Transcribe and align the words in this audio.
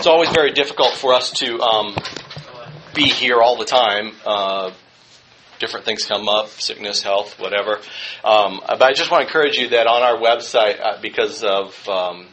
it's 0.00 0.06
always 0.06 0.30
very 0.30 0.50
difficult 0.52 0.94
for 0.94 1.12
us 1.12 1.30
to 1.30 1.60
um, 1.60 1.94
be 2.94 3.02
here 3.02 3.42
all 3.42 3.58
the 3.58 3.66
time. 3.66 4.12
Uh, 4.24 4.72
different 5.58 5.84
things 5.84 6.06
come 6.06 6.26
up, 6.26 6.48
sickness, 6.48 7.02
health, 7.02 7.38
whatever. 7.38 7.80
Um, 8.24 8.62
but 8.66 8.82
I 8.82 8.94
just 8.94 9.10
want 9.10 9.20
to 9.20 9.26
encourage 9.26 9.58
you 9.58 9.68
that 9.68 9.86
on 9.86 10.02
our 10.02 10.16
website, 10.16 10.80
uh, 10.80 10.98
because 11.02 11.44
of 11.44 11.86
um, 11.86 12.28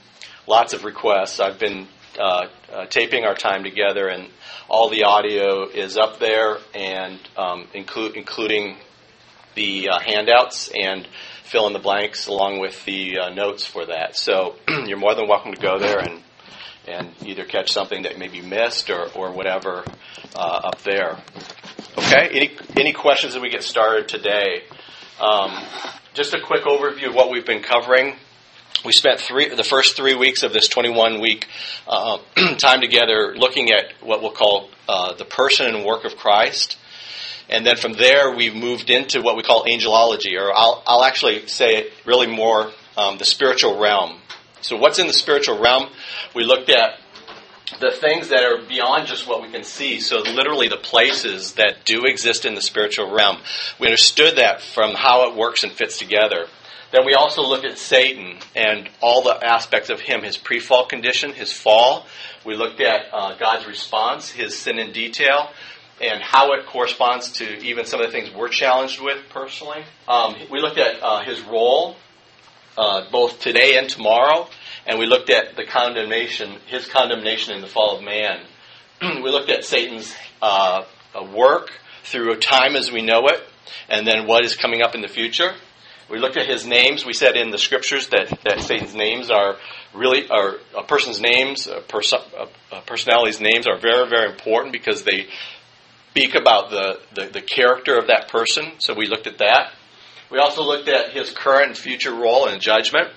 lots 0.48 0.72
of 0.72 0.86
requests, 0.86 1.42
I've 1.42 1.60
been 1.60 1.90
uh, 2.18 2.46
uh, 2.72 2.86
taping 2.86 3.26
our 3.26 3.36
time 3.36 3.66
together, 3.66 4.08
and 4.08 4.30
all 4.70 4.90
the 4.90 5.04
audio 5.04 5.68
is 5.68 5.98
up 5.98 6.20
there, 6.20 6.60
and 6.74 7.20
um, 7.36 7.68
inclu- 7.76 8.16
including 8.16 8.78
the 9.56 9.90
uh, 9.90 10.00
handouts 10.00 10.72
and 10.74 11.06
fill 11.44 11.68
in 11.68 11.74
the 11.74 11.80
blanks 11.80 12.28
along 12.28 12.62
with 12.62 12.86
the 12.86 13.20
uh, 13.20 13.30
notes 13.30 13.66
for 13.66 13.88
that. 13.88 14.16
So 14.16 14.56
you're 14.86 14.98
more 14.98 15.16
than 15.16 15.28
welcome 15.28 15.54
to 15.54 15.60
go 15.60 15.78
there 15.78 16.00
and 16.00 16.24
and 16.88 17.10
either 17.24 17.44
catch 17.44 17.72
something 17.72 18.04
that 18.04 18.18
maybe 18.18 18.42
missed 18.42 18.90
or, 18.90 19.10
or 19.14 19.32
whatever 19.32 19.84
uh, 20.36 20.62
up 20.64 20.82
there. 20.84 21.18
Okay, 21.98 22.30
any, 22.32 22.58
any 22.76 22.94
questions 22.94 23.36
as 23.36 23.42
we 23.42 23.50
get 23.50 23.64
started 23.64 24.08
today? 24.08 24.64
Um, 25.20 25.52
just 26.14 26.34
a 26.34 26.40
quick 26.40 26.64
overview 26.64 27.10
of 27.10 27.16
what 27.16 27.30
we've 27.30 27.46
been 27.46 27.62
covering. 27.62 28.16
We 28.86 28.92
spent 28.92 29.20
three, 29.20 29.54
the 29.54 29.64
first 29.64 29.98
three 29.98 30.16
weeks 30.16 30.44
of 30.44 30.54
this 30.54 30.68
21 30.68 31.20
week 31.20 31.48
uh, 31.88 32.20
time 32.58 32.82
together 32.82 33.36
looking 33.36 33.72
at 33.72 33.94
what 34.02 34.22
we'll 34.22 34.32
call 34.32 34.70
uh, 34.88 35.16
the 35.16 35.26
person 35.26 35.66
and 35.74 35.84
work 35.84 36.06
of 36.06 36.16
Christ. 36.16 36.78
And 37.50 37.66
then 37.66 37.78
from 37.78 37.94
there, 37.94 38.36
we've 38.36 38.56
moved 38.56 38.90
into 38.90 39.22
what 39.22 39.36
we 39.36 39.44
call 39.44 39.66
angelology, 39.66 40.38
or 40.38 40.54
I'll, 40.54 40.84
I'll 40.86 41.04
actually 41.04 41.48
say 41.48 41.78
it 41.78 41.94
really 42.06 42.28
more 42.28 42.72
um, 42.98 43.18
the 43.18 43.26
spiritual 43.26 43.80
realm. 43.80 44.20
So, 44.62 44.78
what's 44.78 45.00
in 45.00 45.08
the 45.08 45.14
spiritual 45.14 45.60
realm? 45.60 45.90
We 46.36 46.44
looked 46.44 46.70
at 46.70 47.00
the 47.80 47.92
things 47.92 48.30
that 48.30 48.44
are 48.44 48.62
beyond 48.66 49.08
just 49.08 49.28
what 49.28 49.42
we 49.42 49.52
can 49.52 49.64
see. 49.64 50.00
So, 50.00 50.20
literally, 50.20 50.68
the 50.68 50.78
places 50.78 51.54
that 51.54 51.86
do 51.86 52.06
exist 52.06 52.46
in 52.46 52.56
the 52.56 52.62
spiritual 52.62 53.12
realm. 53.12 53.38
We 53.80 53.88
understood 53.88 54.38
that 54.38 54.62
from 54.62 54.96
how 54.96 55.30
it 55.30 55.36
works 55.36 55.64
and 55.64 55.72
fits 55.72 55.98
together. 55.98 56.48
Then 56.92 57.06
we 57.06 57.14
also 57.14 57.42
looked 57.42 57.66
at 57.66 57.78
Satan 57.78 58.38
and 58.56 58.90
all 59.02 59.22
the 59.22 59.46
aspects 59.46 59.90
of 59.90 60.00
him, 60.00 60.24
his 60.24 60.38
pre 60.38 60.60
fall 60.60 60.86
condition, 60.86 61.34
his 61.34 61.52
fall. 61.52 62.06
We 62.46 62.56
looked 62.56 62.80
at 62.80 63.08
uh, 63.12 63.36
God's 63.38 63.68
response, 63.68 64.32
his 64.32 64.58
sin 64.58 64.80
in 64.80 64.94
detail, 64.94 65.52
and 66.00 66.22
how 66.22 66.54
it 66.54 66.66
corresponds 66.66 67.32
to 67.34 67.60
even 67.60 67.86
some 67.86 68.00
of 68.00 68.06
the 68.06 68.12
things 68.12 68.34
we're 68.34 68.48
challenged 68.48 69.02
with 69.02 69.22
personally. 69.30 69.84
Um, 70.08 70.36
we 70.50 70.62
looked 70.62 70.78
at 70.78 71.04
uh, 71.04 71.24
his 71.24 71.42
role, 71.42 71.98
uh, 72.78 73.10
both 73.12 73.42
today 73.42 73.78
and 73.78 73.90
tomorrow, 73.90 74.48
and 74.88 74.98
we 74.98 75.06
looked 75.06 75.30
at 75.30 75.56
the 75.56 75.66
condemnation, 75.66 76.58
his 76.66 76.88
condemnation 76.88 77.54
in 77.54 77.62
the 77.62 77.68
fall 77.68 77.98
of 77.98 78.04
man. 78.04 78.40
we 79.02 79.30
looked 79.30 79.50
at 79.50 79.66
Satan's 79.66 80.16
uh, 80.42 80.84
work 81.36 81.72
through 82.04 82.38
time 82.38 82.76
as 82.76 82.92
we 82.92 83.02
know 83.02 83.28
it, 83.28 83.42
and 83.90 84.08
then 84.08 84.26
what 84.28 84.46
is 84.46 84.56
coming 84.56 84.82
up 84.82 84.96
in 84.96 85.02
the 85.02 85.08
future. 85.08 85.54
We 86.10 86.20
looked 86.20 86.38
at 86.38 86.48
his 86.48 86.66
names. 86.66 87.06
We 87.06 87.12
said 87.12 87.36
in 87.36 87.52
the 87.52 87.58
scriptures 87.58 88.08
that, 88.10 88.30
that 88.46 88.62
Satan's 88.62 88.96
names 88.96 89.30
are 89.30 89.58
really, 89.94 90.30
are 90.30 90.56
a 90.78 90.84
person's 90.84 91.20
names, 91.20 91.68
a, 91.68 91.84
a 92.72 92.82
personality's 92.86 93.42
names 93.42 93.68
are 93.68 93.78
very, 93.78 94.08
very 94.08 94.32
important 94.32 94.72
because 94.72 95.04
they 95.04 95.28
speak 96.12 96.34
about 96.34 96.70
the, 96.70 97.00
the, 97.14 97.26
the 97.28 97.42
character 97.42 97.98
of 97.98 98.08
that 98.08 98.30
person. 98.30 98.72
So 98.80 98.94
we 98.94 99.08
looked 99.08 99.28
at 99.28 99.40
that. 99.40 99.74
We 100.32 100.40
also 100.40 100.64
looked 100.64 100.88
at 100.88 101.12
his 101.12 101.30
current 101.30 101.68
and 101.68 101.78
future 101.78 102.14
role 102.14 102.48
in 102.48 102.60
judgment. 102.60 103.10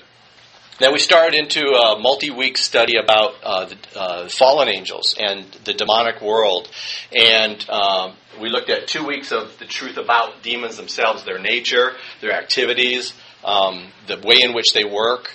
Then 0.80 0.94
we 0.94 0.98
started 0.98 1.38
into 1.38 1.60
a 1.60 1.98
multi 2.00 2.30
week 2.30 2.56
study 2.56 2.96
about 2.96 3.34
uh, 3.42 3.66
the 3.66 3.76
uh, 3.94 4.28
fallen 4.30 4.66
angels 4.68 5.14
and 5.20 5.44
the 5.64 5.74
demonic 5.74 6.22
world. 6.22 6.70
And 7.12 7.68
um, 7.68 8.14
we 8.40 8.48
looked 8.48 8.70
at 8.70 8.88
two 8.88 9.06
weeks 9.06 9.30
of 9.30 9.58
the 9.58 9.66
truth 9.66 9.98
about 9.98 10.42
demons 10.42 10.78
themselves, 10.78 11.22
their 11.24 11.38
nature, 11.38 11.96
their 12.22 12.32
activities, 12.32 13.12
um, 13.44 13.88
the 14.06 14.16
way 14.24 14.40
in 14.40 14.54
which 14.54 14.72
they 14.72 14.84
work. 14.84 15.30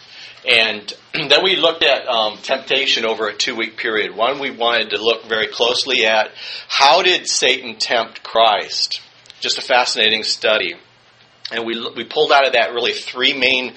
And 0.50 0.92
then 1.14 1.44
we 1.44 1.58
looked 1.58 1.84
at 1.84 2.08
um, 2.08 2.40
temptation 2.40 3.06
over 3.06 3.28
a 3.28 3.36
two 3.36 3.56
week 3.56 3.78
period. 3.78 4.16
One, 4.16 4.40
we 4.40 4.50
wanted 4.50 4.90
to 4.90 4.98
look 4.98 5.26
very 5.26 5.48
closely 5.48 6.08
at 6.08 6.32
how 6.68 7.04
did 7.04 7.28
Satan 7.28 7.76
tempt 7.76 8.24
Christ? 8.24 9.00
Just 9.42 9.60
a 9.60 9.62
fascinating 9.62 10.24
study. 10.24 10.74
And 11.52 11.68
we, 11.68 11.88
we 11.96 12.04
pulled 12.04 12.32
out 12.32 12.48
of 12.48 12.54
that 12.54 12.74
really 12.74 12.94
three 12.94 13.38
main 13.38 13.76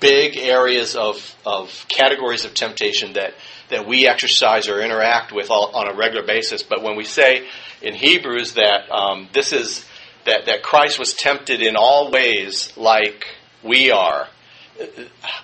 big 0.00 0.36
areas 0.36 0.96
of, 0.96 1.36
of 1.44 1.86
categories 1.88 2.44
of 2.44 2.54
temptation 2.54 3.14
that, 3.14 3.34
that 3.70 3.86
we 3.86 4.06
exercise 4.06 4.68
or 4.68 4.80
interact 4.80 5.32
with 5.32 5.50
all, 5.50 5.74
on 5.74 5.88
a 5.88 5.96
regular 5.96 6.26
basis. 6.26 6.62
But 6.62 6.82
when 6.82 6.96
we 6.96 7.04
say 7.04 7.46
in 7.82 7.94
Hebrews 7.94 8.54
that 8.54 8.90
um, 8.90 9.28
this 9.32 9.52
is 9.52 9.84
that, 10.24 10.46
that 10.46 10.62
Christ 10.62 10.98
was 10.98 11.14
tempted 11.14 11.62
in 11.62 11.76
all 11.76 12.10
ways 12.10 12.72
like 12.76 13.26
we 13.62 13.90
are, 13.90 14.28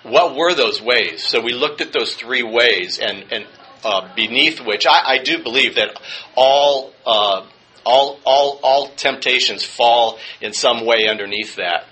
what 0.03 0.35
were 0.35 0.53
those 0.53 0.81
ways? 0.81 1.23
So 1.23 1.41
we 1.41 1.53
looked 1.53 1.81
at 1.81 1.91
those 1.93 2.15
three 2.15 2.43
ways, 2.43 2.99
and, 2.99 3.25
and 3.31 3.47
uh, 3.83 4.13
beneath 4.15 4.59
which 4.59 4.85
I, 4.87 5.15
I, 5.15 5.23
do 5.23 5.41
believe 5.41 5.75
that 5.75 5.99
all, 6.35 6.93
uh, 7.05 7.45
all, 7.85 8.19
all, 8.25 8.59
all 8.63 8.87
temptations 8.89 9.63
fall 9.63 10.19
in 10.39 10.53
some 10.53 10.85
way 10.85 11.07
underneath 11.09 11.55
that. 11.55 11.85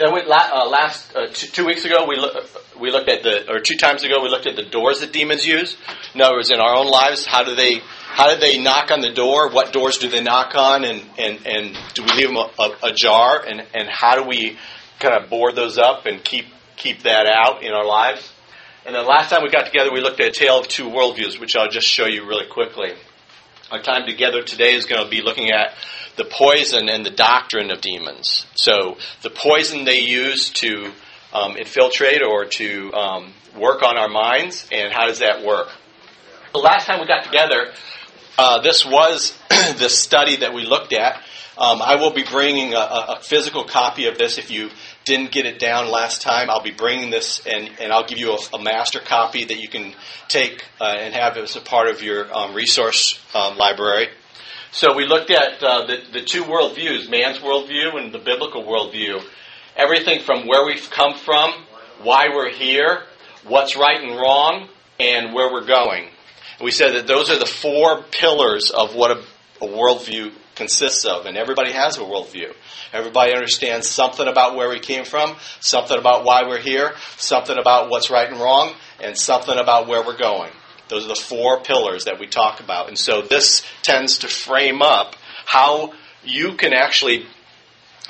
Then 0.00 0.14
we, 0.14 0.22
uh, 0.22 0.66
last 0.66 1.14
uh, 1.14 1.26
two, 1.26 1.48
two, 1.48 1.66
weeks 1.66 1.84
ago, 1.84 2.06
we 2.08 2.16
we 2.80 2.90
looked 2.90 3.10
at 3.10 3.22
the, 3.22 3.52
or 3.52 3.60
two 3.60 3.76
times 3.76 4.02
ago, 4.02 4.22
we 4.22 4.30
looked 4.30 4.46
at 4.46 4.56
the 4.56 4.62
doors 4.62 5.00
that 5.00 5.12
demons 5.12 5.46
use. 5.46 5.76
In 6.14 6.22
other 6.22 6.36
words, 6.36 6.50
in 6.50 6.58
our 6.58 6.74
own 6.74 6.86
lives, 6.86 7.26
how 7.26 7.44
do 7.44 7.54
they, 7.54 7.82
how 8.06 8.32
do 8.32 8.40
they 8.40 8.58
knock 8.58 8.90
on 8.90 9.02
the 9.02 9.12
door? 9.12 9.50
What 9.50 9.74
doors 9.74 9.98
do 9.98 10.08
they 10.08 10.22
knock 10.22 10.54
on, 10.54 10.84
and 10.84 11.02
and, 11.18 11.46
and 11.46 11.78
do 11.92 12.02
we 12.02 12.12
leave 12.12 12.28
them 12.28 12.38
ajar? 12.82 13.44
And 13.46 13.60
and 13.74 13.90
how 13.90 14.16
do 14.16 14.26
we 14.26 14.56
kind 15.00 15.22
of 15.22 15.28
board 15.28 15.54
those 15.54 15.76
up 15.76 16.06
and 16.06 16.24
keep 16.24 16.46
keep 16.76 17.02
that 17.02 17.26
out 17.26 17.62
in 17.62 17.72
our 17.72 17.84
lives? 17.84 18.32
And 18.86 18.94
then 18.94 19.06
last 19.06 19.28
time 19.28 19.42
we 19.42 19.50
got 19.50 19.66
together, 19.66 19.92
we 19.92 20.00
looked 20.00 20.20
at 20.20 20.28
a 20.28 20.32
tale 20.32 20.60
of 20.60 20.66
two 20.66 20.88
worldviews, 20.88 21.38
which 21.38 21.56
I'll 21.56 21.68
just 21.68 21.86
show 21.86 22.06
you 22.06 22.26
really 22.26 22.46
quickly. 22.46 22.94
Our 23.70 23.80
time 23.80 24.04
together 24.04 24.42
today 24.42 24.74
is 24.74 24.84
going 24.84 25.04
to 25.04 25.08
be 25.08 25.22
looking 25.22 25.52
at 25.52 25.74
the 26.16 26.24
poison 26.24 26.88
and 26.88 27.06
the 27.06 27.10
doctrine 27.10 27.70
of 27.70 27.80
demons. 27.80 28.44
So, 28.56 28.98
the 29.22 29.30
poison 29.30 29.84
they 29.84 30.00
use 30.00 30.50
to 30.54 30.90
um, 31.32 31.56
infiltrate 31.56 32.20
or 32.20 32.46
to 32.46 32.92
um, 32.92 33.32
work 33.56 33.84
on 33.84 33.96
our 33.96 34.08
minds, 34.08 34.66
and 34.72 34.92
how 34.92 35.06
does 35.06 35.20
that 35.20 35.44
work? 35.44 35.68
The 36.52 36.58
last 36.58 36.86
time 36.86 36.98
we 36.98 37.06
got 37.06 37.22
together, 37.22 37.70
uh, 38.36 38.60
this 38.60 38.84
was 38.84 39.38
the 39.48 39.88
study 39.88 40.38
that 40.38 40.52
we 40.52 40.64
looked 40.64 40.92
at. 40.92 41.22
Um, 41.60 41.82
I 41.82 41.96
will 41.96 42.14
be 42.14 42.24
bringing 42.24 42.72
a, 42.72 42.78
a, 42.78 43.20
physical 43.22 43.64
copy 43.64 44.06
of 44.06 44.16
this 44.16 44.38
if 44.38 44.50
you 44.50 44.70
didn't 45.04 45.30
get 45.30 45.44
it 45.44 45.58
down 45.58 45.90
last 45.90 46.22
time. 46.22 46.48
I'll 46.48 46.62
be 46.62 46.70
bringing 46.70 47.10
this 47.10 47.46
and, 47.46 47.70
and 47.78 47.92
I'll 47.92 48.06
give 48.06 48.16
you 48.16 48.32
a, 48.32 48.56
a 48.56 48.62
master 48.62 48.98
copy 48.98 49.44
that 49.44 49.58
you 49.58 49.68
can 49.68 49.94
take 50.28 50.64
uh, 50.80 50.84
and 50.84 51.12
have 51.12 51.36
as 51.36 51.56
a 51.56 51.60
part 51.60 51.88
of 51.88 52.02
your 52.02 52.34
um, 52.34 52.54
resource 52.54 53.20
um, 53.34 53.58
library. 53.58 54.08
So 54.72 54.96
we 54.96 55.04
looked 55.04 55.30
at 55.30 55.62
uh, 55.62 55.84
the, 55.84 55.98
the 56.10 56.22
two 56.22 56.44
worldviews, 56.44 57.10
man's 57.10 57.40
worldview 57.40 58.02
and 58.02 58.10
the 58.10 58.20
biblical 58.20 58.64
worldview. 58.64 59.22
Everything 59.76 60.20
from 60.20 60.46
where 60.46 60.64
we've 60.64 60.90
come 60.90 61.14
from, 61.14 61.52
why 62.02 62.28
we're 62.34 62.54
here, 62.54 63.02
what's 63.46 63.76
right 63.76 64.00
and 64.00 64.16
wrong, 64.16 64.68
and 64.98 65.34
where 65.34 65.52
we're 65.52 65.66
going. 65.66 66.08
We 66.62 66.70
said 66.70 66.94
that 66.94 67.06
those 67.06 67.30
are 67.30 67.38
the 67.38 67.46
four 67.46 68.02
pillars 68.10 68.70
of 68.70 68.94
what 68.94 69.10
a, 69.10 69.22
a 69.60 69.66
worldview 69.66 70.32
consists 70.54 71.04
of, 71.04 71.26
and 71.26 71.36
everybody 71.36 71.72
has 71.72 71.96
a 71.96 72.00
worldview. 72.00 72.54
Everybody 72.92 73.32
understands 73.32 73.88
something 73.88 74.26
about 74.26 74.56
where 74.56 74.68
we 74.68 74.80
came 74.80 75.04
from, 75.04 75.36
something 75.60 75.98
about 75.98 76.24
why 76.24 76.46
we're 76.46 76.60
here, 76.60 76.92
something 77.16 77.56
about 77.56 77.90
what's 77.90 78.10
right 78.10 78.30
and 78.30 78.40
wrong, 78.40 78.74
and 79.02 79.16
something 79.16 79.58
about 79.58 79.88
where 79.88 80.04
we're 80.04 80.18
going. 80.18 80.50
Those 80.88 81.04
are 81.04 81.08
the 81.08 81.14
four 81.14 81.62
pillars 81.62 82.04
that 82.04 82.18
we 82.18 82.26
talk 82.26 82.60
about. 82.60 82.88
And 82.88 82.98
so 82.98 83.22
this 83.22 83.64
tends 83.82 84.18
to 84.18 84.28
frame 84.28 84.82
up 84.82 85.14
how 85.46 85.92
you 86.24 86.56
can 86.56 86.74
actually 86.74 87.26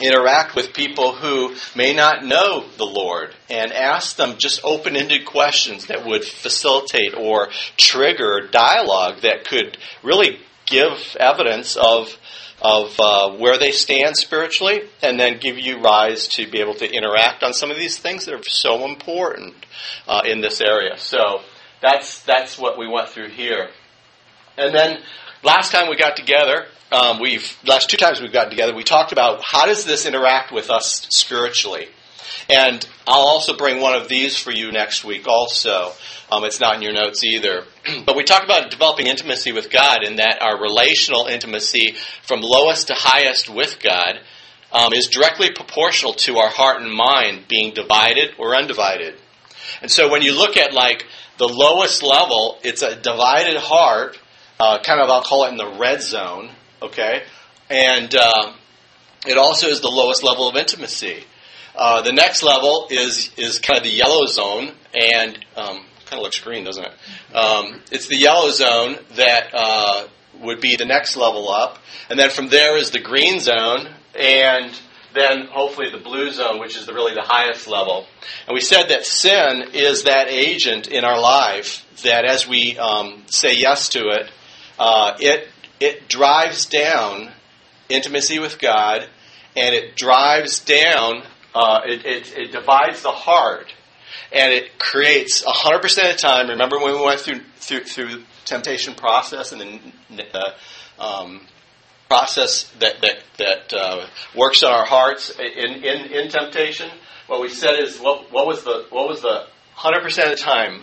interact 0.00 0.56
with 0.56 0.72
people 0.72 1.12
who 1.14 1.54
may 1.76 1.92
not 1.94 2.24
know 2.24 2.64
the 2.78 2.86
Lord 2.86 3.34
and 3.48 3.72
ask 3.72 4.16
them 4.16 4.36
just 4.38 4.60
open 4.64 4.96
ended 4.96 5.26
questions 5.26 5.86
that 5.86 6.06
would 6.06 6.24
facilitate 6.24 7.14
or 7.14 7.50
trigger 7.76 8.48
dialogue 8.50 9.20
that 9.22 9.46
could 9.46 9.76
really 10.02 10.40
give 10.70 11.16
evidence 11.18 11.76
of 11.76 12.16
of 12.62 12.94
uh, 12.98 13.30
where 13.38 13.58
they 13.58 13.70
stand 13.70 14.16
spiritually, 14.16 14.82
and 15.02 15.18
then 15.18 15.38
give 15.40 15.58
you 15.58 15.80
rise 15.80 16.28
to 16.28 16.46
be 16.50 16.60
able 16.60 16.74
to 16.74 16.90
interact 16.90 17.42
on 17.42 17.54
some 17.54 17.70
of 17.70 17.78
these 17.78 17.98
things 17.98 18.26
that 18.26 18.34
are 18.34 18.42
so 18.42 18.84
important 18.84 19.54
uh, 20.06 20.22
in 20.26 20.42
this 20.42 20.60
area. 20.60 20.98
So 20.98 21.40
that's 21.80 22.22
that's 22.24 22.58
what 22.58 22.78
we 22.78 22.86
went 22.86 23.08
through 23.08 23.30
here. 23.30 23.70
And 24.58 24.74
then 24.74 24.98
last 25.42 25.72
time 25.72 25.88
we 25.88 25.96
got 25.96 26.16
together, 26.16 26.66
um, 26.92 27.18
we've 27.18 27.56
last 27.64 27.88
two 27.88 27.96
times 27.96 28.20
we've 28.20 28.32
gotten 28.32 28.50
together, 28.50 28.74
we 28.74 28.84
talked 28.84 29.12
about 29.12 29.42
how 29.42 29.66
does 29.66 29.84
this 29.84 30.04
interact 30.04 30.52
with 30.52 30.70
us 30.70 31.06
spiritually. 31.10 31.88
And 32.48 32.86
I'll 33.06 33.26
also 33.26 33.56
bring 33.56 33.80
one 33.80 33.94
of 33.94 34.08
these 34.08 34.36
for 34.36 34.50
you 34.50 34.72
next 34.72 35.04
week, 35.04 35.26
also. 35.26 35.92
Um, 36.30 36.44
it's 36.44 36.60
not 36.60 36.76
in 36.76 36.82
your 36.82 36.92
notes 36.92 37.24
either. 37.24 37.64
but 38.06 38.16
we 38.16 38.24
talk 38.24 38.44
about 38.44 38.70
developing 38.70 39.06
intimacy 39.06 39.52
with 39.52 39.70
God, 39.70 40.02
and 40.04 40.18
that 40.18 40.40
our 40.40 40.60
relational 40.60 41.26
intimacy 41.26 41.96
from 42.22 42.40
lowest 42.40 42.88
to 42.88 42.94
highest 42.96 43.48
with 43.48 43.78
God 43.82 44.20
um, 44.72 44.92
is 44.92 45.08
directly 45.08 45.50
proportional 45.50 46.12
to 46.14 46.38
our 46.38 46.50
heart 46.50 46.80
and 46.80 46.92
mind 46.92 47.46
being 47.48 47.74
divided 47.74 48.30
or 48.38 48.56
undivided. 48.56 49.16
And 49.82 49.90
so 49.90 50.10
when 50.10 50.22
you 50.22 50.36
look 50.36 50.56
at 50.56 50.72
like 50.72 51.06
the 51.38 51.48
lowest 51.48 52.02
level, 52.02 52.58
it's 52.62 52.82
a 52.82 52.96
divided 52.96 53.56
heart, 53.56 54.18
uh, 54.58 54.78
kind 54.82 55.00
of 55.00 55.08
I'll 55.08 55.22
call 55.22 55.44
it 55.46 55.50
in 55.50 55.56
the 55.56 55.78
red 55.78 56.02
zone, 56.02 56.50
okay? 56.82 57.22
And 57.68 58.14
uh, 58.14 58.52
it 59.26 59.38
also 59.38 59.68
is 59.68 59.80
the 59.80 59.88
lowest 59.88 60.22
level 60.22 60.48
of 60.48 60.56
intimacy. 60.56 61.24
Uh, 61.74 62.02
the 62.02 62.12
next 62.12 62.42
level 62.42 62.86
is 62.90 63.30
is 63.36 63.58
kind 63.58 63.78
of 63.78 63.84
the 63.84 63.90
yellow 63.90 64.26
zone, 64.26 64.72
and 64.94 65.36
um, 65.56 65.84
kind 66.06 66.18
of 66.18 66.20
looks 66.20 66.40
green, 66.40 66.64
doesn't 66.64 66.84
it? 66.84 67.34
Um, 67.34 67.80
it's 67.92 68.08
the 68.08 68.16
yellow 68.16 68.50
zone 68.50 68.98
that 69.14 69.50
uh, 69.54 70.08
would 70.40 70.60
be 70.60 70.76
the 70.76 70.84
next 70.84 71.16
level 71.16 71.48
up, 71.48 71.78
and 72.08 72.18
then 72.18 72.30
from 72.30 72.48
there 72.48 72.76
is 72.76 72.90
the 72.90 73.00
green 73.00 73.40
zone, 73.40 73.88
and 74.18 74.78
then 75.14 75.46
hopefully 75.46 75.90
the 75.90 75.98
blue 75.98 76.30
zone, 76.30 76.60
which 76.60 76.76
is 76.76 76.86
the, 76.86 76.94
really 76.94 77.14
the 77.14 77.22
highest 77.24 77.66
level. 77.66 78.06
And 78.46 78.54
we 78.54 78.60
said 78.60 78.88
that 78.88 79.04
sin 79.04 79.70
is 79.72 80.04
that 80.04 80.28
agent 80.28 80.86
in 80.88 81.04
our 81.04 81.20
life 81.20 81.84
that, 82.02 82.24
as 82.24 82.48
we 82.48 82.78
um, 82.78 83.24
say 83.26 83.56
yes 83.56 83.88
to 83.90 84.08
it, 84.08 84.30
uh, 84.78 85.16
it 85.20 85.48
it 85.78 86.08
drives 86.08 86.66
down 86.66 87.30
intimacy 87.88 88.38
with 88.38 88.58
God, 88.58 89.08
and 89.56 89.74
it 89.74 89.96
drives 89.96 90.60
down 90.60 91.22
uh, 91.54 91.80
it, 91.84 92.04
it, 92.04 92.38
it, 92.38 92.52
divides 92.52 93.02
the 93.02 93.10
heart 93.10 93.72
and 94.32 94.52
it 94.52 94.78
creates 94.78 95.42
100% 95.42 95.74
of 95.74 95.82
the 95.82 96.18
time. 96.18 96.48
Remember 96.48 96.78
when 96.78 96.94
we 96.94 97.04
went 97.04 97.20
through 97.20 97.40
through, 97.56 97.84
through 97.84 98.22
temptation 98.44 98.94
process 98.94 99.52
and 99.52 99.92
the 100.10 100.24
uh, 100.34 101.02
um, 101.02 101.40
process 102.08 102.70
that 102.78 103.00
that, 103.00 103.22
that 103.38 103.72
uh, 103.72 104.06
works 104.36 104.62
on 104.62 104.72
our 104.72 104.86
hearts 104.86 105.30
in, 105.38 105.84
in, 105.84 106.12
in 106.12 106.28
temptation? 106.30 106.90
What 107.26 107.40
we 107.40 107.48
said 107.48 107.78
is 107.80 107.98
what, 107.98 108.32
what 108.32 108.46
was 108.46 108.64
the 108.64 108.86
what 108.90 109.08
was 109.08 109.22
the 109.22 109.46
100% 109.76 110.06
of 110.06 110.30
the 110.30 110.36
time 110.36 110.82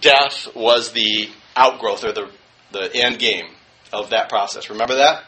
death 0.00 0.48
was 0.54 0.92
the 0.92 1.28
outgrowth 1.56 2.04
or 2.04 2.12
the 2.12 2.30
the 2.72 2.94
end 2.94 3.18
game 3.18 3.46
of 3.92 4.10
that 4.10 4.28
process. 4.28 4.70
Remember 4.70 4.96
that? 4.96 5.24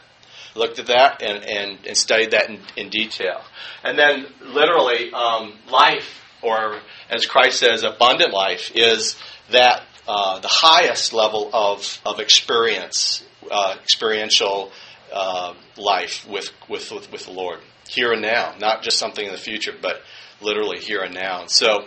Looked 0.55 0.79
at 0.79 0.87
that 0.87 1.21
and, 1.21 1.43
and, 1.43 1.79
and 1.87 1.97
studied 1.97 2.31
that 2.31 2.49
in, 2.49 2.59
in, 2.75 2.89
detail. 2.89 3.41
And 3.83 3.97
then, 3.97 4.27
literally, 4.41 5.11
um, 5.13 5.53
life, 5.69 6.21
or 6.41 6.79
as 7.09 7.25
Christ 7.25 7.59
says, 7.59 7.83
abundant 7.83 8.33
life, 8.33 8.71
is 8.75 9.17
that 9.51 9.83
uh, 10.07 10.39
the 10.39 10.49
highest 10.49 11.13
level 11.13 11.49
of, 11.53 11.99
of 12.05 12.19
experience, 12.19 13.23
uh, 13.51 13.75
experiential 13.81 14.71
uh, 15.11 15.53
life 15.77 16.27
with, 16.27 16.51
with, 16.69 16.91
with, 16.91 17.11
with, 17.11 17.25
the 17.25 17.31
Lord, 17.31 17.59
here 17.87 18.11
and 18.11 18.21
now, 18.21 18.55
not 18.59 18.83
just 18.83 18.97
something 18.97 19.25
in 19.25 19.31
the 19.31 19.37
future, 19.37 19.73
but 19.79 20.01
literally 20.41 20.79
here 20.79 21.01
and 21.01 21.13
now. 21.13 21.45
So, 21.47 21.85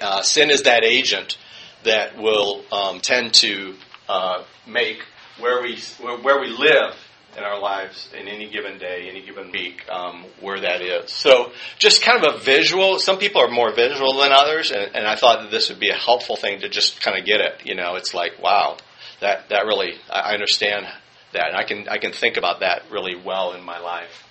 uh, 0.00 0.22
sin 0.22 0.50
is 0.50 0.62
that 0.64 0.84
agent 0.84 1.38
that 1.84 2.16
will 2.16 2.64
um, 2.70 3.00
tend 3.00 3.34
to 3.34 3.74
uh, 4.08 4.44
make 4.66 4.98
where 5.38 5.62
we 5.62 5.78
where 6.00 6.40
we 6.40 6.48
live 6.48 6.94
in 7.36 7.44
our 7.44 7.60
lives 7.60 8.08
in 8.18 8.28
any 8.28 8.50
given 8.50 8.78
day, 8.78 9.08
any 9.08 9.22
given 9.22 9.50
week, 9.52 9.88
um, 9.90 10.24
where 10.40 10.60
that 10.60 10.82
is. 10.82 11.10
So, 11.10 11.52
just 11.78 12.02
kind 12.02 12.24
of 12.24 12.34
a 12.34 12.38
visual. 12.38 12.98
Some 12.98 13.18
people 13.18 13.40
are 13.40 13.50
more 13.50 13.72
visual 13.74 14.18
than 14.18 14.32
others, 14.32 14.70
and, 14.70 14.94
and, 14.94 15.06
I 15.06 15.16
thought 15.16 15.42
that 15.42 15.50
this 15.50 15.68
would 15.68 15.80
be 15.80 15.90
a 15.90 15.94
helpful 15.94 16.36
thing 16.36 16.60
to 16.60 16.68
just 16.68 17.00
kind 17.00 17.18
of 17.18 17.24
get 17.24 17.40
it. 17.40 17.62
You 17.64 17.74
know, 17.74 17.94
it's 17.94 18.14
like, 18.14 18.42
wow, 18.42 18.76
that 19.20 19.48
that 19.50 19.66
really, 19.66 19.94
I 20.10 20.32
understand 20.34 20.86
that, 21.32 21.48
and 21.48 21.56
I 21.56 21.64
can 21.64 21.88
I 21.88 21.98
can 21.98 22.12
think 22.12 22.36
about 22.36 22.60
that 22.60 22.82
really 22.90 23.14
well 23.16 23.52
in 23.52 23.62
my 23.62 23.78
life. 23.78 24.26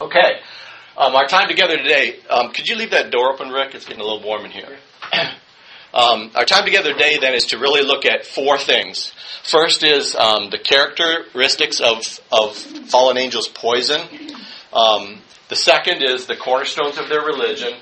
Okay, 0.00 0.40
um, 0.96 1.14
our 1.14 1.26
time 1.26 1.48
together 1.48 1.76
today. 1.76 2.18
Um, 2.30 2.52
could 2.52 2.68
you 2.68 2.76
leave 2.76 2.90
that 2.90 3.10
door 3.10 3.32
open, 3.32 3.50
Rick? 3.50 3.74
It's 3.74 3.84
getting 3.84 4.00
a 4.00 4.04
little 4.04 4.22
warm 4.22 4.44
in 4.44 4.50
here. 4.50 4.78
Um, 5.94 6.30
our 6.34 6.44
time 6.44 6.64
together 6.64 6.92
today 6.92 7.18
then 7.18 7.34
is 7.34 7.46
to 7.46 7.58
really 7.58 7.82
look 7.82 8.04
at 8.04 8.26
four 8.26 8.58
things. 8.58 9.12
First 9.42 9.82
is 9.82 10.14
um, 10.14 10.50
the 10.50 10.58
characteristics 10.58 11.80
of, 11.80 12.20
of 12.30 12.56
fallen 12.56 13.16
angels' 13.16 13.48
poison. 13.48 14.00
Um, 14.72 15.20
the 15.48 15.56
second 15.56 16.02
is 16.02 16.26
the 16.26 16.36
cornerstones 16.36 16.98
of 16.98 17.08
their 17.08 17.22
religion. 17.22 17.72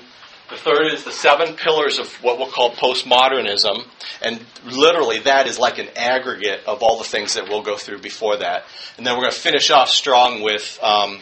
The 0.49 0.55
third 0.55 0.93
is 0.93 1.03
the 1.03 1.11
seven 1.11 1.55
pillars 1.55 1.99
of 1.99 2.09
what 2.23 2.37
we'll 2.37 2.49
call 2.49 2.71
postmodernism. 2.71 3.83
And 4.21 4.39
literally, 4.63 5.19
that 5.19 5.45
is 5.45 5.59
like 5.59 5.77
an 5.77 5.89
aggregate 5.97 6.61
of 6.65 6.81
all 6.81 6.97
the 6.97 7.03
things 7.03 7.33
that 7.33 7.49
we'll 7.49 7.63
go 7.63 7.75
through 7.75 7.99
before 7.99 8.37
that. 8.37 8.63
And 8.95 9.05
then 9.05 9.15
we're 9.15 9.23
going 9.23 9.33
to 9.33 9.39
finish 9.39 9.69
off 9.69 9.89
strong 9.89 10.41
with 10.41 10.79
um, 10.81 11.19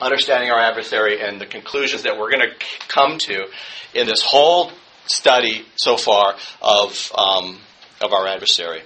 understanding 0.00 0.50
our 0.50 0.58
adversary 0.58 1.20
and 1.20 1.38
the 1.38 1.44
conclusions 1.44 2.04
that 2.04 2.18
we're 2.18 2.30
going 2.30 2.48
to 2.48 2.66
come 2.88 3.18
to 3.18 3.48
in 3.92 4.06
this 4.06 4.22
whole 4.22 4.72
study 5.10 5.66
so 5.76 5.96
far 5.96 6.34
of, 6.60 7.12
um, 7.16 7.58
of 8.00 8.12
our 8.12 8.26
adversary. 8.26 8.82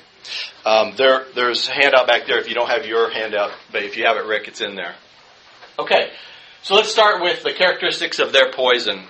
Um, 0.64 0.94
there, 0.96 1.26
there's 1.34 1.68
a 1.68 1.72
handout 1.72 2.06
back 2.06 2.26
there 2.26 2.38
if 2.38 2.48
you 2.48 2.54
don't 2.54 2.68
have 2.68 2.86
your 2.86 3.10
handout, 3.10 3.50
but 3.72 3.82
if 3.82 3.96
you 3.96 4.04
have 4.04 4.16
it, 4.16 4.24
Rick, 4.26 4.48
it's 4.48 4.60
in 4.60 4.76
there. 4.76 4.94
Okay, 5.78 6.10
so 6.62 6.74
let's 6.74 6.90
start 6.90 7.22
with 7.22 7.42
the 7.42 7.52
characteristics 7.52 8.18
of 8.18 8.32
their 8.32 8.52
poison. 8.52 9.02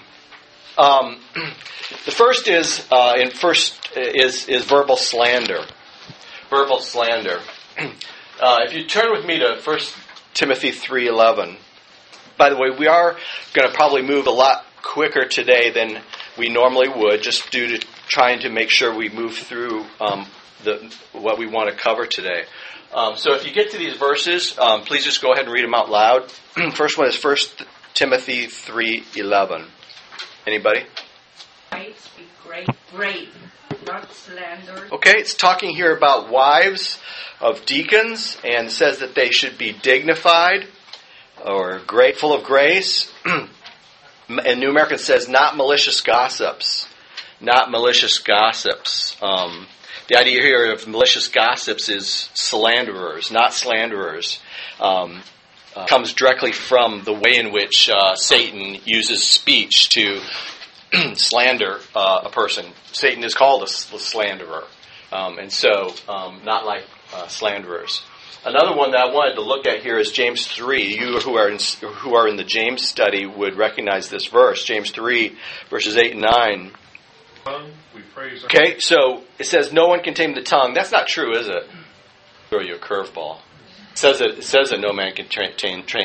Um, 0.79 1.21
the 2.07 2.11
first 2.11 2.49
is 2.49 2.87
uh, 2.91 3.15
in 3.19 3.31
first 3.31 3.79
is 3.97 4.49
is 4.49 4.65
verbal 4.65 4.97
slander. 4.97 5.65
Verbal 6.51 6.81
slander. 6.81 7.41
Uh, 8.41 8.65
if 8.67 8.73
you 8.73 8.85
turn 8.85 9.13
with 9.13 9.25
me 9.25 9.39
to 9.39 9.57
First 9.61 9.95
Timothy 10.35 10.73
three 10.73 11.07
eleven. 11.07 11.59
By 12.37 12.49
the 12.49 12.57
way, 12.57 12.71
we 12.77 12.89
are 12.89 13.17
going 13.53 13.69
to 13.69 13.75
probably 13.75 14.03
move 14.03 14.27
a 14.27 14.33
lot 14.33 14.65
quicker 14.83 15.27
today 15.27 15.71
than 15.71 16.03
we 16.43 16.49
normally 16.49 16.89
would, 16.89 17.23
just 17.23 17.53
due 17.53 17.69
to 17.69 17.87
trying 18.09 18.41
to 18.41 18.51
make 18.51 18.69
sure 18.69 18.93
we 18.93 19.09
move 19.09 19.37
through 19.37 19.87
um, 20.01 20.27
the, 20.65 20.93
what 21.13 21.39
we 21.39 21.47
want 21.47 21.71
to 21.71 21.77
cover 21.77 22.05
today. 22.05 22.43
Um, 22.93 23.17
so 23.17 23.35
if 23.35 23.47
you 23.47 23.53
get 23.53 23.71
to 23.71 23.79
these 23.79 23.97
verses, 23.97 24.59
um, 24.59 24.83
please 24.83 25.05
just 25.05 25.23
go 25.23 25.33
ahead 25.33 25.45
and 25.45 25.55
read 25.55 25.63
them 25.63 25.73
out 25.73 25.89
loud. 25.89 26.29
First 26.75 26.99
one 26.99 27.07
is 27.07 27.15
First 27.15 27.63
Timothy 27.95 28.47
three 28.47 29.05
eleven. 29.15 29.67
Anybody? 30.45 30.81
Wives 31.71 32.11
be 32.17 32.25
great, 32.43 32.69
brave, 32.93 33.33
not 33.87 34.13
slander. 34.13 34.89
Okay, 34.91 35.15
it's 35.21 35.35
talking 35.35 35.71
here 35.71 35.97
about 35.97 36.29
wives 36.29 36.99
of 37.41 37.65
deacons, 37.67 38.37
and 38.43 38.69
says 38.69 38.99
that 38.99 39.15
they 39.15 39.31
should 39.31 39.57
be 39.59 39.71
dignified 39.71 40.67
or 41.47 41.79
grateful 41.87 42.35
of 42.35 42.43
grace. 42.43 43.13
and 44.39 44.61
New 44.61 44.71
American 44.71 44.99
says 44.99 45.29
not 45.29 45.57
malicious 45.57 46.01
gossips, 46.01 46.89
not 47.41 47.71
malicious 47.71 48.19
gossips. 48.19 49.17
Um, 49.23 49.67
the 50.09 50.19
idea 50.19 50.43
here 50.43 50.73
of 50.73 50.87
malicious 50.87 51.29
gossips 51.29 51.89
is 51.89 52.31
slanderers, 52.35 53.31
not 53.31 53.55
slanderers. 53.55 54.41
Um, 54.81 55.23
uh, 55.75 55.87
comes 55.87 56.13
directly 56.13 56.53
from 56.53 57.03
the 57.05 57.13
way 57.13 57.37
in 57.37 57.51
which 57.51 57.89
uh, 57.89 58.15
Satan 58.15 58.79
uses 58.85 59.27
speech 59.27 59.89
to 59.91 60.21
slander 61.15 61.81
uh, 61.95 62.23
a 62.25 62.31
person. 62.31 62.67
Satan 62.93 63.25
is 63.25 63.35
called 63.35 63.63
a, 63.63 63.67
slanderer, 63.67 64.65
um, 65.11 65.39
and 65.39 65.51
so 65.51 65.95
um, 66.09 66.43
not 66.45 66.67
like 66.67 66.85
uh, 67.15 67.27
slanderers. 67.29 68.03
Another 68.45 68.77
one 68.77 68.91
that 68.91 69.01
I 69.01 69.13
wanted 69.13 69.35
to 69.37 69.41
look 69.41 69.67
at 69.67 69.83
here 69.83 69.99
is 69.99 70.11
James 70.11 70.47
3. 70.49 70.97
You 70.97 71.21
who 71.21 71.37
are 71.37 71.49
in, 71.49 71.59
who 71.81 72.15
are 72.17 72.27
in 72.27 72.37
the 72.37 72.45
James 72.45 72.83
study 72.83 73.25
would 73.25 73.57
recognize 73.57 74.09
this 74.09 74.27
verse, 74.27 74.65
James 74.65 74.91
3, 74.91 75.37
verses 75.71 75.97
8 75.97 76.13
and 76.13 76.23
9. 76.23 76.73
Okay, 78.45 78.79
so 78.81 79.23
it 79.39 79.47
says 79.47 79.73
no 79.73 79.87
one 79.87 80.03
can 80.03 80.15
tame 80.15 80.35
the 80.35 80.43
tongue. 80.43 80.75
That's 80.75 80.91
not 80.91 81.07
true, 81.07 81.37
is 81.39 81.47
it? 81.49 81.69
Throw 82.51 82.61
you 82.61 82.75
a 82.75 82.79
curveball. 82.79 83.39
It 83.93 83.99
says 83.99 84.19
that, 84.19 84.31
it 84.39 84.45
says 84.45 84.71
that 84.71 84.81
no 84.81 84.93
man 84.93 85.15
can 85.15 85.29
tame, 85.29 85.85
tra- 85.85 86.05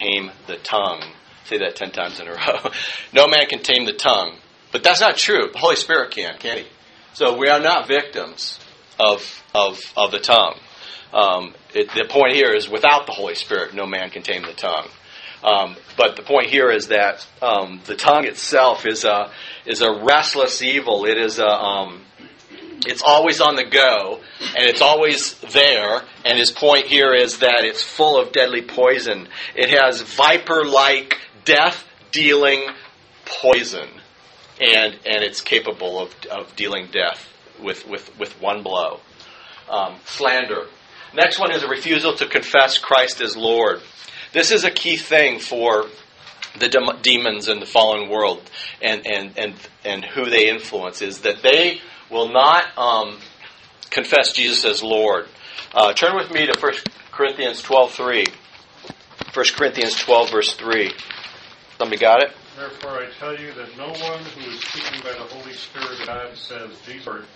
tame 0.00 0.30
the 0.46 0.56
tongue. 0.56 1.02
Say 1.44 1.58
that 1.58 1.76
ten 1.76 1.90
times 1.90 2.20
in 2.20 2.28
a 2.28 2.32
row. 2.34 2.70
no 3.12 3.28
man 3.28 3.46
can 3.48 3.62
tame 3.62 3.84
the 3.84 3.92
tongue. 3.92 4.36
But 4.72 4.82
that's 4.82 5.00
not 5.00 5.16
true. 5.16 5.50
The 5.52 5.58
Holy 5.58 5.76
Spirit 5.76 6.10
can, 6.10 6.38
can 6.38 6.58
he? 6.58 6.64
So 7.12 7.36
we 7.36 7.48
are 7.48 7.60
not 7.60 7.86
victims 7.86 8.58
of, 8.98 9.42
of, 9.54 9.80
of 9.96 10.10
the 10.10 10.18
tongue. 10.18 10.58
Um, 11.14 11.54
it, 11.72 11.90
the 11.94 12.04
point 12.04 12.34
here 12.34 12.52
is 12.52 12.68
without 12.68 13.06
the 13.06 13.12
Holy 13.12 13.36
Spirit, 13.36 13.72
no 13.72 13.86
man 13.86 14.10
can 14.10 14.22
tame 14.22 14.42
the 14.42 14.52
tongue. 14.52 14.88
Um, 15.44 15.76
but 15.96 16.16
the 16.16 16.22
point 16.22 16.48
here 16.50 16.70
is 16.70 16.88
that 16.88 17.24
um, 17.40 17.80
the 17.84 17.94
tongue 17.94 18.24
itself 18.24 18.84
is 18.84 19.04
a 19.04 19.30
is 19.64 19.80
a 19.80 19.92
restless 19.92 20.60
evil. 20.60 21.04
It 21.04 21.18
is 21.18 21.38
a 21.38 21.46
um, 21.46 22.00
it's 22.86 23.02
always 23.02 23.40
on 23.40 23.54
the 23.54 23.64
go 23.64 24.20
and 24.40 24.66
it's 24.66 24.80
always 24.80 25.38
there. 25.52 26.02
And 26.24 26.38
his 26.38 26.50
point 26.50 26.86
here 26.86 27.14
is 27.14 27.38
that 27.38 27.64
it's 27.64 27.82
full 27.82 28.20
of 28.20 28.32
deadly 28.32 28.62
poison. 28.62 29.28
It 29.54 29.70
has 29.70 30.02
viper 30.02 30.64
like, 30.64 31.18
death 31.44 31.86
dealing 32.10 32.68
poison, 33.26 33.88
and 34.60 34.94
and 35.06 35.22
it's 35.22 35.40
capable 35.40 35.98
of, 35.98 36.14
of 36.30 36.54
dealing 36.56 36.88
death 36.90 37.28
with, 37.62 37.86
with, 37.86 38.16
with 38.18 38.40
one 38.40 38.62
blow. 38.62 39.00
Um, 39.70 39.96
slander. 40.04 40.66
Next 41.14 41.38
one 41.38 41.52
is 41.52 41.62
a 41.62 41.68
refusal 41.68 42.14
to 42.14 42.26
confess 42.26 42.78
Christ 42.78 43.20
as 43.20 43.36
Lord. 43.36 43.80
This 44.32 44.50
is 44.50 44.64
a 44.64 44.70
key 44.70 44.96
thing 44.96 45.38
for 45.38 45.86
the 46.58 46.68
dem- 46.68 47.00
demons 47.02 47.48
in 47.48 47.60
the 47.60 47.66
fallen 47.66 48.08
world 48.08 48.42
and, 48.82 49.06
and, 49.06 49.38
and, 49.38 49.54
and 49.84 50.04
who 50.04 50.28
they 50.28 50.48
influence 50.48 51.02
is 51.02 51.20
that 51.20 51.42
they 51.42 51.80
will 52.10 52.32
not 52.32 52.64
um, 52.76 53.18
confess 53.90 54.32
Jesus 54.32 54.64
as 54.64 54.82
Lord. 54.82 55.26
Uh, 55.72 55.92
turn 55.92 56.16
with 56.16 56.30
me 56.32 56.46
to 56.46 56.60
1 56.60 56.72
Corinthians 57.12 57.62
12.3. 57.62 58.28
1 59.34 59.44
Corinthians 59.56 59.94
12, 59.96 60.30
verse 60.30 60.54
3. 60.54 60.92
Somebody 61.78 62.00
got 62.00 62.22
it? 62.22 62.32
Therefore 62.56 62.90
I 62.90 63.10
tell 63.18 63.38
you 63.38 63.52
that 63.54 63.76
no 63.76 63.88
one 63.88 64.22
who 64.24 64.50
is 64.50 64.60
speaking 64.60 65.00
by 65.02 65.12
the 65.12 65.24
Holy 65.34 65.52
Spirit 65.54 66.00
of 66.00 66.06
God 66.06 66.36
says 66.36 66.70
Jesus, 66.86 67.26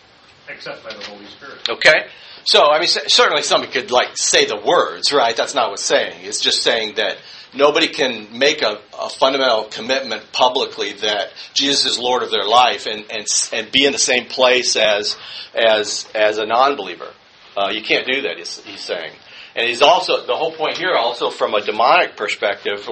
except 0.48 0.84
by 0.84 0.90
the 0.90 1.04
Holy 1.04 1.26
Spirit. 1.26 1.68
Okay? 1.68 2.06
So, 2.44 2.70
I 2.70 2.78
mean, 2.78 2.88
certainly 2.88 3.42
somebody 3.42 3.72
could, 3.72 3.90
like, 3.90 4.16
say 4.16 4.46
the 4.46 4.56
words, 4.56 5.12
right? 5.12 5.36
That's 5.36 5.54
not 5.54 5.70
what's 5.70 5.84
saying. 5.84 6.24
It's 6.24 6.40
just 6.40 6.62
saying 6.62 6.94
that 6.96 7.18
nobody 7.54 7.88
can 7.88 8.38
make 8.38 8.62
a, 8.62 8.78
a, 8.98 9.08
fundamental 9.10 9.64
commitment 9.64 10.32
publicly 10.32 10.92
that 10.92 11.30
Jesus 11.54 11.84
is 11.84 11.98
Lord 11.98 12.22
of 12.22 12.30
their 12.30 12.46
life 12.46 12.86
and, 12.86 13.04
and, 13.10 13.26
and 13.52 13.72
be 13.72 13.84
in 13.84 13.92
the 13.92 13.98
same 13.98 14.26
place 14.26 14.76
as, 14.76 15.16
as, 15.54 16.08
as 16.14 16.38
a 16.38 16.46
non 16.46 16.76
believer. 16.76 17.08
Uh, 17.56 17.70
you 17.70 17.82
can't 17.82 18.06
do 18.06 18.22
that, 18.22 18.38
he's, 18.38 18.58
he's 18.60 18.80
saying. 18.80 19.12
And 19.56 19.66
he's 19.66 19.82
also, 19.82 20.24
the 20.24 20.36
whole 20.36 20.52
point 20.52 20.78
here, 20.78 20.94
also 20.94 21.30
from 21.30 21.54
a 21.54 21.60
demonic 21.60 22.16
perspective 22.16 22.88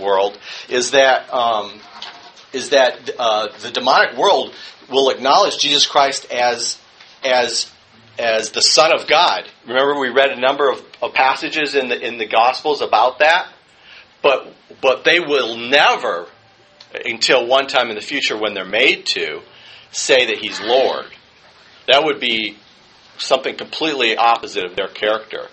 world, 0.00 0.38
is 0.68 0.92
that, 0.92 1.32
um, 1.32 1.72
is 2.52 2.70
that 2.70 3.10
uh, 3.18 3.48
the 3.60 3.70
demonic 3.70 4.16
world 4.16 4.54
will 4.90 5.10
acknowledge 5.10 5.58
Jesus 5.58 5.86
Christ 5.86 6.30
as, 6.30 6.78
as, 7.24 7.70
as 8.18 8.50
the 8.50 8.62
Son 8.62 8.92
of 8.92 9.06
God. 9.06 9.44
Remember, 9.66 9.98
we 9.98 10.10
read 10.10 10.30
a 10.30 10.40
number 10.40 10.70
of, 10.70 10.84
of 11.00 11.14
passages 11.14 11.74
in 11.74 11.88
the, 11.88 12.00
in 12.00 12.18
the 12.18 12.26
Gospels 12.26 12.80
about 12.80 13.18
that? 13.20 13.48
But, 14.22 14.52
but 14.80 15.04
they 15.04 15.20
will 15.20 15.56
never, 15.56 16.26
until 17.04 17.46
one 17.46 17.66
time 17.66 17.88
in 17.88 17.96
the 17.96 18.02
future 18.02 18.38
when 18.38 18.54
they're 18.54 18.64
made 18.64 19.06
to, 19.06 19.42
say 19.90 20.26
that 20.26 20.38
he's 20.38 20.60
Lord. 20.60 21.06
That 21.88 22.04
would 22.04 22.20
be 22.20 22.56
something 23.18 23.56
completely 23.56 24.16
opposite 24.16 24.64
of 24.64 24.76
their 24.76 24.88
character. 24.88 25.48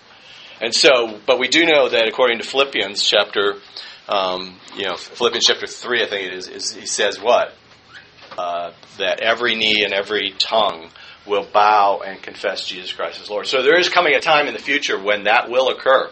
And 0.60 0.74
so, 0.74 1.18
but 1.26 1.38
we 1.38 1.48
do 1.48 1.64
know 1.64 1.88
that 1.88 2.06
according 2.06 2.38
to 2.38 2.44
Philippians 2.44 3.02
chapter, 3.02 3.56
um, 4.08 4.58
you 4.76 4.84
know, 4.84 4.96
Philippians 4.96 5.46
chapter 5.46 5.66
3, 5.66 6.02
I 6.02 6.06
think 6.06 6.26
it 6.26 6.34
is, 6.34 6.48
is 6.48 6.74
he 6.74 6.86
says 6.86 7.20
what? 7.20 7.54
Uh, 8.38 8.72
that 8.96 9.20
every 9.20 9.54
knee 9.54 9.84
and 9.84 9.92
every 9.92 10.32
tongue 10.38 10.88
will 11.26 11.46
bow 11.52 12.00
and 12.06 12.22
confess 12.22 12.64
Jesus 12.64 12.92
Christ 12.92 13.20
as 13.20 13.28
Lord. 13.28 13.46
So 13.46 13.62
there 13.62 13.78
is 13.78 13.88
coming 13.88 14.14
a 14.14 14.20
time 14.20 14.46
in 14.46 14.54
the 14.54 14.60
future 14.60 14.98
when 14.98 15.24
that 15.24 15.50
will 15.50 15.68
occur, 15.68 16.10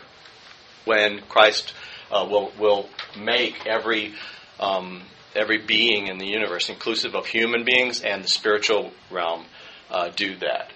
when 0.85 1.21
Christ 1.29 1.75
uh, 2.11 2.27
will 2.29 2.53
will 2.59 2.89
make 3.17 3.67
every 3.67 4.15
um, 4.59 5.03
every 5.35 5.59
being 5.59 6.09
in 6.09 6.19
the 6.19 6.27
universe, 6.27 6.69
inclusive 6.69 7.15
of 7.15 7.27
human 7.27 7.65
beings 7.65 8.03
and 8.03 8.25
the 8.25 8.29
spiritual 8.29 8.93
realm, 9.11 9.45
uh, 9.91 10.11
do 10.17 10.37
that. 10.39 10.73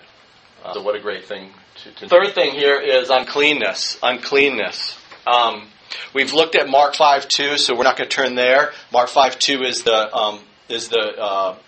Uh, 0.65 0.75
so 0.75 0.83
what 0.83 0.95
a 0.95 1.01
great 1.01 1.27
thing 1.27 1.51
to, 1.83 1.91
to 1.93 2.09
Third 2.09 2.35
thing 2.35 2.53
here 2.53 2.81
is 2.81 3.11
uncleanness. 3.11 3.99
Uncleanness. 4.03 4.97
Um, 5.27 5.67
we've 6.15 6.33
looked 6.33 6.55
at 6.55 6.69
Mark 6.69 6.95
five 6.95 7.27
two, 7.27 7.59
so 7.59 7.75
we're 7.75 7.83
not 7.83 7.97
going 7.99 8.09
to 8.09 8.17
turn 8.17 8.37
there. 8.37 8.73
Mark 8.93 9.09
five 9.09 9.39
two 9.39 9.63
is 9.65 9.83
the 9.83 10.15
um, 10.15 10.41
is 10.69 10.89
the 10.89 11.19
uh, 11.19 11.59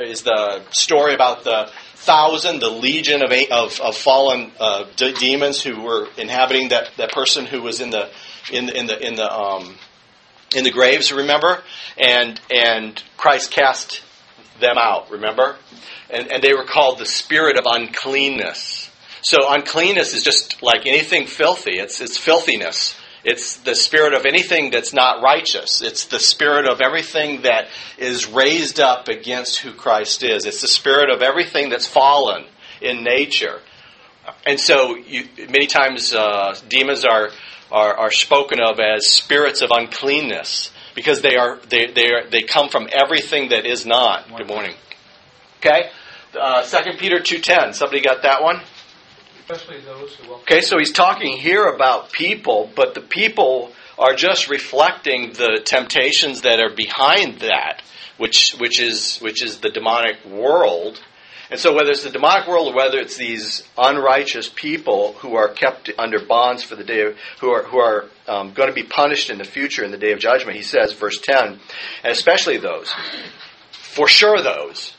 is 0.00 0.22
the 0.22 0.62
story 0.70 1.14
about 1.14 1.44
the 1.44 1.70
thousand, 1.94 2.60
the 2.60 2.70
legion 2.70 3.22
of 3.22 3.32
of, 3.50 3.80
of 3.80 3.96
fallen 3.96 4.52
uh, 4.58 4.84
demons 4.96 5.62
who 5.62 5.82
were 5.82 6.08
inhabiting 6.16 6.70
that, 6.70 6.90
that 6.96 7.12
person 7.12 7.46
who 7.46 7.62
was 7.62 7.80
in 7.80 7.90
the 7.90 8.10
in 8.52 8.66
the 8.66 8.78
in 8.78 8.86
the 8.86 9.06
in 9.06 9.14
the 9.14 9.32
um, 9.32 9.76
in 10.54 10.64
the 10.64 10.70
graves. 10.70 11.12
Remember, 11.12 11.62
and 11.98 12.40
and 12.50 13.02
Christ 13.16 13.50
cast 13.50 14.02
them 14.60 14.76
out. 14.78 15.10
Remember, 15.10 15.56
and 16.08 16.30
and 16.30 16.42
they 16.42 16.54
were 16.54 16.64
called 16.64 16.98
the 16.98 17.06
spirit 17.06 17.58
of 17.58 17.64
uncleanness. 17.66 18.90
So 19.22 19.36
uncleanness 19.52 20.14
is 20.14 20.22
just 20.22 20.62
like 20.62 20.86
anything 20.86 21.26
filthy. 21.26 21.78
It's 21.78 22.00
it's 22.00 22.16
filthiness. 22.16 22.96
It's 23.24 23.56
the 23.58 23.74
spirit 23.74 24.14
of 24.14 24.24
anything 24.24 24.70
that's 24.70 24.92
not 24.92 25.22
righteous. 25.22 25.82
It's 25.82 26.06
the 26.06 26.18
spirit 26.18 26.66
of 26.66 26.80
everything 26.80 27.42
that 27.42 27.68
is 27.98 28.26
raised 28.26 28.80
up 28.80 29.08
against 29.08 29.58
who 29.58 29.72
Christ 29.72 30.22
is. 30.22 30.46
It's 30.46 30.62
the 30.62 30.68
spirit 30.68 31.10
of 31.10 31.22
everything 31.22 31.68
that's 31.68 31.86
fallen 31.86 32.46
in 32.80 33.04
nature. 33.04 33.60
And 34.46 34.58
so, 34.58 34.96
you, 34.96 35.28
many 35.50 35.66
times, 35.66 36.14
uh, 36.14 36.56
demons 36.68 37.04
are 37.04 37.30
are, 37.70 37.96
are 37.96 38.10
spoken 38.10 38.60
of 38.60 38.80
as 38.80 39.06
spirits 39.06 39.62
of 39.62 39.70
uncleanness 39.72 40.72
because 40.94 41.22
they 41.22 41.36
are 41.36 41.58
they 41.68 41.86
they 41.86 42.12
are, 42.12 42.28
they 42.28 42.42
come 42.42 42.68
from 42.68 42.88
everything 42.92 43.50
that 43.50 43.66
is 43.66 43.86
not. 43.86 44.28
Good 44.36 44.48
morning. 44.48 44.74
Okay, 45.58 45.90
uh, 46.38 46.62
Second 46.64 46.98
Peter 46.98 47.20
two 47.20 47.38
ten. 47.38 47.72
Somebody 47.72 48.02
got 48.02 48.22
that 48.22 48.42
one? 48.42 48.60
Especially 49.50 49.80
those 49.80 50.14
who. 50.16 50.32
Okay, 50.34 50.60
so 50.60 50.78
he's 50.78 50.92
talking 50.92 51.36
here 51.36 51.66
about 51.66 52.12
people, 52.12 52.70
but 52.74 52.94
the 52.94 53.00
people 53.00 53.72
are 53.98 54.14
just 54.14 54.48
reflecting 54.48 55.32
the 55.32 55.60
temptations 55.64 56.42
that 56.42 56.60
are 56.60 56.74
behind 56.74 57.40
that, 57.40 57.82
which 58.16 58.52
which 58.58 58.80
is 58.80 59.18
which 59.18 59.42
is 59.42 59.58
the 59.58 59.70
demonic 59.70 60.24
world 60.24 61.00
and 61.50 61.58
so, 61.58 61.74
whether 61.74 61.90
it's 61.90 62.04
the 62.04 62.10
demonic 62.10 62.46
world 62.46 62.72
or 62.72 62.76
whether 62.76 62.98
it's 62.98 63.16
these 63.16 63.64
unrighteous 63.76 64.48
people 64.48 65.14
who 65.14 65.34
are 65.34 65.48
kept 65.48 65.90
under 65.98 66.24
bonds 66.24 66.62
for 66.62 66.76
the 66.76 66.84
day, 66.84 67.02
of, 67.02 67.16
who 67.40 67.50
are 67.50 67.64
who 67.64 67.78
are 67.78 68.04
um, 68.28 68.52
going 68.52 68.68
to 68.68 68.74
be 68.74 68.84
punished 68.84 69.30
in 69.30 69.38
the 69.38 69.44
future 69.44 69.84
in 69.84 69.90
the 69.90 69.98
day 69.98 70.12
of 70.12 70.20
judgment, 70.20 70.56
he 70.56 70.62
says, 70.62 70.92
verse 70.92 71.18
ten, 71.20 71.58
and 72.04 72.12
especially 72.12 72.58
those, 72.58 72.94
for 73.72 74.06
sure 74.06 74.40
those, 74.40 74.94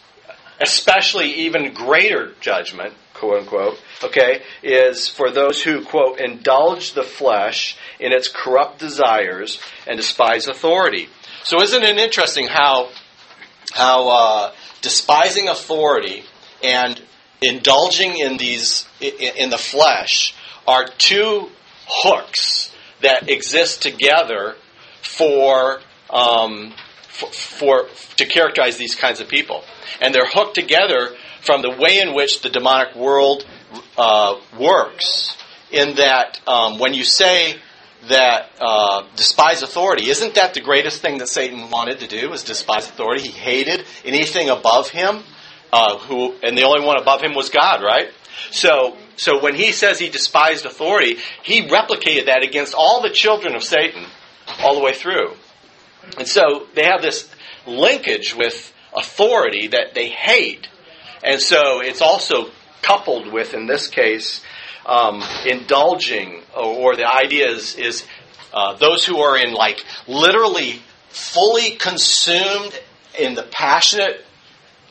especially 0.59 1.31
even 1.31 1.73
greater 1.73 2.33
judgment, 2.41 2.93
quote 3.21 3.41
unquote, 3.41 3.79
okay, 4.03 4.41
is 4.63 5.07
for 5.07 5.29
those 5.29 5.61
who 5.61 5.85
quote 5.85 6.19
indulge 6.19 6.93
the 6.93 7.03
flesh 7.03 7.77
in 7.99 8.11
its 8.11 8.27
corrupt 8.27 8.79
desires 8.79 9.59
and 9.85 9.95
despise 9.95 10.47
authority. 10.47 11.07
So, 11.43 11.61
isn't 11.61 11.83
it 11.83 11.97
interesting 11.97 12.47
how 12.47 12.89
how 13.73 14.09
uh, 14.09 14.53
despising 14.81 15.47
authority 15.47 16.23
and 16.63 16.99
indulging 17.41 18.17
in 18.17 18.37
these 18.37 18.87
in 18.99 19.51
the 19.51 19.57
flesh 19.57 20.33
are 20.67 20.87
two 20.97 21.49
hooks 21.87 22.73
that 23.01 23.29
exist 23.29 23.83
together 23.83 24.55
for 25.03 25.79
um, 26.09 26.73
for, 27.07 27.31
for, 27.31 27.87
to 28.17 28.25
characterize 28.25 28.77
these 28.77 28.95
kinds 28.95 29.19
of 29.19 29.27
people, 29.27 29.63
and 30.01 30.13
they're 30.13 30.25
hooked 30.25 30.55
together 30.55 31.15
from 31.41 31.61
the 31.61 31.71
way 31.71 31.99
in 31.99 32.13
which 32.13 32.41
the 32.41 32.49
demonic 32.49 32.95
world 32.95 33.45
uh, 33.97 34.35
works. 34.59 35.37
In 35.71 35.95
that, 35.95 36.39
um, 36.47 36.79
when 36.79 36.93
you 36.93 37.03
say 37.03 37.55
that 38.09 38.49
uh, 38.59 39.03
despise 39.15 39.63
authority, 39.63 40.09
isn't 40.09 40.35
that 40.35 40.53
the 40.53 40.61
greatest 40.61 41.01
thing 41.01 41.19
that 41.19 41.29
Satan 41.29 41.69
wanted 41.69 41.99
to 41.99 42.07
do? 42.07 42.29
Was 42.29 42.43
despise 42.43 42.89
authority? 42.89 43.23
He 43.23 43.31
hated 43.31 43.85
anything 44.03 44.49
above 44.49 44.89
him 44.89 45.23
uh, 45.71 45.97
who, 45.99 46.35
and 46.43 46.57
the 46.57 46.63
only 46.63 46.85
one 46.85 46.99
above 46.99 47.21
him 47.21 47.33
was 47.33 47.49
God, 47.49 47.81
right? 47.81 48.09
So, 48.51 48.97
so 49.15 49.41
when 49.41 49.55
he 49.55 49.71
says 49.71 49.99
he 49.99 50.09
despised 50.09 50.65
authority, 50.65 51.17
he 51.43 51.67
replicated 51.67 52.25
that 52.25 52.43
against 52.43 52.73
all 52.73 53.01
the 53.01 53.09
children 53.09 53.55
of 53.55 53.63
Satan 53.63 54.05
all 54.59 54.75
the 54.75 54.81
way 54.81 54.93
through. 54.93 55.33
And 56.17 56.27
so 56.27 56.67
they 56.73 56.83
have 56.83 57.01
this 57.01 57.29
linkage 57.65 58.35
with 58.35 58.73
authority 58.93 59.67
that 59.67 59.93
they 59.93 60.09
hate. 60.09 60.67
And 61.23 61.41
so 61.41 61.81
it's 61.81 62.01
also 62.01 62.49
coupled 62.81 63.31
with, 63.31 63.53
in 63.53 63.67
this 63.67 63.87
case, 63.87 64.41
um, 64.85 65.23
indulging, 65.45 66.41
or, 66.55 66.63
or, 66.63 66.95
the 66.95 67.05
idea 67.05 67.49
is, 67.49 67.75
is 67.75 68.05
uh, 68.53 68.73
those 68.73 69.05
who 69.05 69.19
are 69.19 69.37
in 69.37 69.53
like 69.53 69.85
literally 70.07 70.81
fully 71.09 71.71
consumed 71.71 72.79
in 73.19 73.35
the 73.35 73.43
passionate 73.43 74.25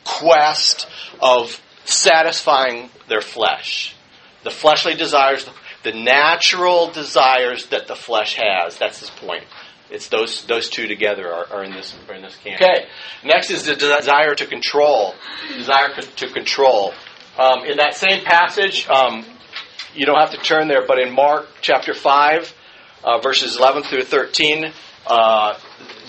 quest 0.04 0.87
of 1.20 1.60
satisfying 1.84 2.90
their 3.08 3.20
flesh. 3.20 3.96
The 4.44 4.50
fleshly 4.50 4.94
desires, 4.94 5.49
the 5.82 5.92
natural 5.92 6.90
desires 6.90 7.66
that 7.66 7.88
the 7.88 7.96
flesh 7.96 8.37
has. 8.40 8.78
That's 8.78 9.00
his 9.00 9.10
point. 9.10 9.44
It's 9.90 10.09
those 10.09 10.44
those 10.44 10.68
two 10.68 10.87
together 10.87 11.32
are, 11.32 11.47
are 11.52 11.64
in 11.64 11.73
this 11.73 11.97
are 12.09 12.14
in 12.14 12.23
this 12.23 12.37
camp. 12.37 12.61
Okay. 12.62 12.87
Next 13.25 13.50
is 13.50 13.64
the 13.64 13.75
desire 13.75 14.35
to 14.35 14.47
control. 14.47 15.14
Desire 15.49 16.00
to 16.00 16.28
control. 16.28 16.94
Um, 17.38 17.64
in 17.64 17.78
that 17.78 17.94
same 17.94 18.25
passage, 18.25 18.88
um, 18.88 19.25
you 19.94 20.06
don't 20.06 20.18
have 20.18 20.30
to 20.32 20.38
turn 20.38 20.68
there, 20.68 20.87
but 20.87 20.99
in 20.99 21.12
Mark 21.12 21.49
chapter 21.61 21.94
five, 21.94 22.54
uh, 23.02 23.18
verses 23.18 23.56
eleven 23.56 23.82
through 23.82 24.02
thirteen, 24.02 24.73
uh, 25.06 25.59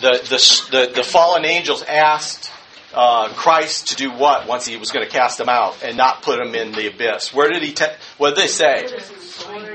the, 0.02 0.12
the, 0.30 0.68
the, 0.72 0.94
the 0.96 1.04
fallen 1.04 1.46
angels 1.46 1.84
asked 1.84 2.52
uh, 2.94 3.30
Christ 3.30 3.90
to 3.90 3.96
do 3.96 4.12
what 4.12 4.48
once 4.48 4.66
he 4.66 4.78
was 4.78 4.92
going 4.92 5.06
to 5.06 5.12
cast 5.12 5.38
them 5.38 5.50
out 5.50 5.84
and 5.84 5.96
not 5.96 6.22
put 6.22 6.38
them 6.38 6.54
in 6.56 6.72
the 6.74 6.88
abyss? 6.88 7.34
Where 7.34 7.50
did 7.50 7.64
he? 7.64 7.72
Te- 7.72 7.96
what 8.18 8.36
did 8.36 8.44
they 8.44 8.48
say? 8.48 8.88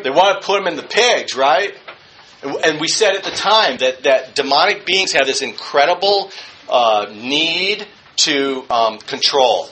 They 0.03 0.11
want 0.11 0.41
to 0.41 0.47
put 0.47 0.59
them 0.59 0.67
in 0.67 0.77
the 0.77 0.83
pigs, 0.83 1.35
right? 1.35 1.75
And- 2.43 2.81
we 2.81 2.89
said 2.89 3.17
at 3.17 3.25
the 3.25 3.31
time 3.31 3.79
that 3.79 4.03
that 4.05 4.35
demonic 4.35 4.85
beings 4.87 5.13
have 5.13 5.27
this 5.27 5.43
incredible 5.43 6.31
uh, 6.69 7.07
need 7.15 7.87
to 8.17 8.65
um, 8.71 8.99
control, 8.99 9.69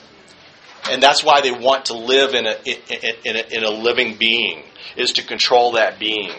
and 0.89 1.01
that's 1.01 1.23
why 1.23 1.41
they 1.41 1.51
want 1.51 1.85
to 1.85 1.93
live 1.93 2.33
in 2.33 2.45
a 2.45 2.55
in, 2.65 3.15
in, 3.23 3.35
a 3.35 3.57
in 3.57 3.63
a 3.63 3.69
living 3.69 4.17
being 4.17 4.63
is 4.95 5.13
to 5.13 5.23
control 5.23 5.73
that 5.73 5.99
being, 5.99 6.31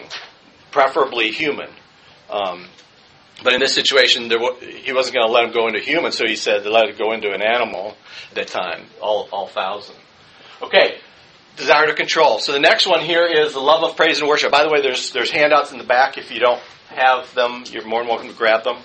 preferably 0.71 1.31
human. 1.31 1.69
Um, 2.29 2.67
but 3.43 3.53
in 3.53 3.59
this 3.59 3.73
situation, 3.73 4.29
wa- 4.29 4.55
he 4.55 4.91
wasn't 4.93 5.15
going 5.15 5.27
to 5.27 5.31
let 5.31 5.43
him 5.45 5.51
go 5.51 5.67
into 5.67 5.79
human, 5.79 6.11
so 6.11 6.25
he 6.25 6.35
said 6.35 6.63
to 6.63 6.71
let 6.71 6.85
it 6.89 6.97
go 6.97 7.11
into 7.13 7.31
an 7.31 7.41
animal 7.41 7.95
at 8.31 8.35
that 8.35 8.47
time, 8.47 8.85
all, 9.01 9.29
all 9.31 9.47
thousand. 9.47 9.95
Okay, 10.61 10.97
desire 11.57 11.87
to 11.87 11.93
control. 11.93 12.39
So 12.39 12.53
the 12.53 12.59
next 12.59 12.87
one 12.87 13.01
here 13.01 13.25
is 13.25 13.53
the 13.53 13.59
love 13.59 13.83
of 13.83 13.97
praise 13.97 14.19
and 14.19 14.27
worship. 14.27 14.51
By 14.51 14.63
the 14.63 14.69
way, 14.69 14.81
there's, 14.81 15.11
there's 15.11 15.31
handouts 15.31 15.71
in 15.71 15.77
the 15.77 15.83
back. 15.83 16.17
If 16.17 16.31
you 16.31 16.39
don't 16.39 16.61
have 16.89 17.33
them, 17.33 17.63
you're 17.69 17.85
more 17.85 18.01
than 18.01 18.09
welcome 18.09 18.29
to 18.29 18.35
grab 18.35 18.63
them. 18.63 18.77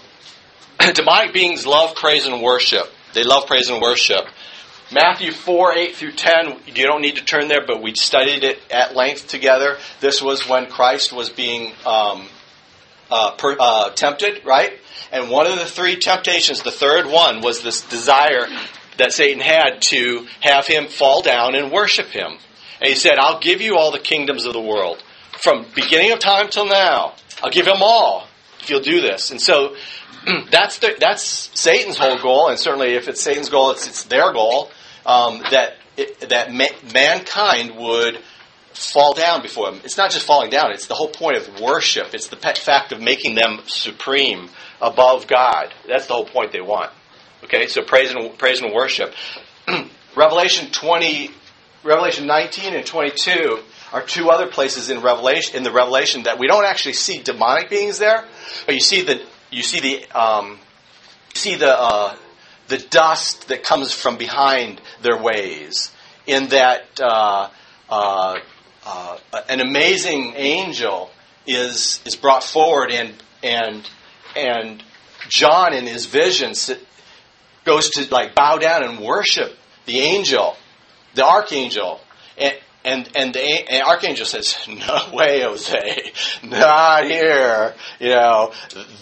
Demonic 0.95 1.33
beings 1.33 1.67
love 1.67 1.95
praise 1.95 2.27
and 2.27 2.43
worship. 2.43 2.91
They 3.15 3.25
love 3.25 3.47
praise 3.47 3.69
and 3.71 3.81
worship. 3.81 4.27
Matthew 4.91 5.33
4, 5.33 5.75
8 5.75 5.97
through 5.97 6.13
10, 6.13 6.57
you 6.67 6.87
don't 6.87 7.01
need 7.01 7.17
to 7.17 7.25
turn 7.25 7.49
there, 7.49 7.65
but 7.67 7.83
we 7.83 7.95
studied 7.95 8.45
it 8.45 8.61
at 8.71 8.95
length 8.95 9.27
together. 9.27 9.79
This 10.01 10.21
was 10.21 10.47
when 10.47 10.67
Christ 10.67 11.13
was 11.15 11.31
being 11.31 11.73
um, 11.87 12.29
uh, 13.11 13.31
per, 13.33 13.57
uh, 13.59 13.91
tempted, 13.91 14.45
right? 14.45 14.79
And 15.11 15.31
one 15.31 15.47
of 15.47 15.59
the 15.59 15.65
three 15.65 15.97
temptations, 15.97 16.63
the 16.63 16.71
third 16.71 17.07
one, 17.07 17.41
was 17.41 17.63
this 17.63 17.83
desire 17.83 18.47
that 18.99 19.13
Satan 19.13 19.41
had 19.41 19.81
to 19.83 20.27
have 20.41 20.67
him 20.67 20.89
fall 20.89 21.23
down 21.23 21.55
and 21.55 21.71
worship 21.71 22.09
him. 22.09 22.39
And 22.83 22.89
he 22.89 22.97
said, 22.97 23.21
I'll 23.21 23.39
give 23.39 23.61
you 23.61 23.77
all 23.77 23.93
the 23.93 24.01
kingdoms 24.01 24.45
of 24.45 24.55
the 24.55 24.61
world. 24.61 25.01
From 25.41 25.65
beginning 25.73 26.11
of 26.11 26.19
time 26.19 26.49
till 26.49 26.67
now, 26.67 27.15
I'll 27.41 27.51
give 27.53 27.65
them 27.65 27.79
all 27.81 28.27
if 28.59 28.69
you'll 28.69 28.81
do 28.81 29.01
this. 29.01 29.31
And 29.31 29.41
so 29.41 29.77
that's 30.51 30.79
the, 30.79 30.97
that's 30.99 31.23
Satan's 31.55 31.97
whole 31.97 32.19
goal, 32.19 32.49
and 32.49 32.59
certainly 32.59 32.95
if 32.95 33.07
it's 33.07 33.23
Satan's 33.23 33.51
goal, 33.51 33.71
it's, 33.71 33.87
it's 33.87 34.03
their 34.03 34.33
goal 34.33 34.69
um, 35.07 35.45
that 35.53 35.77
it, 35.97 36.29
that 36.31 36.53
ma- 36.53 36.91
mankind 36.93 37.77
would 37.77 38.19
fall 38.73 39.15
down 39.15 39.43
before 39.43 39.69
him. 39.69 39.81
It's 39.85 39.97
not 39.97 40.11
just 40.11 40.27
falling 40.27 40.51
down; 40.51 40.73
it's 40.73 40.89
the 40.89 40.95
whole 40.95 41.11
point 41.11 41.37
of 41.37 41.61
worship. 41.61 42.15
It's 42.15 42.27
the 42.27 42.37
fact 42.37 42.91
of 42.91 43.01
making 43.01 43.37
them 43.37 43.61
supreme 43.67 44.49
above 44.81 45.29
God. 45.29 45.73
That's 45.87 46.07
the 46.07 46.15
whole 46.15 46.27
point 46.27 46.51
they 46.51 46.61
want. 46.61 46.91
Okay, 47.45 47.69
so 47.69 47.83
praise 47.83 48.13
and 48.13 48.37
praise 48.39 48.61
and 48.61 48.73
worship. 48.73 49.15
Revelation 50.17 50.71
twenty, 50.73 51.31
Revelation 51.85 52.27
nineteen 52.27 52.75
and 52.75 52.87
twenty 52.87 53.11
two 53.11 53.61
are 53.93 54.03
two 54.03 54.31
other 54.31 54.47
places 54.47 54.89
in 54.91 55.03
Revelation 55.03 55.57
in 55.57 55.63
the 55.63 55.73
Revelation 55.73 56.25
that 56.25 56.39
we 56.39 56.47
don't 56.47 56.65
actually 56.65 56.95
see 56.95 57.23
demonic 57.23 57.69
beings 57.69 57.99
there, 57.99 58.25
but 58.67 58.75
you 58.75 58.81
see 58.81 59.03
the 59.03 59.21
you 59.51 59.63
see 59.63 59.81
the 59.81 60.19
um, 60.19 60.59
see 61.35 61.57
the 61.57 61.73
uh, 61.73 62.17
the 62.69 62.79
dust 62.79 63.49
that 63.49 63.63
comes 63.63 63.93
from 63.93 64.17
behind 64.17 64.81
their 65.03 65.21
ways. 65.21 65.93
In 66.27 66.49
that 66.49 67.01
uh, 67.01 67.51
uh, 67.91 68.39
uh, 68.87 69.19
an 69.49 69.61
amazing 69.61 70.35
angel 70.37 71.11
is 71.47 72.01
is 72.05 72.17
brought 72.17 72.45
forward, 72.45 72.93
and 72.93 73.13
and 73.43 73.89
and 74.37 74.83
John 75.29 75.75
in 75.75 75.87
his 75.87 76.07
visions 76.07 76.71
goes 77.65 77.91
to 77.91 78.09
like 78.13 78.35
bow 78.35 78.59
down 78.59 78.85
and 78.85 79.01
worship 79.01 79.57
the 79.85 79.99
angel, 79.99 80.57
the 81.15 81.25
archangel, 81.25 82.01
and. 82.37 82.55
And 82.85 83.09
and 83.15 83.33
the 83.33 83.41
and 83.41 83.85
archangel 83.85 84.27
says, 84.27 84.59
"No 84.69 85.11
way, 85.15 85.43
Jose, 85.43 86.13
not 86.43 87.05
here. 87.05 87.75
You 88.01 88.09
know 88.09 88.53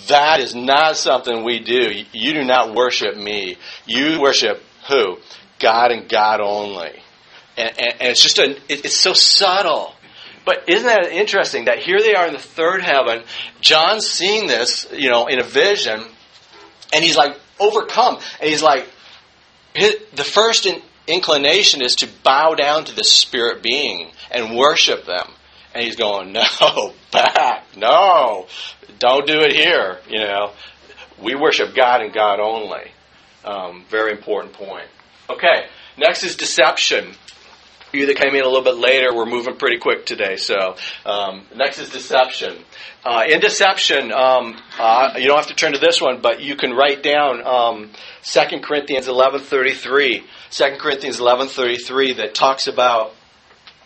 that 0.09 0.40
is 0.40 0.55
not 0.55 0.99
something 0.99 1.44
we 1.44 1.61
do. 1.61 1.90
You 2.12 2.35
do 2.35 2.44
not 2.44 2.75
worship 2.75 3.16
me. 3.16 3.57
You 3.87 4.20
worship 4.20 4.62
who? 4.87 5.16
God 5.59 5.92
and 5.92 6.11
God 6.11 6.42
only." 6.42 6.90
And, 7.57 7.70
and, 7.79 7.92
and 8.01 8.09
it's 8.11 8.23
just 8.23 8.38
a, 8.38 8.51
it, 8.51 8.85
it's 8.85 8.96
so 8.96 9.14
subtle. 9.14 9.94
But 10.44 10.64
isn't 10.68 10.87
that 10.87 11.12
interesting 11.12 11.66
that 11.66 11.79
here 11.79 12.01
they 12.01 12.14
are 12.14 12.27
in 12.27 12.33
the 12.33 12.38
third 12.38 12.83
heaven? 12.83 13.23
John's 13.61 14.07
seeing 14.07 14.46
this, 14.46 14.87
you 14.92 15.11
know, 15.11 15.27
in 15.27 15.38
a 15.38 15.44
vision, 15.44 16.03
and 16.92 17.05
he's 17.05 17.16
like 17.16 17.38
overcome, 17.59 18.18
and 18.40 18.49
he's 18.49 18.62
like, 18.62 18.87
the 19.75 20.25
first 20.25 20.66
in, 20.66 20.83
inclination 21.11 21.83
is 21.83 21.96
to 21.96 22.09
bow 22.23 22.55
down 22.55 22.85
to 22.85 22.94
this 22.94 23.11
spirit 23.11 23.62
being 23.62 24.11
and 24.31 24.57
worship 24.57 25.05
them. 25.05 25.29
And 25.75 25.85
he's 25.85 25.96
going, 25.96 26.33
no, 26.61 26.94
back, 27.12 27.64
no, 27.77 28.46
don't 28.99 29.27
do 29.27 29.40
it 29.40 29.53
here. 29.53 29.99
You 30.09 30.20
know, 30.20 30.53
we 31.23 31.35
worship 31.35 31.75
God 31.75 32.03
and 32.03 32.12
God 32.12 32.40
only. 32.40 32.90
Um, 33.44 33.85
very 33.88 34.12
important 34.12 34.53
point. 34.53 34.87
Okay, 35.29 35.66
next 35.96 36.25
is 36.25 36.37
deception. 36.37 37.14
You 37.92 38.07
that 38.07 38.16
came 38.16 38.35
in 38.37 38.42
a 38.42 38.49
little 38.49 38.62
bit 38.62 38.77
later, 38.77 39.12
we're 39.12 39.27
moving 39.27 39.57
pretty 39.57 39.79
quick 39.79 40.07
today. 40.07 40.37
So 40.37 40.77
um, 41.05 41.44
next 41.57 41.79
is 41.81 41.90
deception. 41.90 42.59
Uh, 43.05 43.25
in 43.29 43.40
deception, 43.40 44.12
um, 44.12 44.57
uh, 44.79 45.14
you 45.16 45.27
don't 45.27 45.38
have 45.38 45.49
to 45.49 45.55
turn 45.55 45.73
to 45.73 45.79
this 45.79 46.01
one, 46.01 46.20
but 46.20 46.40
you 46.40 46.55
can 46.55 46.73
write 46.73 47.03
down 47.03 47.44
um, 47.44 47.90
2 48.23 48.61
Corinthians 48.61 49.09
11:33. 49.09 50.23
2 50.51 50.77
Corinthians 50.79 51.19
11:33 51.19 52.17
that 52.17 52.35
talks 52.35 52.67
about 52.67 53.15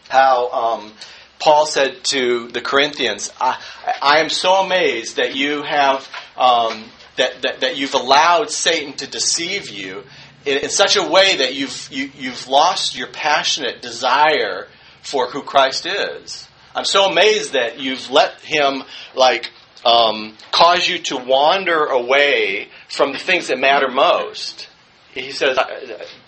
how 0.09 0.51
um, 0.51 0.93
Paul 1.39 1.67
said 1.67 2.05
to 2.05 2.49
the 2.49 2.61
Corinthians, 2.61 3.31
I, 3.41 3.61
I 4.01 4.21
am 4.21 4.31
so 4.31 4.55
amazed 4.55 5.17
that 5.17 5.37
you 5.37 5.63
have 5.63 6.09
um, 6.37 6.85
that, 7.17 7.43
that, 7.43 7.61
that 7.61 7.77
you've 7.77 7.95
allowed 7.95 8.51
Satan 8.51 8.95
to 8.95 9.07
deceive 9.07 9.69
you 9.69 10.05
in, 10.47 10.59
in 10.59 10.71
such 10.71 10.97
a 10.97 11.07
way 11.07 11.37
that 11.37 11.55
you've 11.55 11.89
you, 11.91 12.11
you've 12.17 12.49
lost 12.49 12.97
your 12.97 13.09
passionate 13.09 13.83
desire 13.83 14.69
for 15.03 15.29
who 15.31 15.43
Christ 15.43 15.87
is. 15.87 16.49
I'm 16.75 16.85
so 16.85 17.11
amazed 17.11 17.53
that 17.53 17.79
you've 17.79 18.11
let 18.11 18.41
him 18.41 18.83
like 19.15 19.51
um, 19.85 20.35
cause 20.51 20.89
you 20.89 20.99
to 20.99 21.19
wander 21.19 21.85
away 21.85 22.69
from 22.89 23.13
the 23.13 23.19
things 23.19 23.49
that 23.49 23.59
matter 23.59 23.91
most. 23.91 24.69
He 25.13 25.31
says, 25.31 25.59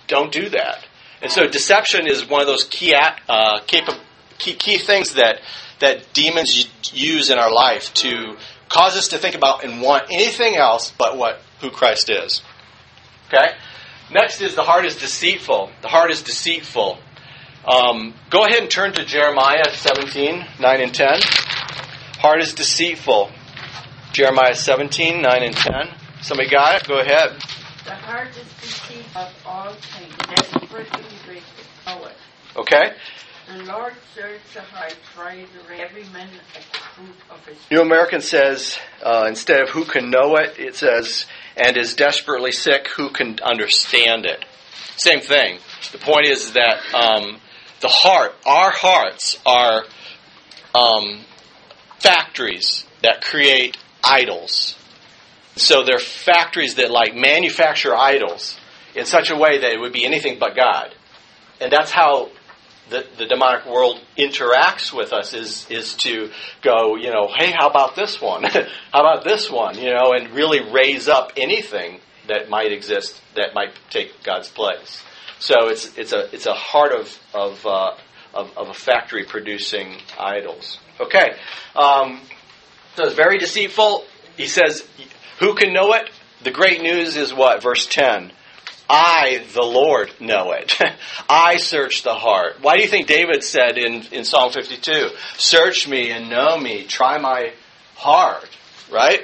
"Don't 0.06 0.32
do 0.32 0.48
that." 0.50 0.86
And 1.22 1.30
so, 1.30 1.46
deception 1.46 2.06
is 2.06 2.28
one 2.28 2.40
of 2.40 2.46
those 2.46 2.64
key 2.64 2.94
uh, 2.94 3.60
capa- 3.66 4.00
key, 4.38 4.54
key 4.54 4.78
things 4.78 5.14
that 5.14 5.40
that 5.80 6.12
demons 6.12 6.68
use 6.92 7.30
in 7.30 7.38
our 7.38 7.52
life 7.52 7.92
to 7.94 8.36
cause 8.68 8.96
us 8.96 9.08
to 9.08 9.18
think 9.18 9.34
about 9.34 9.64
and 9.64 9.80
want 9.80 10.04
anything 10.10 10.56
else 10.56 10.92
but 10.96 11.16
what 11.16 11.40
who 11.60 11.70
Christ 11.70 12.10
is. 12.10 12.42
Okay. 13.28 13.52
Next 14.10 14.40
is 14.40 14.54
the 14.54 14.62
heart 14.62 14.84
is 14.84 14.96
deceitful. 14.96 15.70
The 15.82 15.88
heart 15.88 16.10
is 16.10 16.22
deceitful. 16.22 16.98
Um, 17.66 18.14
go 18.30 18.44
ahead 18.44 18.60
and 18.60 18.70
turn 18.70 18.92
to 18.92 19.04
Jeremiah 19.04 19.64
17, 19.72 20.46
9 20.60 20.80
and 20.80 20.94
10. 20.94 21.08
Heart 22.20 22.42
is 22.42 22.54
deceitful. 22.54 23.32
Jeremiah 24.12 24.54
17, 24.54 25.20
9 25.20 25.42
and 25.42 25.56
10. 25.56 25.72
Somebody 26.22 26.48
got 26.48 26.80
it? 26.80 26.88
Go 26.88 27.00
ahead. 27.00 27.42
The 27.86 27.94
heart 27.94 28.30
is 28.30 28.52
deceitful 28.60 29.22
of 29.22 29.32
all 29.46 29.72
things, 29.72 30.12
desperately 30.34 31.04
wicked. 31.28 31.42
Know 31.86 32.06
it. 32.06 32.16
Okay? 32.56 32.96
The 33.46 33.62
Lord 33.62 33.94
searches 34.12 34.40
the 34.54 34.62
heart, 34.62 34.96
tries 35.14 35.46
every 35.78 36.02
man 36.12 36.28
at 36.56 36.62
the 36.72 36.78
fruit 36.78 37.14
of 37.30 37.46
his 37.46 37.56
New 37.70 37.80
American 37.80 38.20
says, 38.20 38.76
uh, 39.04 39.26
instead 39.28 39.60
of 39.60 39.68
who 39.68 39.84
can 39.84 40.10
know 40.10 40.34
it, 40.34 40.58
it 40.58 40.74
says, 40.74 41.26
and 41.56 41.76
is 41.76 41.94
desperately 41.94 42.50
sick, 42.50 42.88
who 42.88 43.08
can 43.10 43.38
understand 43.40 44.26
it? 44.26 44.44
Same 44.96 45.20
thing. 45.20 45.60
The 45.92 45.98
point 45.98 46.26
is 46.26 46.54
that 46.54 46.78
um, 46.92 47.38
the 47.80 47.88
heart, 47.88 48.34
our 48.44 48.72
hearts, 48.72 49.38
are 49.46 49.84
um, 50.74 51.20
factories 52.00 52.84
that 53.02 53.22
create 53.22 53.76
idols. 54.02 54.76
So 55.56 55.82
they're 55.82 55.98
factories 55.98 56.76
that 56.76 56.90
like 56.90 57.14
manufacture 57.14 57.94
idols 57.94 58.58
in 58.94 59.06
such 59.06 59.30
a 59.30 59.36
way 59.36 59.58
that 59.58 59.72
it 59.72 59.80
would 59.80 59.92
be 59.92 60.04
anything 60.04 60.38
but 60.38 60.54
God. 60.54 60.94
And 61.60 61.72
that's 61.72 61.90
how 61.90 62.30
the, 62.90 63.06
the 63.18 63.26
demonic 63.26 63.66
world 63.66 64.00
interacts 64.16 64.92
with 64.92 65.12
us 65.12 65.34
is 65.34 65.66
is 65.70 65.94
to 65.94 66.30
go, 66.62 66.96
you 66.96 67.10
know, 67.10 67.28
hey, 67.34 67.50
how 67.50 67.68
about 67.68 67.96
this 67.96 68.20
one? 68.20 68.44
how 68.92 69.00
about 69.00 69.24
this 69.24 69.50
one? 69.50 69.78
You 69.78 69.92
know, 69.92 70.12
and 70.12 70.30
really 70.30 70.60
raise 70.72 71.08
up 71.08 71.32
anything 71.36 72.00
that 72.28 72.48
might 72.48 72.72
exist 72.72 73.20
that 73.34 73.54
might 73.54 73.72
take 73.90 74.22
God's 74.22 74.48
place. 74.48 75.02
So 75.38 75.68
it's 75.68 75.96
it's 75.96 76.12
a 76.12 76.32
it's 76.34 76.46
a 76.46 76.54
heart 76.54 76.92
of 76.92 77.18
of 77.34 77.66
uh, 77.66 77.96
of, 78.34 78.56
of, 78.56 78.68
a 78.68 78.74
factory 78.74 79.24
producing 79.24 79.96
idols. 80.18 80.78
Okay, 81.00 81.36
um, 81.74 82.20
so 82.94 83.04
it's 83.04 83.14
very 83.14 83.38
deceitful. 83.38 84.04
he 84.36 84.46
says, 84.46 84.86
Who 85.38 85.54
can 85.54 85.72
know 85.72 85.92
it? 85.94 86.10
The 86.42 86.50
great 86.50 86.82
news 86.82 87.16
is 87.16 87.34
what? 87.34 87.62
Verse 87.62 87.86
10. 87.86 88.32
I, 88.88 89.44
the 89.52 89.62
Lord, 89.62 90.12
know 90.20 90.52
it. 90.52 90.78
I 91.28 91.56
search 91.56 92.02
the 92.02 92.14
heart. 92.14 92.62
Why 92.62 92.76
do 92.76 92.82
you 92.82 92.88
think 92.88 93.08
David 93.08 93.42
said 93.42 93.78
in, 93.78 94.02
in 94.12 94.24
Psalm 94.24 94.52
52, 94.52 95.08
Search 95.36 95.88
me 95.88 96.10
and 96.10 96.30
know 96.30 96.56
me, 96.56 96.84
try 96.84 97.18
my 97.18 97.52
heart, 97.96 98.48
right? 98.92 99.22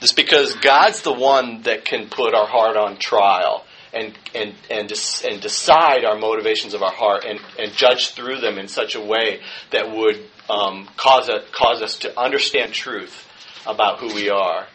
It's 0.00 0.12
because 0.12 0.54
God's 0.54 1.02
the 1.02 1.12
one 1.12 1.62
that 1.62 1.84
can 1.84 2.08
put 2.08 2.34
our 2.34 2.46
heart 2.46 2.76
on 2.76 2.98
trial 2.98 3.64
and, 3.92 4.16
and, 4.34 4.54
and, 4.70 4.92
and 5.28 5.40
decide 5.40 6.04
our 6.04 6.16
motivations 6.16 6.74
of 6.74 6.82
our 6.82 6.92
heart 6.92 7.24
and, 7.24 7.40
and 7.58 7.72
judge 7.72 8.10
through 8.10 8.40
them 8.40 8.58
in 8.58 8.68
such 8.68 8.94
a 8.94 9.00
way 9.00 9.40
that 9.70 9.90
would 9.90 10.22
um, 10.48 10.88
cause, 10.96 11.28
a, 11.28 11.42
cause 11.50 11.82
us 11.82 11.98
to 12.00 12.20
understand 12.20 12.72
truth 12.72 13.26
about 13.66 13.98
who 13.98 14.14
we 14.14 14.28
are. 14.28 14.66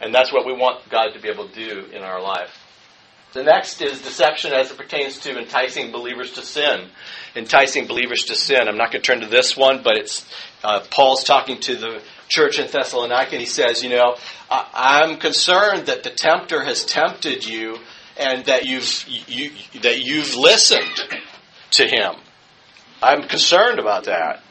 And 0.00 0.14
that's 0.14 0.32
what 0.32 0.46
we 0.46 0.52
want 0.52 0.88
God 0.88 1.12
to 1.14 1.20
be 1.20 1.28
able 1.28 1.48
to 1.48 1.54
do 1.54 1.86
in 1.92 2.02
our 2.02 2.20
life. 2.20 2.50
The 3.32 3.42
next 3.42 3.82
is 3.82 4.00
deception 4.00 4.52
as 4.52 4.70
it 4.70 4.78
pertains 4.78 5.18
to 5.20 5.38
enticing 5.38 5.92
believers 5.92 6.32
to 6.32 6.42
sin. 6.42 6.88
Enticing 7.34 7.86
believers 7.86 8.24
to 8.24 8.34
sin. 8.34 8.66
I'm 8.66 8.78
not 8.78 8.92
going 8.92 9.02
to 9.02 9.06
turn 9.06 9.20
to 9.20 9.26
this 9.26 9.56
one, 9.56 9.82
but 9.82 9.96
it's 9.96 10.26
uh, 10.64 10.80
Paul's 10.90 11.22
talking 11.22 11.60
to 11.60 11.76
the 11.76 12.02
church 12.28 12.58
in 12.58 12.70
Thessalonica, 12.70 13.32
and 13.32 13.40
he 13.40 13.46
says, 13.46 13.82
you 13.82 13.90
know, 13.90 14.16
I'm 14.50 15.18
concerned 15.18 15.86
that 15.86 16.02
the 16.02 16.10
tempter 16.10 16.64
has 16.64 16.84
tempted 16.84 17.46
you, 17.46 17.78
and 18.16 18.46
that 18.46 18.64
you've 18.64 19.04
you, 19.28 19.50
that 19.82 20.00
you've 20.02 20.34
listened 20.34 21.20
to 21.72 21.86
him. 21.86 22.14
I'm 23.02 23.28
concerned 23.28 23.78
about 23.78 24.04
that. 24.04 24.42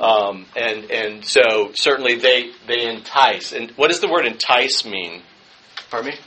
Um, 0.00 0.46
and 0.56 0.90
and 0.90 1.24
so 1.24 1.72
certainly 1.74 2.16
they 2.16 2.52
they 2.66 2.86
entice. 2.86 3.52
And 3.52 3.70
what 3.72 3.88
does 3.88 4.00
the 4.00 4.08
word 4.08 4.26
entice 4.26 4.84
mean? 4.84 5.22
Pardon 5.90 6.12
me 6.12 6.18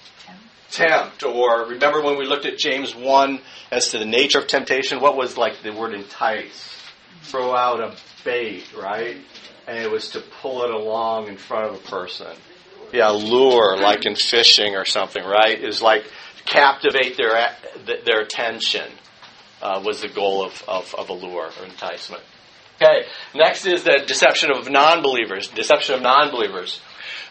tempt, 0.72 1.24
or 1.24 1.65
remember 1.65 2.02
when 2.02 2.17
we 2.17 2.26
looked 2.26 2.45
at 2.45 2.58
James 2.58 2.95
1 2.95 3.39
as 3.72 3.89
to 3.89 3.98
the 3.98 4.06
nature 4.06 4.39
of 4.39 4.48
temptation, 4.48 5.00
what 5.00 5.15
was 5.15 5.38
like 5.38 5.62
the 5.63 5.74
word 5.74 5.93
entice? 5.93 6.76
Throw 7.24 7.56
out 7.56 7.80
a 7.80 7.95
bait, 8.24 8.65
right? 8.78 9.17
And 9.67 9.78
it 9.78 9.91
was 9.91 10.10
to 10.12 10.22
pull 10.41 10.63
it 10.63 10.72
along 10.72 11.28
in 11.28 11.38
front 11.38 11.65
of 11.65 11.76
a 11.76 11.88
person. 11.88 12.36
Yeah, 12.91 13.10
lure, 13.10 13.78
like 13.78 14.06
in 14.06 14.15
fishing 14.15 14.76
or 14.76 14.86
something, 14.86 15.24
right? 15.24 15.62
Is 15.62 15.82
like 15.82 16.06
captivate 16.45 17.17
their, 17.17 17.56
their 18.06 18.22
attention 18.22 18.91
uh, 19.62 19.82
was 19.84 20.02
the 20.02 20.08
goal 20.08 20.43
of, 20.43 20.63
of, 20.67 20.95
of 20.95 21.10
a 21.10 21.13
lure 21.13 21.52
or 21.60 21.65
enticement. 21.65 22.24
Okay, 22.82 23.06
next 23.36 23.65
is 23.65 23.84
the 23.84 24.04
deception 24.08 24.52
of 24.56 24.70
non 24.70 25.02
believers. 25.02 25.48
Deception 25.50 25.96
of 25.96 26.02
non 26.02 26.32
believers. 26.32 26.80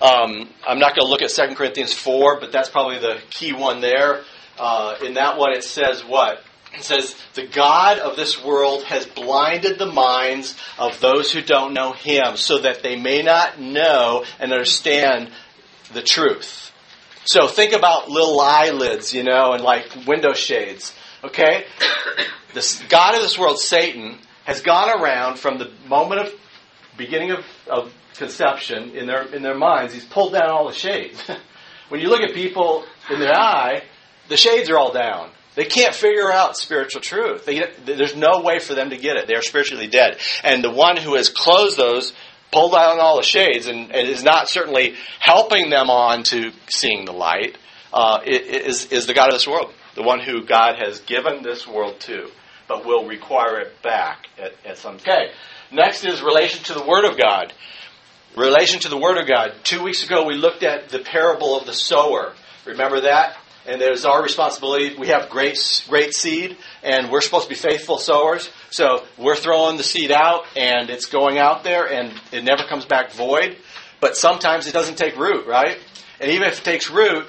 Um, 0.01 0.51
I'm 0.67 0.79
not 0.79 0.95
going 0.95 1.07
to 1.07 1.11
look 1.11 1.23
at 1.23 1.31
2 1.31 1.55
Corinthians 1.55 1.95
4, 1.95 2.39
but 2.39 2.53
that's 2.53 2.69
probably 2.69 2.99
the 2.99 3.19
key 3.31 3.53
one 3.53 3.81
there. 3.81 4.23
Uh, 4.59 4.97
in 5.05 5.15
that 5.15 5.39
one, 5.39 5.53
it 5.53 5.65
says 5.65 6.05
what? 6.05 6.43
It 6.75 6.83
says, 6.83 7.17
The 7.35 7.47
God 7.47 7.99
of 7.99 8.15
this 8.15 8.45
world 8.45 8.85
has 8.85 9.07
blinded 9.07 9.79
the 9.79 9.91
minds 9.91 10.55
of 10.79 11.01
those 11.01 11.33
who 11.33 11.41
don't 11.41 11.73
know 11.73 11.93
Him, 11.93 12.37
so 12.37 12.59
that 12.59 12.83
they 12.83 12.97
may 12.97 13.23
not 13.23 13.59
know 13.59 14.25
and 14.39 14.53
understand 14.53 15.31
the 15.95 16.03
truth. 16.03 16.73
So 17.25 17.49
think 17.49 17.73
about 17.73 18.11
little 18.11 18.41
eyelids, 18.41 19.15
you 19.15 19.23
know, 19.23 19.53
and 19.53 19.63
like 19.63 20.07
window 20.07 20.35
shades. 20.35 20.95
Okay? 21.25 21.65
This 22.55 22.83
God 22.89 23.15
of 23.15 23.21
this 23.21 23.39
world, 23.39 23.59
Satan, 23.59 24.19
has 24.49 24.63
gone 24.63 24.99
around 24.99 25.39
from 25.39 25.59
the 25.59 25.71
moment 25.87 26.23
of 26.23 26.33
beginning 26.97 27.33
of, 27.33 27.45
of 27.71 27.93
conception 28.17 28.97
in 28.97 29.07
their 29.07 29.23
in 29.35 29.43
their 29.43 29.57
minds, 29.57 29.93
he's 29.93 30.07
pulled 30.07 30.33
down 30.33 30.49
all 30.49 30.67
the 30.67 30.75
shades. 30.75 31.21
when 31.91 32.01
you 32.01 32.09
look 32.09 32.23
at 32.23 32.35
people 32.35 32.85
in 33.11 33.21
their 33.21 33.35
eye, 33.35 33.83
the 34.29 34.39
shades 34.39 34.71
are 34.71 34.79
all 34.79 34.91
down. 34.91 35.31
They 35.55 35.67
can't 35.67 35.95
figure 35.95 36.33
out 36.33 36.57
spiritual 36.57 37.03
truth. 37.03 37.45
They, 37.45 37.63
there's 37.85 38.17
no 38.17 38.41
way 38.41 38.59
for 38.59 38.75
them 38.75 38.91
to 38.91 38.97
get 38.97 39.17
it. 39.17 39.27
They 39.27 39.35
are 39.35 39.43
spiritually 39.43 39.89
dead. 39.89 40.19
And 40.43 40.65
the 40.65 40.71
one 40.71 40.97
who 40.97 41.17
has 41.17 41.29
closed 41.29 41.77
those, 41.77 42.15
pulled 42.51 42.73
down 42.73 43.01
all 43.01 43.17
the 43.17 43.25
shades, 43.25 43.67
and, 43.67 43.93
and 43.93 44.09
is 44.09 44.23
not 44.23 44.49
certainly 44.49 44.95
helping 45.19 45.69
them 45.69 45.91
on 45.91 46.23
to 46.25 46.53
seeing 46.69 47.05
the 47.05 47.13
light, 47.13 47.59
uh, 47.93 48.21
is, 48.25 48.87
is 48.93 49.07
the 49.07 49.15
God 49.15 49.29
of 49.29 49.35
this 49.35 49.49
world. 49.49 49.73
The 49.95 50.05
one 50.05 50.21
who 50.21 50.47
God 50.47 50.77
has 50.79 51.01
given 51.01 51.43
this 51.43 51.67
world 51.67 51.99
to, 52.01 52.31
but 52.69 52.85
will 52.85 53.07
require 53.07 53.59
it 53.59 53.83
back 53.83 54.27
at, 54.39 54.53
at 54.65 54.79
some 54.79 54.99
time. 54.99 55.09
Okay. 55.09 55.33
Next 55.73 56.05
is 56.05 56.23
relation 56.23 56.63
to 56.65 56.75
the 56.75 56.85
Word 56.85 57.05
of 57.05 57.19
God. 57.19 57.53
Relation 58.37 58.81
to 58.81 58.89
the 58.89 58.97
Word 58.97 59.19
of 59.19 59.27
God. 59.27 59.55
Two 59.65 59.83
weeks 59.83 60.05
ago, 60.05 60.25
we 60.25 60.35
looked 60.35 60.63
at 60.63 60.91
the 60.91 61.01
parable 61.01 61.59
of 61.59 61.67
the 61.67 61.75
sower. 61.75 62.35
Remember 62.65 63.01
that? 63.01 63.37
And 63.67 63.81
there's 63.81 64.05
our 64.07 64.23
responsibility. 64.23 64.97
We 64.97 65.09
have 65.09 65.29
great, 65.29 65.59
great 65.89 66.15
seed, 66.15 66.57
and 66.83 67.11
we're 67.11 67.21
supposed 67.21 67.45
to 67.45 67.49
be 67.51 67.55
faithful 67.55 67.99
sowers. 67.99 68.49
So 68.71 69.05
we're 69.19 69.37
throwing 69.37 69.77
the 69.77 69.83
seed 69.83 70.11
out, 70.11 70.45
and 70.57 70.89
it's 70.89 71.07
going 71.07 71.39
out 71.39 71.65
there, 71.65 71.91
and 71.91 72.13
it 72.33 72.45
never 72.45 72.63
comes 72.65 72.87
back 72.87 73.13
void. 73.13 73.59
But 74.01 74.17
sometimes 74.17 74.67
it 74.67 74.73
doesn't 74.73 74.97
take 74.97 75.19
root, 75.19 75.47
right? 75.47 75.79
And 76.21 76.31
even 76.31 76.49
if 76.49 76.61
it 76.61 76.65
takes 76.65 76.91
root, 76.91 77.27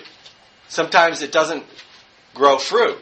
sometimes 0.69 1.21
it 1.21 1.31
doesn't 1.31 1.65
grow 2.33 2.57
fruit. 2.57 2.97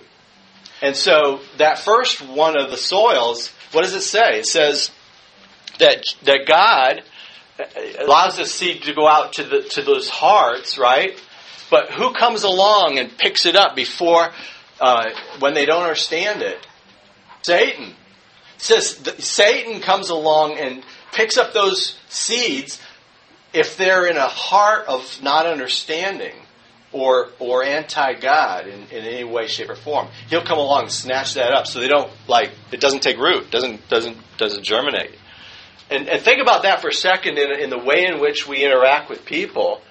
And 0.82 0.96
so 0.96 1.42
that 1.58 1.80
first 1.80 2.22
one 2.22 2.60
of 2.60 2.70
the 2.70 2.78
soils, 2.78 3.52
what 3.72 3.84
does 3.84 3.94
it 3.94 4.02
say? 4.02 4.40
It 4.40 4.46
says 4.46 4.92
that 5.80 6.04
that 6.24 6.46
God 6.48 7.04
allows 8.00 8.38
the 8.38 8.46
seed 8.46 8.84
to 8.84 8.94
go 8.94 9.08
out 9.08 9.34
to 9.34 9.44
the 9.44 9.64
to 9.72 9.82
those 9.82 10.10
hearts, 10.10 10.78
right? 10.78 11.20
But 11.70 11.92
who 11.92 12.14
comes 12.14 12.44
along 12.44 12.98
and 12.98 13.18
picks 13.18 13.46
it 13.46 13.56
up 13.56 13.76
before 13.76 14.32
uh, 14.80 15.06
when 15.40 15.54
they 15.54 15.66
don't 15.66 15.84
understand 15.84 16.42
it? 16.42 16.66
Satan. 17.42 17.96
It 18.56 18.62
says 18.62 19.02
Satan 19.20 19.82
comes 19.82 20.10
along 20.10 20.58
and 20.58 20.84
picks 21.12 21.38
up 21.38 21.54
those 21.54 21.98
seeds 22.10 22.82
if 23.54 23.78
they're 23.78 24.08
in 24.08 24.18
a 24.18 24.28
heart 24.28 24.88
of 24.88 25.22
not 25.22 25.46
understanding 25.46 26.34
or 26.98 27.30
or 27.40 27.64
anti 27.64 28.14
God 28.14 28.68
in, 28.68 28.82
in 28.90 29.06
any 29.06 29.24
way, 29.24 29.48
shape, 29.48 29.70
or 29.70 29.76
form. 29.76 30.08
He'll 30.30 30.44
come 30.44 30.58
along 30.58 30.84
and 30.84 30.92
snatch 30.92 31.36
that 31.36 31.52
up 31.52 31.68
so 31.68 31.80
they 31.80 31.88
don't 31.88 32.12
like 32.28 32.52
it 32.72 32.80
doesn't 32.80 33.02
take 33.02 33.18
root, 33.18 33.52
doesn't 33.52 33.88
doesn't 33.90 34.18
doesn't 34.38 34.64
germinate. 34.64 35.12
And, 35.90 36.10
and 36.10 36.22
think 36.22 36.42
about 36.42 36.64
that 36.64 36.82
for 36.82 36.90
a 36.90 36.94
second 36.94 37.38
in, 37.38 37.60
in 37.60 37.70
the 37.70 37.78
way 37.78 38.06
in 38.06 38.20
which 38.20 38.48
we 38.48 38.64
interact 38.64 39.10
with 39.10 39.26
people 39.26 39.82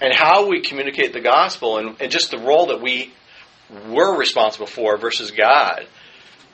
and 0.00 0.12
how 0.14 0.48
we 0.48 0.62
communicate 0.62 1.12
the 1.12 1.20
gospel 1.20 1.78
and, 1.78 2.00
and 2.00 2.10
just 2.10 2.30
the 2.30 2.38
role 2.38 2.66
that 2.68 2.80
we 2.80 3.12
were 3.88 4.16
responsible 4.16 4.66
for 4.66 4.96
versus 4.96 5.30
God. 5.30 5.86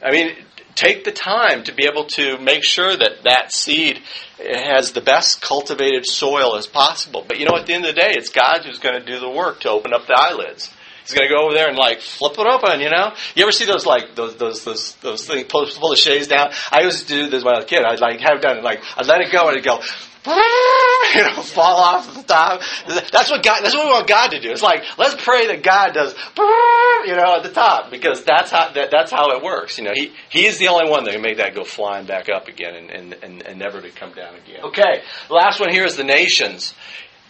I 0.04 0.10
mean, 0.10 0.36
take 0.78 1.02
the 1.02 1.10
time 1.12 1.64
to 1.64 1.74
be 1.74 1.86
able 1.90 2.04
to 2.04 2.38
make 2.38 2.62
sure 2.62 2.96
that 2.96 3.24
that 3.24 3.52
seed 3.52 4.00
has 4.38 4.92
the 4.92 5.00
best 5.00 5.42
cultivated 5.42 6.06
soil 6.06 6.54
as 6.54 6.68
possible. 6.68 7.24
But 7.26 7.40
you 7.40 7.46
know, 7.46 7.58
at 7.58 7.66
the 7.66 7.74
end 7.74 7.84
of 7.84 7.94
the 7.94 8.00
day, 8.00 8.12
it's 8.12 8.30
God 8.30 8.60
who's 8.64 8.78
going 8.78 8.94
to 8.94 9.04
do 9.04 9.18
the 9.18 9.28
work 9.28 9.60
to 9.60 9.70
open 9.70 9.92
up 9.92 10.06
the 10.06 10.14
eyelids. 10.16 10.72
He's 11.02 11.16
going 11.16 11.28
to 11.28 11.34
go 11.34 11.46
over 11.46 11.54
there 11.54 11.68
and 11.68 11.76
like 11.76 12.00
flip 12.00 12.34
it 12.38 12.46
open, 12.46 12.80
you 12.80 12.90
know. 12.90 13.14
You 13.34 13.42
ever 13.42 13.50
see 13.50 13.64
those 13.64 13.86
like 13.86 14.14
those 14.14 14.36
those 14.36 14.62
those 14.64 14.94
those 14.96 15.26
things 15.26 15.46
pull 15.48 15.64
the 15.64 15.96
shades 15.96 16.28
down? 16.28 16.50
I 16.70 16.82
used 16.82 17.08
to 17.08 17.08
do 17.08 17.30
this 17.30 17.42
when 17.42 17.54
I 17.54 17.58
was 17.58 17.64
a 17.64 17.68
kid. 17.68 17.82
I'd 17.82 17.98
like 17.98 18.20
have 18.20 18.40
done 18.40 18.58
it 18.58 18.62
like 18.62 18.82
I'd 18.96 19.06
let 19.06 19.20
it 19.20 19.32
go 19.32 19.48
and 19.48 19.56
it'd 19.56 19.64
go. 19.64 19.80
You 21.14 21.22
know, 21.22 21.42
fall 21.42 21.78
off 21.78 22.14
the 22.14 22.22
top. 22.22 22.60
That's 22.86 23.30
what 23.30 23.42
God. 23.42 23.62
That's 23.62 23.74
what 23.74 23.86
we 23.86 23.92
want 23.92 24.06
God 24.06 24.30
to 24.32 24.40
do. 24.40 24.50
It's 24.50 24.62
like 24.62 24.84
let's 24.98 25.14
pray 25.24 25.46
that 25.46 25.62
God 25.62 25.94
does, 25.94 26.14
you 26.36 27.16
know, 27.16 27.36
at 27.36 27.42
the 27.42 27.50
top 27.50 27.90
because 27.90 28.24
that's 28.24 28.50
how 28.50 28.70
that, 28.72 28.90
that's 28.90 29.10
how 29.10 29.30
it 29.30 29.42
works. 29.42 29.78
You 29.78 29.84
know, 29.84 29.92
he 29.94 30.12
He's 30.28 30.58
the 30.58 30.68
only 30.68 30.90
one 30.90 31.04
that 31.04 31.12
can 31.12 31.22
make 31.22 31.38
that 31.38 31.54
go 31.54 31.64
flying 31.64 32.04
back 32.06 32.28
up 32.28 32.46
again 32.46 32.74
and, 32.74 32.90
and, 32.90 33.12
and, 33.22 33.42
and 33.42 33.58
never 33.58 33.80
to 33.80 33.88
come 33.88 34.12
down 34.12 34.34
again. 34.34 34.64
Okay, 34.64 35.02
the 35.28 35.34
last 35.34 35.60
one 35.60 35.70
here 35.70 35.86
is 35.86 35.96
the 35.96 36.04
nations. 36.04 36.74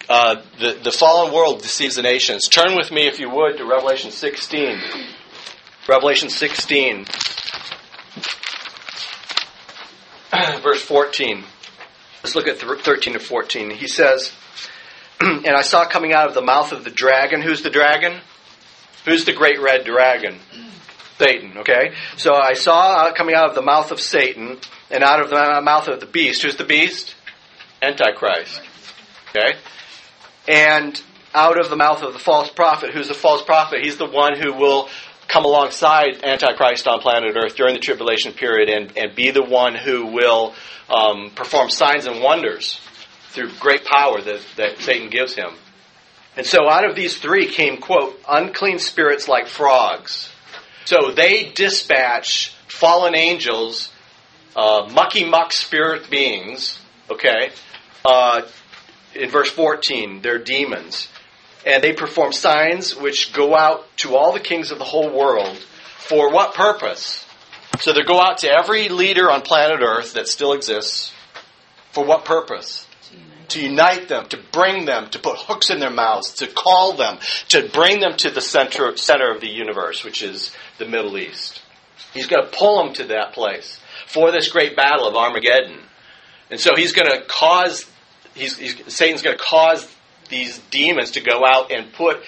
Uh, 0.08 0.42
the, 0.58 0.78
the 0.82 0.90
fallen 0.90 1.32
world 1.32 1.62
deceives 1.62 1.94
the 1.96 2.02
nations. 2.02 2.48
Turn 2.48 2.74
with 2.74 2.90
me, 2.90 3.06
if 3.06 3.20
you 3.20 3.30
would, 3.30 3.58
to 3.58 3.64
Revelation 3.64 4.11
16. 4.11 4.80
Revelation 5.87 6.28
16, 6.30 7.06
verse 10.62 10.82
14. 10.82 11.44
Let's 12.22 12.35
look 12.35 12.48
at 12.48 12.59
13 12.59 13.14
to 13.14 13.18
14. 13.18 13.70
He 13.70 13.87
says, 13.87 14.33
And 15.20 15.48
I 15.48 15.62
saw 15.62 15.87
coming 15.87 16.12
out 16.12 16.28
of 16.28 16.35
the 16.35 16.42
mouth 16.42 16.72
of 16.72 16.85
the 16.85 16.90
dragon. 16.90 17.42
Who's 17.42 17.62
the 17.62 17.70
dragon? 17.70 18.20
Who's 19.04 19.24
the 19.24 19.33
great 19.33 19.61
red 19.61 19.85
dragon? 19.85 20.38
Satan, 21.18 21.59
okay? 21.59 21.94
So 22.16 22.35
I 22.35 22.54
saw 22.54 23.07
uh, 23.07 23.12
coming 23.12 23.35
out 23.35 23.48
of 23.48 23.54
the 23.54 23.62
mouth 23.62 23.90
of 23.90 24.00
Satan 24.00 24.59
and 24.90 25.02
out 25.02 25.20
of 25.20 25.31
the 25.31 25.61
mouth 25.62 25.88
of 25.88 25.98
the 25.98 26.07
beast. 26.07 26.42
Who's 26.42 26.57
the 26.57 26.64
beast? 26.64 27.16
Antichrist. 27.83 28.61
Okay? 29.31 29.59
and 30.48 31.00
out 31.35 31.61
of 31.61 31.68
the 31.68 31.76
mouth 31.76 32.02
of 32.02 32.14
the 32.14 32.18
false 32.18 32.48
prophet. 32.48 32.90
Who's 32.92 33.09
the 33.09 33.14
false 33.14 33.42
prophet? 33.42 33.81
He's 33.83 33.98
the 33.98 34.09
one 34.09 34.37
who 34.37 34.54
will 34.54 34.88
come 35.28 35.44
alongside 35.44 36.24
Antichrist 36.24 36.88
on 36.88 37.00
planet 37.00 37.36
Earth 37.36 37.54
during 37.54 37.74
the 37.74 37.80
tribulation 37.80 38.32
period 38.32 38.68
and, 38.68 38.96
and 38.96 39.14
be 39.14 39.30
the 39.30 39.42
one 39.42 39.74
who 39.74 40.06
will 40.06 40.54
um, 40.88 41.30
perform 41.34 41.70
signs 41.70 42.06
and 42.06 42.22
wonders 42.22 42.80
through 43.28 43.50
great 43.60 43.84
power 43.84 44.20
that, 44.20 44.40
that 44.56 44.78
Satan 44.78 45.10
gives 45.10 45.34
him 45.34 45.50
And 46.36 46.46
so 46.46 46.68
out 46.68 46.88
of 46.88 46.96
these 46.96 47.18
three 47.18 47.48
came, 47.48 47.78
quote, 47.78 48.20
unclean 48.28 48.78
spirits 48.78 49.28
like 49.28 49.48
frogs. 49.48 50.30
So 50.84 51.10
they 51.10 51.50
dispatch 51.50 52.54
fallen 52.68 53.14
angels, 53.16 53.90
uh, 54.56 54.88
mucky 54.92 55.24
muck 55.24 55.52
spirit 55.52 56.08
beings, 56.08 56.78
okay? 57.10 57.50
Uh, 58.04 58.42
in 59.14 59.30
verse 59.30 59.50
14, 59.50 60.22
they're 60.22 60.38
demons. 60.38 61.08
And 61.66 61.82
they 61.82 61.92
perform 61.92 62.32
signs 62.32 62.94
which 62.96 63.32
go 63.32 63.56
out 63.56 63.84
to 63.98 64.16
all 64.16 64.32
the 64.32 64.40
kings 64.40 64.70
of 64.70 64.78
the 64.78 64.84
whole 64.84 65.10
world. 65.10 65.56
For 65.98 66.32
what 66.32 66.54
purpose? 66.54 67.26
So 67.80 67.92
they 67.92 68.02
go 68.02 68.20
out 68.20 68.38
to 68.38 68.50
every 68.50 68.88
leader 68.88 69.30
on 69.30 69.42
planet 69.42 69.80
Earth 69.82 70.14
that 70.14 70.28
still 70.28 70.52
exists. 70.52 71.12
For 71.92 72.04
what 72.04 72.24
purpose? 72.24 72.86
to 73.48 73.62
unite 73.62 74.08
them, 74.08 74.26
to 74.28 74.38
bring 74.52 74.84
them, 74.84 75.08
to 75.10 75.18
put 75.18 75.38
hooks 75.38 75.70
in 75.70 75.80
their 75.80 75.90
mouths, 75.90 76.34
to 76.34 76.46
call 76.46 76.94
them, 76.94 77.18
to 77.48 77.68
bring 77.68 78.00
them 78.00 78.16
to 78.16 78.30
the 78.30 78.40
center, 78.40 78.96
center 78.96 79.32
of 79.32 79.40
the 79.40 79.48
universe, 79.48 80.04
which 80.04 80.22
is 80.22 80.54
the 80.78 80.86
Middle 80.86 81.16
East. 81.18 81.62
He's 82.12 82.26
going 82.26 82.44
to 82.44 82.56
pull 82.56 82.84
them 82.84 82.94
to 82.94 83.04
that 83.04 83.32
place 83.32 83.80
for 84.06 84.30
this 84.30 84.48
great 84.48 84.76
battle 84.76 85.06
of 85.06 85.14
Armageddon. 85.14 85.80
And 86.50 86.60
so 86.60 86.72
he's 86.76 86.92
going 86.92 87.10
to 87.10 87.24
cause, 87.26 87.90
he's, 88.34 88.56
he's, 88.56 88.94
Satan's 88.94 89.22
going 89.22 89.36
to 89.36 89.42
cause 89.42 89.86
these 90.28 90.58
demons 90.70 91.12
to 91.12 91.20
go 91.20 91.44
out 91.46 91.72
and 91.72 91.92
put, 91.92 92.22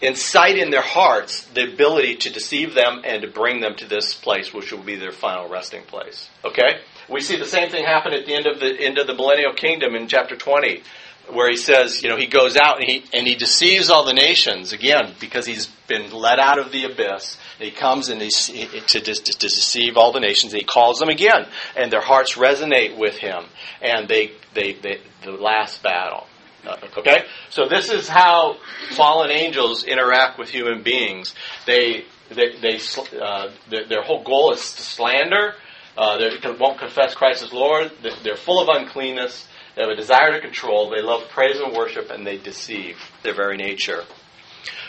incite 0.00 0.58
in 0.58 0.70
their 0.70 0.82
hearts 0.82 1.44
the 1.54 1.72
ability 1.72 2.16
to 2.16 2.30
deceive 2.30 2.74
them 2.74 3.02
and 3.04 3.22
to 3.22 3.28
bring 3.28 3.60
them 3.60 3.74
to 3.76 3.88
this 3.88 4.14
place, 4.14 4.52
which 4.52 4.72
will 4.72 4.82
be 4.82 4.96
their 4.96 5.12
final 5.12 5.48
resting 5.48 5.82
place. 5.82 6.28
Okay? 6.44 6.80
We 7.08 7.20
see 7.20 7.36
the 7.36 7.46
same 7.46 7.70
thing 7.70 7.84
happen 7.84 8.12
at 8.12 8.26
the 8.26 8.34
end 8.34 8.46
of 8.46 8.60
the 8.60 8.74
end 8.80 8.98
of 8.98 9.06
the 9.06 9.14
millennial 9.14 9.52
kingdom 9.52 9.94
in 9.94 10.08
chapter 10.08 10.36
20, 10.36 10.82
where 11.30 11.50
he 11.50 11.56
says, 11.56 12.02
you 12.02 12.08
know, 12.08 12.16
he 12.16 12.26
goes 12.26 12.56
out 12.56 12.80
and 12.80 12.88
he 12.88 13.04
and 13.12 13.26
he 13.26 13.34
deceives 13.34 13.90
all 13.90 14.04
the 14.04 14.14
nations 14.14 14.72
again 14.72 15.14
because 15.20 15.46
he's 15.46 15.66
been 15.86 16.10
let 16.12 16.38
out 16.38 16.58
of 16.58 16.72
the 16.72 16.84
abyss. 16.84 17.38
He 17.58 17.70
comes 17.70 18.08
and 18.08 18.20
he 18.20 18.30
to, 18.30 19.00
to, 19.00 19.14
to 19.14 19.38
deceive 19.38 19.96
all 19.96 20.12
the 20.12 20.20
nations. 20.20 20.52
And 20.52 20.60
he 20.60 20.66
calls 20.66 20.98
them 20.98 21.08
again, 21.08 21.46
and 21.76 21.92
their 21.92 22.00
hearts 22.00 22.34
resonate 22.36 22.98
with 22.98 23.16
him, 23.16 23.44
and 23.82 24.08
they 24.08 24.32
they, 24.54 24.72
they 24.72 25.00
the 25.22 25.32
last 25.32 25.82
battle. 25.82 26.26
Uh, 26.66 26.76
okay, 26.98 27.24
so 27.50 27.68
this 27.68 27.90
is 27.90 28.08
how 28.08 28.56
fallen 28.92 29.30
angels 29.30 29.84
interact 29.84 30.38
with 30.38 30.48
human 30.48 30.82
beings. 30.82 31.34
They 31.66 32.04
they, 32.30 32.56
they 32.56 32.80
uh, 33.20 33.50
their, 33.68 33.86
their 33.86 34.02
whole 34.02 34.22
goal 34.24 34.52
is 34.52 34.60
to 34.60 34.82
slander 34.82 35.54
uh, 35.96 36.18
they 36.18 36.50
won't 36.58 36.78
confess 36.78 37.14
Christ 37.14 37.42
as 37.42 37.52
Lord. 37.52 37.92
They're 38.22 38.36
full 38.36 38.60
of 38.60 38.68
uncleanness. 38.68 39.46
They 39.76 39.82
have 39.82 39.90
a 39.90 39.96
desire 39.96 40.32
to 40.32 40.40
control. 40.40 40.90
They 40.90 41.02
love 41.02 41.28
praise 41.30 41.58
and 41.60 41.72
worship, 41.72 42.10
and 42.10 42.26
they 42.26 42.36
deceive 42.36 42.98
their 43.22 43.34
very 43.34 43.56
nature. 43.56 44.04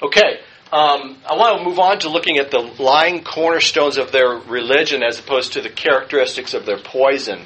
Okay, 0.02 0.40
um, 0.72 1.18
I 1.30 1.36
want 1.36 1.60
to 1.60 1.64
move 1.64 1.80
on 1.80 2.00
to 2.00 2.10
looking 2.10 2.38
at 2.38 2.52
the 2.52 2.60
lying 2.60 3.24
cornerstones 3.24 3.98
of 3.98 4.12
their 4.12 4.30
religion 4.30 5.04
as 5.04 5.20
opposed 5.20 5.54
to 5.54 5.62
the 5.62 5.70
characteristics 5.70 6.54
of 6.54 6.66
their 6.66 6.80
poison 6.80 7.46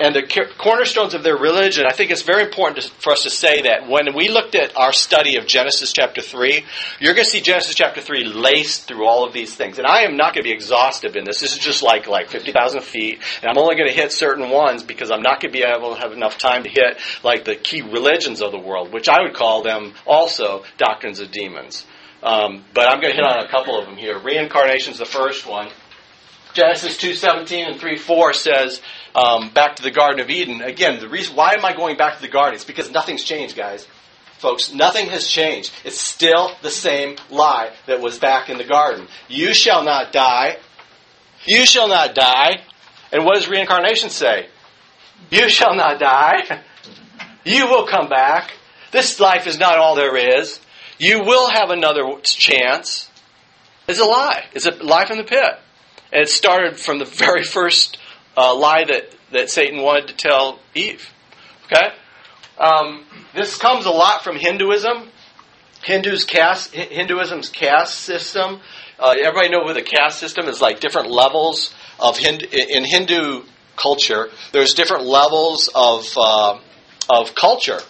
and 0.00 0.14
the 0.14 0.22
cornerstones 0.58 1.12
of 1.12 1.22
their 1.22 1.36
religion, 1.36 1.84
I 1.86 1.92
think 1.92 2.10
it's 2.10 2.22
very 2.22 2.42
important 2.44 2.82
to, 2.82 2.90
for 2.90 3.12
us 3.12 3.24
to 3.24 3.30
say 3.30 3.62
that 3.62 3.86
when 3.86 4.14
we 4.14 4.28
looked 4.28 4.54
at 4.54 4.74
our 4.74 4.94
study 4.94 5.36
of 5.36 5.46
Genesis 5.46 5.92
chapter 5.92 6.22
3, 6.22 6.64
you're 7.00 7.12
going 7.12 7.26
to 7.26 7.30
see 7.30 7.42
Genesis 7.42 7.74
chapter 7.74 8.00
3 8.00 8.24
laced 8.24 8.88
through 8.88 9.06
all 9.06 9.26
of 9.26 9.34
these 9.34 9.54
things. 9.54 9.76
And 9.76 9.86
I 9.86 10.04
am 10.04 10.16
not 10.16 10.32
going 10.32 10.42
to 10.42 10.48
be 10.48 10.54
exhaustive 10.54 11.16
in 11.16 11.24
this. 11.24 11.40
This 11.40 11.52
is 11.52 11.58
just 11.58 11.82
like, 11.82 12.06
like 12.06 12.30
50,000 12.30 12.80
feet. 12.82 13.20
And 13.42 13.50
I'm 13.50 13.58
only 13.58 13.76
going 13.76 13.88
to 13.88 13.94
hit 13.94 14.10
certain 14.10 14.48
ones 14.48 14.82
because 14.82 15.10
I'm 15.10 15.20
not 15.20 15.42
going 15.42 15.52
to 15.52 15.58
be 15.58 15.64
able 15.64 15.94
to 15.94 16.00
have 16.00 16.12
enough 16.12 16.38
time 16.38 16.62
to 16.62 16.70
hit 16.70 16.96
like 17.22 17.44
the 17.44 17.54
key 17.54 17.82
religions 17.82 18.40
of 18.40 18.52
the 18.52 18.58
world, 18.58 18.94
which 18.94 19.08
I 19.08 19.20
would 19.20 19.34
call 19.34 19.62
them 19.62 19.92
also 20.06 20.64
doctrines 20.78 21.20
of 21.20 21.30
demons. 21.30 21.84
Um, 22.22 22.64
but 22.72 22.88
I'm 22.88 23.02
going 23.02 23.12
to 23.12 23.16
hit 23.16 23.24
on 23.24 23.44
a 23.44 23.48
couple 23.48 23.78
of 23.78 23.84
them 23.84 23.96
here. 23.96 24.18
Reincarnation 24.18 24.94
is 24.94 24.98
the 24.98 25.04
first 25.04 25.46
one. 25.46 25.68
Genesis 26.54 26.96
2.17 26.98 27.72
and 27.72 27.80
3.4 27.80 28.34
says, 28.34 28.80
um, 29.14 29.50
back 29.50 29.76
to 29.76 29.82
the 29.82 29.90
Garden 29.90 30.20
of 30.20 30.30
Eden. 30.30 30.62
Again, 30.62 31.00
the 31.00 31.08
reason 31.08 31.36
why 31.36 31.54
am 31.54 31.64
I 31.64 31.74
going 31.74 31.96
back 31.96 32.16
to 32.16 32.22
the 32.22 32.28
garden? 32.28 32.54
It's 32.54 32.64
because 32.64 32.90
nothing's 32.90 33.24
changed, 33.24 33.56
guys. 33.56 33.86
Folks, 34.38 34.72
nothing 34.72 35.06
has 35.08 35.26
changed. 35.28 35.72
It's 35.84 36.00
still 36.00 36.52
the 36.62 36.70
same 36.70 37.16
lie 37.28 37.72
that 37.86 38.00
was 38.00 38.18
back 38.18 38.48
in 38.48 38.56
the 38.56 38.64
garden. 38.64 39.06
You 39.28 39.52
shall 39.52 39.84
not 39.84 40.12
die. 40.12 40.56
You 41.44 41.66
shall 41.66 41.88
not 41.88 42.14
die. 42.14 42.62
And 43.12 43.24
what 43.24 43.34
does 43.34 43.48
reincarnation 43.48 44.10
say? 44.10 44.48
You 45.30 45.48
shall 45.48 45.74
not 45.74 45.98
die. 45.98 46.62
You 47.42 47.68
will 47.68 47.86
come 47.86 48.10
back. 48.10 48.50
This 48.90 49.18
life 49.18 49.46
is 49.46 49.58
not 49.58 49.78
all 49.78 49.94
there 49.94 50.14
is. 50.38 50.60
You 50.98 51.20
will 51.24 51.48
have 51.48 51.70
another 51.70 52.02
chance. 52.22 53.10
It's 53.88 53.98
a 53.98 54.04
lie. 54.04 54.44
It's 54.52 54.66
a 54.66 54.72
lie 54.72 55.06
from 55.06 55.16
the 55.16 55.24
pit. 55.24 55.58
And 56.12 56.22
it 56.22 56.28
started 56.28 56.78
from 56.78 56.98
the 56.98 57.04
very 57.26 57.44
first 57.44 57.98
uh, 58.36 58.54
lie 58.54 58.84
that, 58.84 59.14
that 59.32 59.50
Satan 59.50 59.82
wanted 59.82 60.08
to 60.08 60.14
tell 60.14 60.58
Eve. 60.74 61.10
Okay? 61.66 61.92
Um, 62.58 63.04
this 63.34 63.56
comes 63.56 63.86
a 63.86 63.90
lot 63.90 64.22
from 64.22 64.36
Hinduism. 64.36 65.08
Hindu's 65.82 66.24
caste, 66.24 66.74
Hinduism's 66.74 67.48
caste 67.48 68.00
system. 68.00 68.60
Uh, 68.98 69.14
everybody 69.18 69.48
know 69.48 69.60
what 69.60 69.74
the 69.74 69.82
caste 69.82 70.18
system 70.18 70.46
is 70.46 70.60
like 70.60 70.80
different 70.80 71.10
levels 71.10 71.74
of 71.98 72.18
Hindu, 72.18 72.46
in 72.52 72.84
Hindu 72.84 73.44
culture. 73.76 74.28
There's 74.52 74.74
different 74.74 75.04
levels 75.04 75.70
of 75.74 76.06
uh, 76.18 76.58
of 77.08 77.34
culture, 77.34 77.80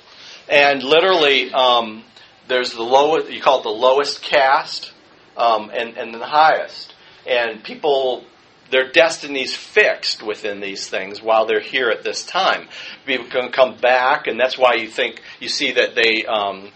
and 0.49 0.83
literally 0.83 1.53
um, 1.53 2.05
there's 2.49 2.73
the 2.73 2.83
lowest. 2.83 3.31
You 3.31 3.41
call 3.41 3.61
it 3.61 3.63
the 3.65 3.71
lowest 3.71 4.23
caste, 4.23 4.93
um, 5.37 5.71
and 5.75 5.97
and 5.97 6.15
the 6.15 6.27
highest. 6.27 6.89
And 7.31 7.62
people 7.64 8.25
their 8.71 8.90
destinies 8.90 9.55
fixed 9.55 10.23
within 10.23 10.61
these 10.61 10.88
things 10.88 11.23
while 11.23 11.47
they're 11.47 11.61
here 11.61 11.90
at 11.90 12.05
this 12.05 12.25
time. 12.25 12.69
People 13.05 13.27
can 13.27 13.51
come 13.51 13.77
back, 13.77 14.27
and 14.27 14.38
that's 14.38 14.57
why 14.57 14.75
you 14.75 14.88
think 14.88 15.23
you 15.40 15.49
see 15.49 15.73
that 15.73 15.95
they 15.95 16.25
um, 16.25 16.71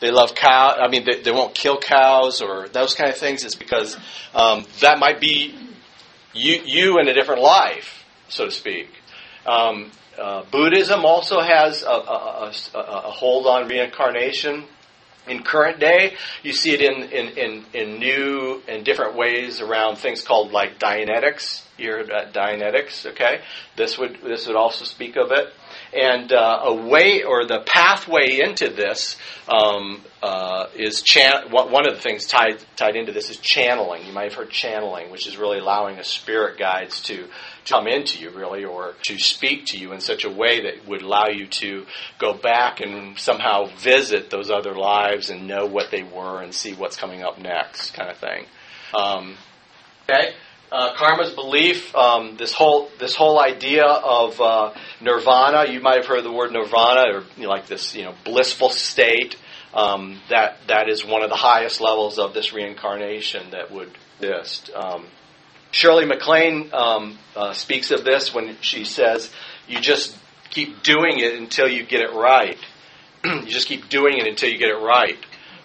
they 0.00 0.10
love 0.10 0.34
cow. 0.34 0.76
I 0.78 0.88
mean, 0.88 1.04
they, 1.04 1.22
they, 1.22 1.30
won't 1.30 1.54
kill 1.54 1.78
cows 1.78 2.42
or 2.42 2.68
those 2.68 2.94
kind 2.94 3.10
of 3.10 3.16
things. 3.16 3.44
It's 3.44 3.54
because 3.54 3.96
um, 4.34 4.64
that 4.80 4.98
might 4.98 5.20
be 5.20 5.54
you 6.32 6.60
you 6.64 6.98
in 6.98 7.08
a 7.08 7.14
different 7.14 7.42
life, 7.42 8.04
so 8.28 8.46
to 8.46 8.50
speak. 8.50 8.88
Um, 9.46 9.90
uh, 10.18 10.44
Buddhism 10.50 11.04
also 11.04 11.40
has 11.40 11.82
a, 11.82 11.86
a, 11.86 12.52
a, 12.74 12.78
a 12.78 13.10
hold 13.10 13.46
on 13.46 13.68
reincarnation 13.68 14.64
in 15.28 15.42
current 15.42 15.78
day, 15.78 16.16
you 16.42 16.52
see 16.52 16.72
it 16.72 16.80
in, 16.80 17.02
in, 17.10 17.38
in, 17.38 17.64
in 17.72 17.98
new 17.98 18.62
and 18.66 18.84
different 18.84 19.16
ways 19.16 19.60
around 19.60 19.96
things 19.96 20.22
called 20.22 20.52
like 20.52 20.78
Dianetics. 20.78 21.62
You 21.78 21.92
heard 21.92 22.06
about 22.06 22.32
Dianetics, 22.32 23.06
okay? 23.06 23.40
This 23.76 23.98
would 23.98 24.20
this 24.22 24.46
would 24.46 24.56
also 24.56 24.84
speak 24.84 25.16
of 25.16 25.32
it. 25.32 25.52
And 25.94 26.32
uh, 26.32 26.60
a 26.64 26.74
way 26.74 27.22
or 27.22 27.46
the 27.46 27.64
pathway 27.66 28.40
into 28.40 28.68
this 28.68 29.16
um, 29.48 30.02
uh, 30.22 30.66
is 30.74 31.02
chan- 31.02 31.50
one 31.50 31.86
of 31.86 31.94
the 31.94 32.00
things 32.00 32.26
tied 32.26 32.58
tied 32.76 32.96
into 32.96 33.12
this 33.12 33.30
is 33.30 33.38
channeling. 33.38 34.06
You 34.06 34.12
might 34.12 34.24
have 34.24 34.34
heard 34.34 34.50
channeling, 34.50 35.10
which 35.10 35.26
is 35.26 35.36
really 35.36 35.58
allowing 35.58 35.98
a 35.98 36.04
spirit 36.04 36.58
guides 36.58 37.02
to 37.02 37.28
come 37.66 37.86
into 37.86 38.18
you, 38.18 38.30
really, 38.30 38.64
or 38.64 38.94
to 39.02 39.18
speak 39.18 39.66
to 39.66 39.78
you 39.78 39.92
in 39.92 40.00
such 40.00 40.24
a 40.24 40.30
way 40.30 40.62
that 40.62 40.86
would 40.86 41.02
allow 41.02 41.28
you 41.28 41.46
to 41.46 41.86
go 42.18 42.34
back 42.34 42.80
and 42.80 43.18
somehow 43.18 43.66
visit 43.78 44.30
those 44.30 44.50
other 44.50 44.74
lives 44.74 45.30
and 45.30 45.46
know 45.46 45.66
what 45.66 45.90
they 45.90 46.02
were 46.02 46.42
and 46.42 46.54
see 46.54 46.74
what's 46.74 46.96
coming 46.96 47.22
up 47.22 47.38
next, 47.38 47.92
kind 47.92 48.10
of 48.10 48.18
thing. 48.18 48.46
Um, 48.94 49.36
okay 50.08 50.34
uh, 50.72 50.94
karma's 50.94 51.30
belief, 51.34 51.94
um, 51.94 52.36
this 52.38 52.54
whole 52.54 52.88
this 52.98 53.14
whole 53.14 53.38
idea 53.38 53.84
of 53.84 54.40
uh, 54.40 54.72
nirvana. 55.02 55.70
You 55.70 55.80
might 55.80 55.96
have 55.96 56.06
heard 56.06 56.24
the 56.24 56.32
word 56.32 56.50
nirvana, 56.50 57.14
or 57.14 57.24
you 57.36 57.42
know, 57.44 57.50
like 57.50 57.66
this, 57.66 57.94
you 57.94 58.04
know, 58.04 58.14
blissful 58.24 58.70
state. 58.70 59.36
Um, 59.74 60.20
that 60.30 60.56
that 60.68 60.88
is 60.88 61.04
one 61.04 61.22
of 61.22 61.28
the 61.28 61.36
highest 61.36 61.82
levels 61.82 62.18
of 62.18 62.32
this 62.32 62.54
reincarnation 62.54 63.50
that 63.50 63.70
would 63.70 63.90
exist. 64.18 64.70
Um, 64.74 65.06
Shirley 65.72 66.04
MacLaine 66.04 66.70
um, 66.72 67.18
uh, 67.34 67.52
speaks 67.52 67.90
of 67.90 68.04
this 68.04 68.32
when 68.32 68.56
she 68.60 68.84
says, 68.84 69.30
"You 69.66 69.80
just 69.80 70.16
keep 70.50 70.82
doing 70.82 71.18
it 71.18 71.34
until 71.34 71.66
you 71.66 71.82
get 71.82 72.00
it 72.00 72.12
right. 72.12 72.58
you 73.24 73.46
just 73.46 73.66
keep 73.66 73.88
doing 73.88 74.18
it 74.18 74.28
until 74.28 74.48
you 74.50 74.58
get 74.58 74.68
it 74.68 74.78
right." 74.78 75.18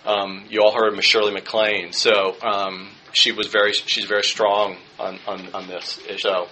Um, 0.05 0.45
you 0.49 0.63
all 0.63 0.73
heard 0.73 0.97
of 0.97 1.03
Shirley 1.03 1.33
MacLaine, 1.33 1.91
so 1.91 2.35
um, 2.41 2.89
she 3.11 3.31
was 3.31 3.47
very 3.47 3.73
she's 3.73 4.05
very 4.05 4.23
strong 4.23 4.77
on, 4.99 5.19
on, 5.27 5.53
on 5.53 5.67
this. 5.67 5.99
So 6.19 6.47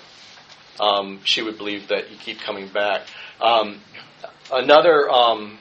um, 0.79 1.21
she 1.23 1.41
would 1.41 1.57
believe 1.57 1.87
that 1.87 2.11
you 2.11 2.17
keep 2.17 2.41
coming 2.41 2.67
back. 2.67 3.03
Um, 3.39 3.79
another 4.51 5.09
um, 5.09 5.57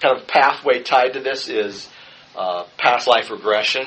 kind 0.00 0.18
of 0.18 0.26
pathway 0.26 0.82
tied 0.82 1.12
to 1.14 1.20
this 1.20 1.48
is 1.48 1.88
uh, 2.36 2.64
past 2.78 3.06
life 3.06 3.30
regression. 3.30 3.86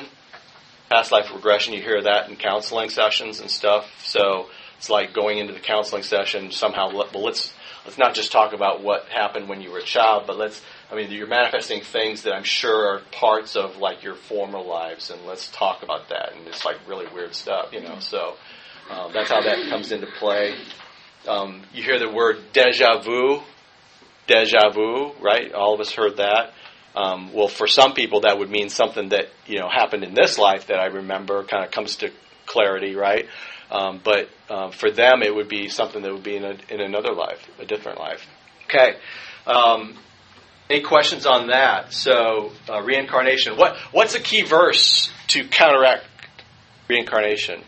Past 0.94 1.10
life 1.10 1.26
regression, 1.34 1.74
you 1.74 1.82
hear 1.82 2.00
that 2.02 2.30
in 2.30 2.36
counseling 2.36 2.88
sessions 2.88 3.40
and 3.40 3.50
stuff. 3.50 3.84
So 4.04 4.46
it's 4.78 4.88
like 4.88 5.12
going 5.12 5.38
into 5.38 5.52
the 5.52 5.58
counseling 5.58 6.04
session 6.04 6.52
somehow. 6.52 6.94
Well, 6.94 7.08
let's 7.20 7.52
let's 7.84 7.98
not 7.98 8.14
just 8.14 8.30
talk 8.30 8.52
about 8.52 8.80
what 8.80 9.06
happened 9.06 9.48
when 9.48 9.60
you 9.60 9.72
were 9.72 9.78
a 9.78 9.82
child, 9.82 10.22
but 10.28 10.38
let's, 10.38 10.62
I 10.92 10.94
mean, 10.94 11.10
you're 11.10 11.26
manifesting 11.26 11.82
things 11.82 12.22
that 12.22 12.32
I'm 12.32 12.44
sure 12.44 12.94
are 12.94 13.00
parts 13.10 13.56
of 13.56 13.76
like 13.78 14.04
your 14.04 14.14
former 14.14 14.60
lives, 14.60 15.10
and 15.10 15.26
let's 15.26 15.50
talk 15.50 15.82
about 15.82 16.10
that. 16.10 16.32
And 16.36 16.46
it's 16.46 16.64
like 16.64 16.76
really 16.86 17.06
weird 17.12 17.34
stuff, 17.34 17.72
you 17.72 17.80
know. 17.80 17.98
So 17.98 18.36
um, 18.88 19.12
that's 19.12 19.30
how 19.30 19.40
that 19.40 19.68
comes 19.68 19.90
into 19.90 20.06
play. 20.20 20.54
Um, 21.26 21.62
you 21.72 21.82
hear 21.82 21.98
the 21.98 22.08
word 22.08 22.36
deja 22.52 23.00
vu, 23.00 23.40
deja 24.28 24.70
vu, 24.70 25.10
right? 25.20 25.52
All 25.52 25.74
of 25.74 25.80
us 25.80 25.92
heard 25.92 26.18
that. 26.18 26.52
Um, 26.96 27.32
well, 27.32 27.48
for 27.48 27.66
some 27.66 27.92
people, 27.92 28.20
that 28.20 28.38
would 28.38 28.50
mean 28.50 28.68
something 28.68 29.08
that 29.08 29.26
you 29.46 29.58
know 29.58 29.68
happened 29.68 30.04
in 30.04 30.14
this 30.14 30.38
life 30.38 30.68
that 30.68 30.78
I 30.78 30.86
remember, 30.86 31.44
kind 31.44 31.64
of 31.64 31.70
comes 31.70 31.96
to 31.96 32.10
clarity, 32.46 32.94
right? 32.94 33.26
Um, 33.70 34.00
but 34.02 34.28
um, 34.48 34.70
for 34.72 34.90
them, 34.90 35.22
it 35.22 35.34
would 35.34 35.48
be 35.48 35.68
something 35.68 36.02
that 36.02 36.12
would 36.12 36.22
be 36.22 36.36
in, 36.36 36.44
a, 36.44 36.56
in 36.68 36.80
another 36.80 37.12
life, 37.12 37.48
a 37.58 37.64
different 37.64 37.98
life. 37.98 38.24
Okay. 38.66 38.96
Um, 39.46 39.96
any 40.70 40.82
questions 40.82 41.26
on 41.26 41.48
that? 41.48 41.92
So 41.92 42.52
uh, 42.68 42.80
reincarnation. 42.82 43.56
What 43.56 43.76
what's 43.92 44.14
a 44.14 44.20
key 44.20 44.42
verse 44.42 45.10
to 45.28 45.46
counteract 45.48 46.04
reincarnation? 46.88 47.62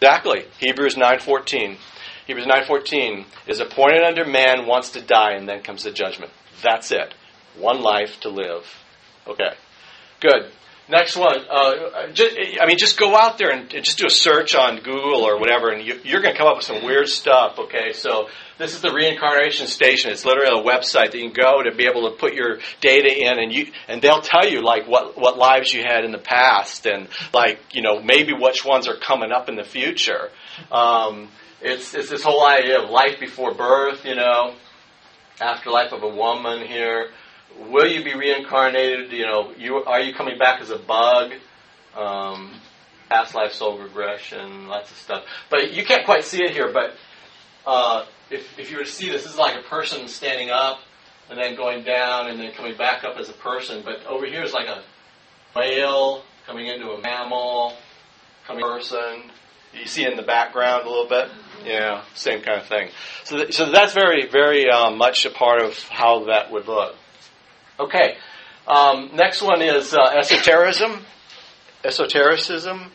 Exactly. 0.00 0.44
Hebrews 0.58 0.96
nine 0.96 1.20
fourteen. 1.20 1.78
Hebrews 2.26 2.46
nine 2.46 2.64
fourteen 2.66 3.26
is 3.46 3.60
appointed 3.60 4.02
under 4.02 4.24
man 4.24 4.66
wants 4.66 4.90
to 4.92 5.00
die, 5.00 5.32
and 5.32 5.48
then 5.48 5.62
comes 5.62 5.82
the 5.82 5.90
judgment. 5.90 6.30
That's 6.62 6.92
it. 6.92 7.14
One 7.58 7.82
life 7.82 8.20
to 8.20 8.28
live. 8.28 8.66
Okay. 9.26 9.52
Good. 10.20 10.50
Next 10.90 11.16
one. 11.16 11.38
Uh, 11.48 12.08
just, 12.12 12.36
I 12.60 12.66
mean, 12.66 12.76
just 12.76 12.98
go 12.98 13.16
out 13.16 13.38
there 13.38 13.50
and, 13.50 13.72
and, 13.72 13.84
just 13.84 13.98
do 13.98 14.06
a 14.06 14.10
search 14.10 14.56
on 14.56 14.78
Google 14.78 15.22
or 15.22 15.38
whatever, 15.38 15.70
and 15.70 15.86
you, 15.86 15.94
are 15.94 16.20
going 16.20 16.34
to 16.34 16.38
come 16.38 16.48
up 16.48 16.56
with 16.56 16.64
some 16.64 16.84
weird 16.84 17.08
stuff. 17.08 17.60
Okay, 17.60 17.92
so 17.92 18.28
this 18.58 18.74
is 18.74 18.80
the 18.80 18.92
reincarnation 18.92 19.68
station. 19.68 20.10
It's 20.10 20.24
literally 20.24 20.60
a 20.60 20.64
website 20.64 21.12
that 21.12 21.14
you 21.14 21.30
can 21.30 21.32
go 21.32 21.62
to 21.62 21.72
be 21.76 21.86
able 21.86 22.10
to 22.10 22.16
put 22.16 22.34
your 22.34 22.58
data 22.80 23.08
in, 23.08 23.38
and 23.38 23.52
you 23.52 23.68
and 23.86 24.02
they'll 24.02 24.20
tell 24.20 24.48
you 24.48 24.64
like 24.64 24.88
what 24.88 25.16
what 25.16 25.38
lives 25.38 25.72
you 25.72 25.82
had 25.82 26.04
in 26.04 26.10
the 26.10 26.18
past, 26.18 26.86
and 26.86 27.06
like 27.32 27.60
you 27.70 27.82
know 27.82 28.02
maybe 28.02 28.32
which 28.32 28.64
ones 28.64 28.88
are 28.88 28.96
coming 28.96 29.30
up 29.30 29.48
in 29.48 29.54
the 29.54 29.64
future. 29.64 30.30
Um, 30.72 31.28
it's 31.60 31.94
it's 31.94 32.10
this 32.10 32.24
whole 32.24 32.44
idea 32.44 32.82
of 32.82 32.90
life 32.90 33.20
before 33.20 33.54
birth, 33.54 34.04
you 34.04 34.16
know, 34.16 34.54
afterlife 35.40 35.92
of 35.92 36.02
a 36.02 36.08
woman 36.08 36.66
here 36.66 37.10
will 37.58 37.86
you 37.86 38.04
be 38.04 38.14
reincarnated? 38.14 39.12
You 39.12 39.26
know, 39.26 39.52
you 39.58 39.76
are 39.76 40.00
you 40.00 40.14
coming 40.14 40.38
back 40.38 40.60
as 40.60 40.70
a 40.70 40.78
bug? 40.78 41.32
Um, 41.96 42.52
past 43.08 43.34
life 43.34 43.52
soul 43.52 43.78
regression, 43.78 44.68
lots 44.68 44.90
of 44.90 44.96
stuff. 44.96 45.24
But 45.50 45.72
you 45.72 45.84
can't 45.84 46.04
quite 46.04 46.24
see 46.24 46.42
it 46.44 46.52
here. 46.52 46.72
But 46.72 46.94
uh, 47.66 48.06
if 48.30 48.58
if 48.58 48.70
you 48.70 48.78
were 48.78 48.84
to 48.84 48.90
see 48.90 49.10
this, 49.10 49.24
this 49.24 49.32
is 49.32 49.38
like 49.38 49.56
a 49.56 49.62
person 49.68 50.08
standing 50.08 50.50
up 50.50 50.80
and 51.28 51.38
then 51.38 51.56
going 51.56 51.84
down 51.84 52.28
and 52.28 52.40
then 52.40 52.52
coming 52.52 52.76
back 52.76 53.04
up 53.04 53.16
as 53.18 53.28
a 53.28 53.34
person. 53.34 53.82
But 53.84 54.06
over 54.06 54.26
here 54.26 54.42
is 54.42 54.52
like 54.52 54.68
a 54.68 54.82
whale 55.54 56.22
coming 56.46 56.66
into 56.66 56.90
a 56.90 57.00
mammal, 57.00 57.74
coming 58.46 58.64
person. 58.64 59.30
You 59.72 59.86
see 59.86 60.04
in 60.04 60.16
the 60.16 60.22
background 60.22 60.86
a 60.86 60.88
little 60.88 61.08
bit. 61.08 61.28
Yeah, 61.64 62.02
same 62.14 62.42
kind 62.42 62.60
of 62.60 62.66
thing. 62.66 62.88
So, 63.24 63.36
th- 63.36 63.54
so 63.54 63.70
that's 63.70 63.92
very, 63.92 64.26
very 64.26 64.68
um, 64.68 64.98
much 64.98 65.26
a 65.26 65.30
part 65.30 65.62
of 65.62 65.78
how 65.88 66.24
that 66.24 66.50
would 66.50 66.66
look. 66.66 66.96
Okay. 67.80 68.16
Um, 68.66 69.10
next 69.14 69.40
one 69.40 69.62
is 69.62 69.94
uh, 69.94 70.02
esotericism. 70.18 71.00
Esotericism. 71.82 72.92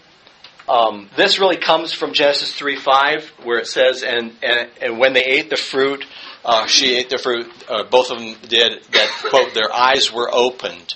Um, 0.69 1.09
this 1.17 1.39
really 1.39 1.57
comes 1.57 1.91
from 1.91 2.13
Genesis 2.13 2.53
3 2.53 2.75
5, 2.75 3.33
where 3.43 3.57
it 3.57 3.67
says, 3.67 4.03
and, 4.03 4.33
and, 4.43 4.69
and 4.79 4.99
when 4.99 5.13
they 5.13 5.23
ate 5.23 5.49
the 5.49 5.57
fruit, 5.57 6.05
uh, 6.43 6.67
she 6.67 6.95
ate 6.95 7.09
the 7.09 7.17
fruit, 7.17 7.51
uh, 7.67 7.83
both 7.83 8.11
of 8.11 8.19
them 8.19 8.35
did, 8.47 8.83
that, 8.91 9.09
quote, 9.29 9.55
their 9.55 9.73
eyes 9.73 10.13
were 10.13 10.29
opened. 10.31 10.93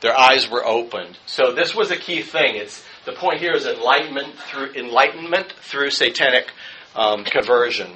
Their 0.00 0.16
eyes 0.16 0.48
were 0.48 0.64
opened. 0.64 1.18
So 1.26 1.52
this 1.52 1.74
was 1.74 1.90
a 1.90 1.96
key 1.96 2.22
thing. 2.22 2.56
It's 2.56 2.84
The 3.06 3.12
point 3.12 3.40
here 3.40 3.54
is 3.54 3.66
enlightenment 3.66 4.34
through, 4.38 4.72
enlightenment 4.74 5.52
through 5.62 5.90
satanic 5.90 6.50
um, 6.94 7.24
conversion. 7.24 7.90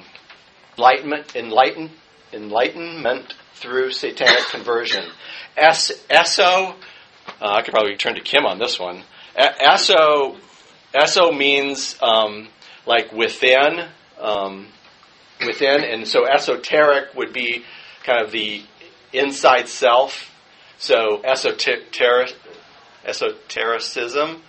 Enlightenment, 0.77 1.35
enlighten, 1.35 1.91
enlightenment 2.33 3.33
through 3.59 3.91
satanic 3.91 4.45
conversion. 4.51 5.03
Es, 5.55 5.91
eso, 6.09 6.43
uh, 6.45 6.73
I 7.41 7.61
could 7.61 7.73
probably 7.73 7.95
turn 7.95 8.15
to 8.15 8.21
Kim 8.21 8.45
on 8.45 8.59
this 8.59 8.79
one. 8.79 9.03
Eso, 9.35 10.37
eso 10.93 11.31
means 11.31 11.97
um, 12.01 12.47
like 12.85 13.11
within, 13.11 13.85
um, 14.19 14.67
within, 15.45 15.83
and 15.83 16.07
so 16.07 16.25
esoteric 16.25 17.13
would 17.15 17.33
be 17.33 17.63
kind 18.03 18.23
of 18.23 18.31
the 18.31 18.63
inside 19.13 19.67
self. 19.67 20.33
So 20.79 21.21
esoteric, 21.23 22.33
esotericism 23.05 24.41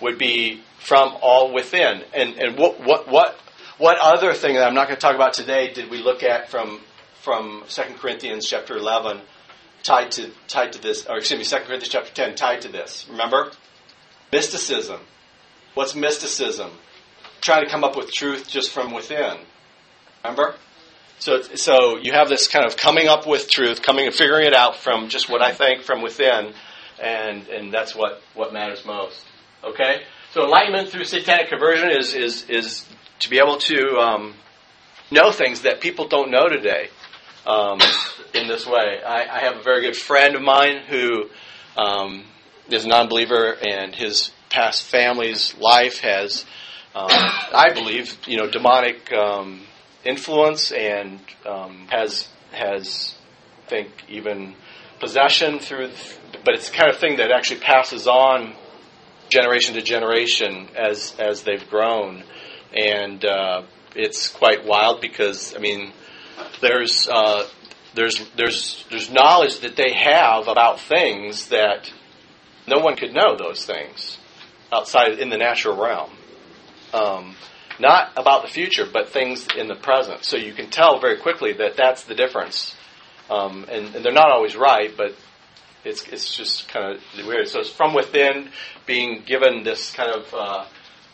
would 0.00 0.18
be 0.18 0.62
from 0.78 1.16
all 1.22 1.52
within. 1.52 2.02
And 2.14 2.34
and 2.38 2.58
what 2.58 2.80
what 2.80 3.08
what 3.08 3.38
what 3.78 3.98
other 4.00 4.32
thing 4.32 4.54
that 4.54 4.66
I'm 4.66 4.74
not 4.74 4.88
going 4.88 4.96
to 4.96 5.00
talk 5.00 5.14
about 5.14 5.34
today 5.34 5.72
did 5.72 5.90
we 5.90 5.98
look 5.98 6.22
at 6.22 6.50
from 6.50 6.80
from 7.26 7.64
2 7.68 7.82
Corinthians 7.98 8.46
chapter 8.48 8.76
11 8.76 9.20
tied 9.82 10.12
to 10.12 10.30
tied 10.46 10.72
to 10.74 10.80
this, 10.80 11.06
or 11.06 11.18
excuse 11.18 11.40
me, 11.40 11.44
2 11.44 11.64
Corinthians 11.64 11.88
chapter 11.88 12.14
10 12.14 12.36
tied 12.36 12.60
to 12.60 12.68
this. 12.68 13.04
Remember? 13.10 13.50
Mysticism. 14.30 15.00
What's 15.74 15.96
mysticism? 15.96 16.70
Trying 17.40 17.64
to 17.64 17.68
come 17.68 17.82
up 17.82 17.96
with 17.96 18.12
truth 18.12 18.46
just 18.46 18.70
from 18.70 18.94
within. 18.94 19.38
Remember? 20.22 20.54
So, 21.18 21.42
so 21.42 21.96
you 21.98 22.12
have 22.12 22.28
this 22.28 22.46
kind 22.46 22.64
of 22.64 22.76
coming 22.76 23.08
up 23.08 23.26
with 23.26 23.50
truth, 23.50 23.82
coming 23.82 24.06
and 24.06 24.14
figuring 24.14 24.46
it 24.46 24.54
out 24.54 24.76
from 24.76 25.08
just 25.08 25.28
what 25.28 25.42
I 25.42 25.52
think 25.52 25.82
from 25.82 26.02
within, 26.02 26.52
and 27.02 27.48
and 27.48 27.72
that's 27.72 27.92
what 27.92 28.22
what 28.34 28.52
matters 28.52 28.84
most. 28.84 29.20
Okay. 29.64 30.02
So 30.32 30.44
enlightenment 30.44 30.90
through 30.90 31.06
satanic 31.06 31.48
conversion 31.48 31.90
is 31.90 32.14
is 32.14 32.48
is 32.48 32.86
to 33.18 33.30
be 33.30 33.40
able 33.40 33.58
to 33.58 33.96
um, 33.98 34.34
know 35.10 35.32
things 35.32 35.62
that 35.62 35.80
people 35.80 36.06
don't 36.06 36.30
know 36.30 36.48
today 36.48 36.90
um, 37.46 37.78
in 38.34 38.48
this 38.48 38.66
way. 38.66 39.00
I, 39.06 39.36
I, 39.36 39.40
have 39.40 39.56
a 39.56 39.62
very 39.62 39.82
good 39.82 39.96
friend 39.96 40.34
of 40.34 40.42
mine 40.42 40.82
who 40.88 41.26
um, 41.76 42.24
is 42.68 42.84
a 42.84 42.88
non-believer, 42.88 43.56
and 43.66 43.94
his 43.94 44.32
past 44.50 44.82
family's 44.82 45.54
life 45.58 46.00
has, 46.00 46.44
um, 46.94 47.08
I 47.08 47.70
believe, 47.72 48.16
you 48.26 48.36
know, 48.36 48.50
demonic 48.50 49.12
um, 49.12 49.62
influence, 50.04 50.72
and 50.72 51.20
um, 51.44 51.86
has 51.90 52.28
has, 52.52 53.14
I 53.64 53.70
think, 53.70 53.90
even 54.08 54.54
possession 54.98 55.58
through. 55.58 55.90
But 56.44 56.54
it's 56.54 56.70
the 56.70 56.76
kind 56.76 56.90
of 56.90 56.98
thing 56.98 57.18
that 57.18 57.30
actually 57.30 57.60
passes 57.60 58.06
on 58.06 58.54
generation 59.28 59.74
to 59.74 59.82
generation 59.82 60.68
as 60.76 61.14
as 61.18 61.42
they've 61.42 61.68
grown, 61.70 62.24
and 62.74 63.24
uh, 63.24 63.62
it's 63.94 64.28
quite 64.28 64.64
wild 64.66 65.00
because 65.00 65.54
I 65.54 65.58
mean 65.58 65.92
there's 66.60 67.08
uh, 67.08 67.46
there's 67.94 68.28
there's 68.36 68.84
there's 68.90 69.10
knowledge 69.10 69.60
that 69.60 69.76
they 69.76 69.92
have 69.92 70.48
about 70.48 70.80
things 70.80 71.48
that 71.48 71.92
no 72.66 72.78
one 72.78 72.96
could 72.96 73.12
know 73.12 73.36
those 73.36 73.64
things 73.64 74.18
outside 74.72 75.18
in 75.18 75.30
the 75.30 75.38
natural 75.38 75.76
realm. 75.76 76.10
Um, 76.92 77.36
not 77.78 78.12
about 78.16 78.42
the 78.42 78.48
future, 78.48 78.86
but 78.90 79.10
things 79.10 79.46
in 79.56 79.68
the 79.68 79.74
present. 79.74 80.24
So 80.24 80.36
you 80.36 80.52
can 80.52 80.70
tell 80.70 80.98
very 80.98 81.18
quickly 81.18 81.52
that 81.54 81.76
that's 81.76 82.04
the 82.04 82.14
difference. 82.14 82.74
Um, 83.28 83.66
and, 83.68 83.94
and, 83.94 84.04
they're 84.04 84.12
not 84.12 84.30
always 84.30 84.56
right, 84.56 84.96
but 84.96 85.14
it's 85.84 86.06
it's 86.08 86.36
just 86.36 86.68
kind 86.68 86.96
of 86.96 87.26
weird. 87.26 87.48
So 87.48 87.60
it's 87.60 87.70
from 87.70 87.92
within, 87.92 88.50
being 88.86 89.22
given 89.26 89.64
this 89.64 89.92
kind 89.92 90.10
of 90.10 90.32
uh, 90.32 90.64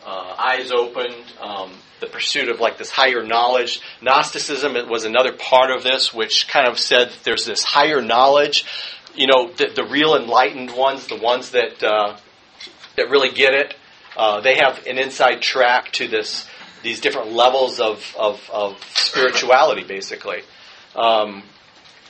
uh, 0.05 0.35
eyes 0.39 0.71
opened, 0.71 1.25
um, 1.41 1.73
the 2.03 2.07
pursuit 2.07 2.51
of 2.51 2.61
like 2.61 2.77
this 2.77 2.91
higher 2.91 3.25
knowledge. 3.25 3.81
Gnosticism 4.03 4.77
It 4.77 4.87
was 4.87 5.05
another 5.05 5.33
part 5.33 5.71
of 5.71 5.83
this, 5.83 6.13
which 6.13 6.49
kind 6.49 6.67
of 6.67 6.79
said 6.79 7.11
there's 7.25 7.47
this 7.47 7.65
higher 7.65 8.03
knowledge. 8.03 8.67
You 9.15 9.27
know, 9.27 9.51
the, 9.51 9.69
the 9.75 9.85
real 9.85 10.15
enlightened 10.15 10.73
ones, 10.77 11.07
the 11.07 11.17
ones 11.17 11.53
that 11.53 11.83
uh, 11.83 12.17
that 12.97 13.09
really 13.09 13.31
get 13.31 13.55
it, 13.55 13.75
uh, 14.17 14.43
they 14.43 14.57
have 14.57 14.87
an 14.87 14.99
inside 14.99 15.41
track 15.41 15.93
to 15.93 16.09
this 16.09 16.47
these 16.83 17.01
different 17.01 17.33
levels 17.33 17.81
of 17.81 18.15
of, 18.19 18.51
of 18.53 18.79
spirituality, 18.97 19.85
basically. 19.85 20.43
Um, 20.95 21.43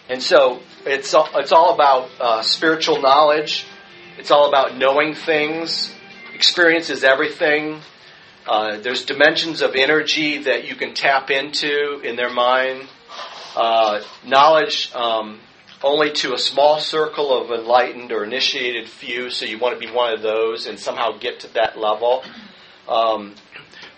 and 0.08 0.20
so 0.20 0.60
it's 0.84 1.14
all, 1.14 1.28
it's 1.34 1.52
all 1.52 1.74
about 1.74 2.10
uh, 2.20 2.42
spiritual 2.42 3.00
knowledge. 3.00 3.64
It's 4.18 4.32
all 4.32 4.48
about 4.48 4.76
knowing 4.76 5.14
things 5.14 5.94
experience 6.42 6.90
is 6.90 7.04
everything. 7.04 7.80
Uh, 8.46 8.78
there's 8.78 9.04
dimensions 9.04 9.62
of 9.62 9.74
energy 9.74 10.38
that 10.44 10.68
you 10.68 10.74
can 10.74 10.94
tap 10.94 11.30
into 11.30 12.00
in 12.00 12.16
their 12.16 12.32
mind. 12.32 12.88
Uh, 13.54 14.00
knowledge 14.24 14.92
um, 14.94 15.38
only 15.82 16.10
to 16.12 16.32
a 16.34 16.38
small 16.38 16.80
circle 16.80 17.36
of 17.36 17.50
enlightened 17.50 18.10
or 18.12 18.24
initiated 18.24 18.88
few, 18.88 19.30
so 19.30 19.44
you 19.44 19.58
want 19.58 19.78
to 19.78 19.86
be 19.86 19.92
one 19.92 20.12
of 20.12 20.22
those 20.22 20.66
and 20.66 20.78
somehow 20.78 21.18
get 21.18 21.40
to 21.40 21.54
that 21.54 21.78
level. 21.78 22.24
Um, 22.88 23.34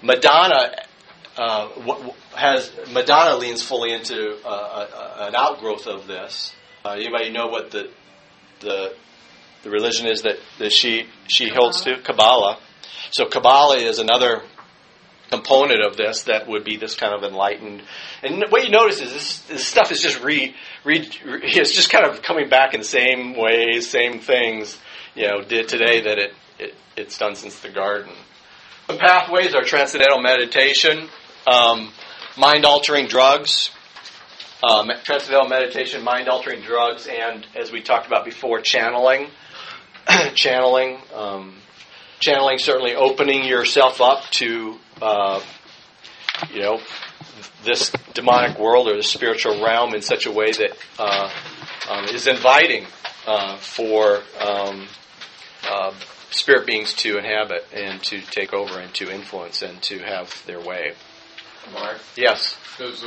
Madonna 0.03 0.76
uh, 1.36 1.68
has 2.34 2.70
Madonna 2.92 3.36
leans 3.36 3.62
fully 3.62 3.92
into 3.92 4.36
uh, 4.45 4.49
uh, 4.49 5.26
an 5.28 5.34
outgrowth 5.34 5.86
of 5.86 6.07
this. 6.07 6.55
Anybody 6.84 7.30
know 7.30 7.47
what 7.47 7.70
the 7.70 7.90
the 8.61 8.95
the 9.62 9.70
religion 9.70 10.07
is 10.07 10.22
that, 10.22 10.36
that 10.59 10.72
she 10.72 11.07
she 11.26 11.49
holds 11.49 11.82
to? 11.82 11.97
Kabbalah. 12.03 12.59
So 13.11 13.26
Kabbalah 13.26 13.78
is 13.78 13.99
another 13.99 14.43
component 15.30 15.85
of 15.85 15.97
this 15.97 16.24
that 16.24 16.47
would 16.47 16.64
be 16.64 16.76
this 16.76 16.95
kind 16.95 17.14
of 17.14 17.22
enlightened. 17.24 17.82
And 18.22 18.45
what 18.51 18.64
you 18.64 18.70
notice 18.70 19.01
is 19.01 19.12
this, 19.12 19.39
this 19.41 19.66
stuff 19.66 19.91
is 19.91 20.01
just 20.01 20.22
re, 20.22 20.55
re, 20.85 21.09
re 21.24 21.41
it's 21.43 21.72
just 21.72 21.91
kind 21.91 22.07
of 22.07 22.22
coming 22.22 22.49
back 22.49 22.74
in 22.74 22.80
the 22.80 22.87
same 22.87 23.35
ways, 23.37 23.89
same 23.89 24.20
things, 24.20 24.78
you 25.14 25.28
know, 25.28 25.43
did 25.43 25.68
today 25.68 26.03
that 26.03 26.18
it, 26.18 26.35
it 26.59 26.74
it's 26.97 27.18
done 27.18 27.35
since 27.35 27.61
the 27.61 27.70
garden. 27.70 28.12
The 28.89 28.97
pathways 28.97 29.55
are 29.55 29.62
transcendental 29.62 30.20
meditation, 30.20 31.09
um, 31.47 31.91
mind 32.37 32.64
altering 32.64 33.07
drugs, 33.07 33.70
um, 34.62 34.91
transcendental 35.03 35.49
meditation, 35.49 36.05
mind 36.05 36.28
altering 36.28 36.61
drugs, 36.62 37.07
and 37.07 37.47
as 37.57 37.72
we 37.72 37.82
talked 37.82 38.07
about 38.07 38.24
before, 38.24 38.61
channeling. 38.61 39.28
channeling. 40.35 40.99
Um, 41.14 41.55
channeling 42.20 42.58
certainly 42.58 42.94
opening 42.94 43.44
yourself 43.44 44.00
up 44.00 44.22
to, 44.32 44.78
uh, 45.02 45.40
you 46.52 46.60
know, 46.60 46.80
this 47.64 47.90
demonic 48.12 48.58
world 48.58 48.88
or 48.88 48.96
the 48.96 49.02
spiritual 49.02 49.62
realm 49.64 49.94
in 49.94 50.02
such 50.02 50.26
a 50.26 50.30
way 50.30 50.52
that 50.52 50.76
uh, 50.98 51.30
um, 51.90 52.04
is 52.06 52.26
inviting 52.26 52.84
uh, 53.26 53.56
for 53.56 54.20
um, 54.40 54.86
uh, 55.68 55.92
spirit 56.30 56.66
beings 56.66 56.92
to 56.94 57.16
inhabit 57.18 57.64
and 57.72 58.02
to 58.02 58.20
take 58.20 58.52
over 58.52 58.78
and 58.80 58.92
to 58.94 59.10
influence 59.10 59.62
and 59.62 59.80
to 59.82 59.98
have 60.00 60.42
their 60.46 60.60
way. 60.60 60.92
Mark, 61.72 61.98
Yes. 62.16 62.56
does 62.76 63.02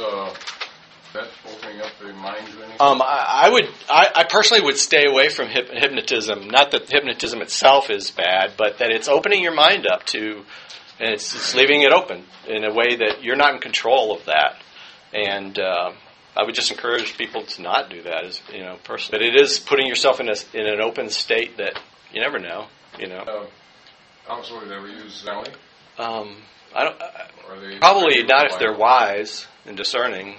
uh, 1.13 1.19
that 1.19 1.29
opening 1.49 1.81
up 1.81 1.91
the 1.99 2.13
mind 2.13 2.47
to 2.47 2.57
anything? 2.57 2.77
Um, 2.79 3.01
I, 3.01 3.45
I 3.45 3.49
would, 3.49 3.69
I, 3.89 4.07
I 4.15 4.23
personally 4.25 4.63
would 4.63 4.77
stay 4.77 5.05
away 5.05 5.29
from 5.29 5.47
hyp- 5.47 5.71
hypnotism. 5.71 6.47
Not 6.47 6.71
that 6.71 6.89
hypnotism 6.89 7.41
itself 7.41 7.89
is 7.89 8.11
bad, 8.11 8.53
but 8.57 8.79
that 8.79 8.91
it's 8.91 9.07
opening 9.07 9.41
your 9.41 9.53
mind 9.53 9.87
up 9.87 10.05
to, 10.07 10.43
and 10.99 11.13
it's, 11.13 11.33
it's 11.35 11.55
leaving 11.55 11.81
it 11.81 11.91
open 11.91 12.23
in 12.47 12.63
a 12.63 12.73
way 12.73 12.95
that 12.95 13.23
you're 13.23 13.35
not 13.35 13.53
in 13.53 13.59
control 13.59 14.15
of 14.15 14.25
that. 14.25 14.61
And 15.13 15.57
uh, 15.57 15.93
I 16.35 16.43
would 16.43 16.55
just 16.55 16.71
encourage 16.71 17.17
people 17.17 17.43
to 17.43 17.61
not 17.61 17.89
do 17.89 18.03
that, 18.03 18.25
as 18.25 18.41
you 18.53 18.61
know, 18.61 18.77
personally. 18.83 19.19
But 19.19 19.27
it 19.27 19.41
is 19.41 19.59
putting 19.59 19.87
yourself 19.87 20.19
in 20.19 20.29
a, 20.29 20.35
in 20.53 20.67
an 20.67 20.81
open 20.81 21.09
state 21.09 21.57
that 21.57 21.79
you 22.13 22.21
never 22.21 22.39
know. 22.39 22.67
You 22.99 23.07
know, 23.07 23.19
uh, 23.19 23.45
counsel 24.27 24.59
would 24.59 24.71
ever 24.71 24.87
use 24.87 25.25
um, 25.97 26.37
I 26.75 26.83
don't. 26.83 27.01
I, 27.01 27.27
Probably 27.79 28.23
not 28.23 28.51
if 28.51 28.59
they're 28.59 28.75
wise 28.75 29.47
and 29.65 29.75
discerning. 29.77 30.35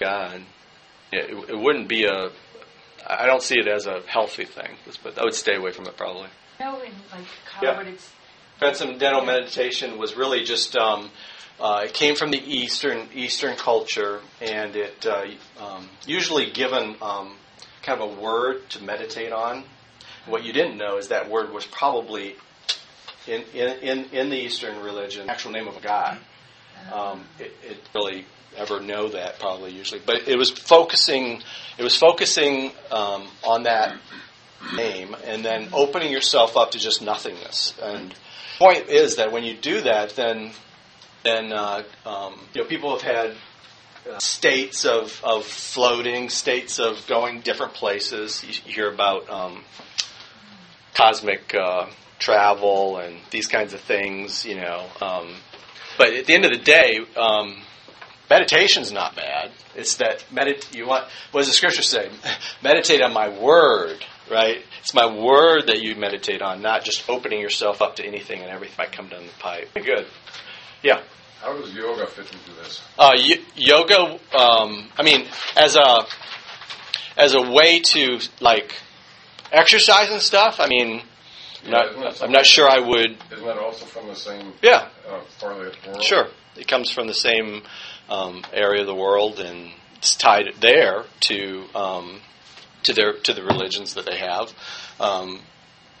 God, 0.00 0.42
yeah, 1.12 1.20
it, 1.20 1.50
it 1.50 1.58
wouldn't 1.58 1.88
be 1.88 2.04
a. 2.04 2.30
I 3.08 3.26
don't 3.26 3.42
see 3.42 3.58
it 3.58 3.68
as 3.68 3.86
a 3.86 4.00
healthy 4.06 4.44
thing, 4.44 4.76
but 5.02 5.18
I 5.18 5.24
would 5.24 5.34
stay 5.34 5.54
away 5.54 5.70
from 5.72 5.86
it 5.86 5.96
probably. 5.96 6.28
No, 6.58 6.80
in 6.80 6.92
like 7.12 7.26
Yeah. 7.62 7.74
Harvard, 7.74 7.88
it's 7.94 8.10
Transcendental 8.58 9.24
meditation 9.24 9.98
was 9.98 10.16
really 10.16 10.42
just. 10.44 10.76
Um, 10.76 11.10
uh, 11.58 11.82
it 11.84 11.94
came 11.94 12.14
from 12.16 12.30
the 12.30 12.38
Eastern 12.38 13.08
Eastern 13.14 13.56
culture, 13.56 14.20
and 14.40 14.76
it 14.76 15.06
uh, 15.06 15.24
um, 15.58 15.88
usually 16.06 16.50
given 16.50 16.96
um, 17.00 17.36
kind 17.82 18.00
of 18.00 18.10
a 18.18 18.20
word 18.20 18.68
to 18.70 18.82
meditate 18.82 19.32
on. 19.32 19.64
What 20.26 20.44
you 20.44 20.52
didn't 20.52 20.76
know 20.76 20.98
is 20.98 21.08
that 21.08 21.30
word 21.30 21.52
was 21.52 21.64
probably 21.66 22.34
in 23.26 23.42
in, 23.54 23.78
in, 23.78 24.04
in 24.12 24.30
the 24.30 24.36
Eastern 24.36 24.82
religion, 24.82 25.30
actual 25.30 25.52
name 25.52 25.68
of 25.68 25.76
a 25.76 25.80
god. 25.80 26.18
Um, 26.92 27.24
it, 27.38 27.52
it 27.62 27.78
really 27.94 28.26
ever 28.56 28.80
know 28.80 29.08
that 29.08 29.38
probably 29.38 29.72
usually, 29.72 30.00
but 30.04 30.28
it 30.28 30.36
was 30.36 30.50
focusing. 30.50 31.42
It 31.78 31.82
was 31.82 31.96
focusing 31.96 32.72
um, 32.90 33.28
on 33.44 33.64
that 33.64 33.98
name 34.74 35.14
and 35.24 35.44
then 35.44 35.68
opening 35.72 36.10
yourself 36.10 36.56
up 36.56 36.72
to 36.72 36.78
just 36.78 37.02
nothingness. 37.02 37.74
And 37.80 38.10
the 38.10 38.16
point 38.58 38.88
is 38.88 39.16
that 39.16 39.32
when 39.32 39.44
you 39.44 39.54
do 39.54 39.82
that, 39.82 40.16
then 40.16 40.52
then 41.22 41.52
uh, 41.52 41.82
um, 42.04 42.40
you 42.54 42.62
know 42.62 42.68
people 42.68 42.90
have 42.90 43.02
had 43.02 43.34
uh, 44.10 44.18
states 44.18 44.84
of, 44.84 45.20
of 45.24 45.44
floating, 45.44 46.28
states 46.28 46.78
of 46.78 47.04
going 47.06 47.40
different 47.40 47.74
places. 47.74 48.44
You, 48.44 48.72
hear 48.72 48.92
about 48.92 49.28
um, 49.28 49.64
cosmic 50.94 51.54
uh, 51.54 51.86
travel 52.18 52.98
and 52.98 53.16
these 53.30 53.46
kinds 53.46 53.74
of 53.74 53.80
things, 53.80 54.44
you 54.44 54.56
know. 54.56 54.86
Um, 55.00 55.34
but 55.98 56.12
at 56.12 56.26
the 56.26 56.34
end 56.34 56.44
of 56.44 56.52
the 56.52 56.58
day, 56.58 57.00
um, 57.16 57.62
meditation's 58.30 58.92
not 58.92 59.14
bad. 59.16 59.50
It's 59.74 59.96
that 59.96 60.24
medit- 60.32 60.74
you 60.74 60.86
want. 60.86 61.04
What 61.32 61.40
does 61.40 61.48
the 61.48 61.54
scripture 61.54 61.82
say? 61.82 62.10
Meditate 62.62 63.02
on 63.02 63.12
my 63.12 63.28
word, 63.28 64.04
right? 64.30 64.62
It's 64.80 64.94
my 64.94 65.06
word 65.06 65.66
that 65.66 65.82
you 65.82 65.96
meditate 65.96 66.42
on, 66.42 66.62
not 66.62 66.84
just 66.84 67.08
opening 67.08 67.40
yourself 67.40 67.82
up 67.82 67.96
to 67.96 68.04
anything 68.06 68.40
and 68.40 68.50
everything 68.50 68.76
might 68.78 68.92
come 68.92 69.08
down 69.08 69.24
the 69.26 69.32
pipe. 69.40 69.68
Good. 69.74 70.06
Yeah. 70.82 71.02
How 71.40 71.52
does 71.56 71.74
yoga 71.74 72.06
fit 72.06 72.24
into 72.32 72.52
this? 72.62 72.82
Uh, 72.98 73.12
y- 73.16 73.40
yoga. 73.54 74.18
Um, 74.36 74.88
I 74.96 75.02
mean, 75.02 75.26
as 75.56 75.76
a 75.76 76.06
as 77.16 77.34
a 77.34 77.42
way 77.42 77.80
to 77.80 78.18
like 78.40 78.74
exercise 79.52 80.10
and 80.10 80.20
stuff. 80.20 80.56
I 80.60 80.66
mean, 80.68 81.02
I'm 81.64 81.70
Yeah, 81.72 82.08
isn't 82.10 82.22
I'm 82.22 82.32
not 82.32 82.46
sure 82.46 82.68
I 82.68 82.78
would. 82.78 83.16
Isn't 83.32 83.44
that 83.44 83.58
also 83.58 83.84
from 83.86 84.06
the 84.08 84.14
same 84.16 84.52
Yeah, 84.62 84.88
uh, 85.08 85.20
part 85.40 85.52
of 85.66 85.72
the 85.82 85.88
world? 85.90 86.02
sure. 86.02 86.28
It 86.56 86.66
comes 86.68 86.90
from 86.90 87.06
the 87.06 87.14
same 87.14 87.62
um, 88.08 88.44
area 88.52 88.80
of 88.80 88.86
the 88.86 88.94
world, 88.94 89.40
and 89.40 89.70
it's 89.96 90.16
tied 90.16 90.46
there 90.60 91.04
to 91.20 91.64
um, 91.74 92.20
to 92.84 92.92
their 92.92 93.14
to 93.14 93.32
the 93.32 93.42
religions 93.42 93.94
that 93.94 94.06
they 94.06 94.18
have. 94.18 94.52
Um, 95.00 95.40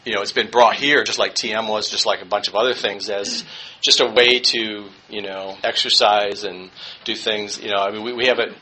you 0.04 0.14
know, 0.14 0.22
it's 0.22 0.32
been 0.32 0.50
brought 0.50 0.76
here, 0.76 1.02
just 1.02 1.18
like 1.18 1.34
TM 1.34 1.68
was, 1.68 1.90
just 1.90 2.06
like 2.06 2.22
a 2.22 2.24
bunch 2.24 2.46
of 2.46 2.54
other 2.54 2.74
things, 2.74 3.10
as 3.10 3.44
just 3.80 4.00
a 4.00 4.06
way 4.06 4.38
to 4.38 4.84
you 5.08 5.22
know 5.22 5.56
exercise 5.64 6.44
and 6.44 6.70
do 7.04 7.14
things. 7.16 7.60
You 7.60 7.70
know, 7.70 7.78
I 7.78 7.90
mean, 7.90 8.04
we, 8.04 8.12
we 8.12 8.26
have 8.26 8.38
a 8.38 8.54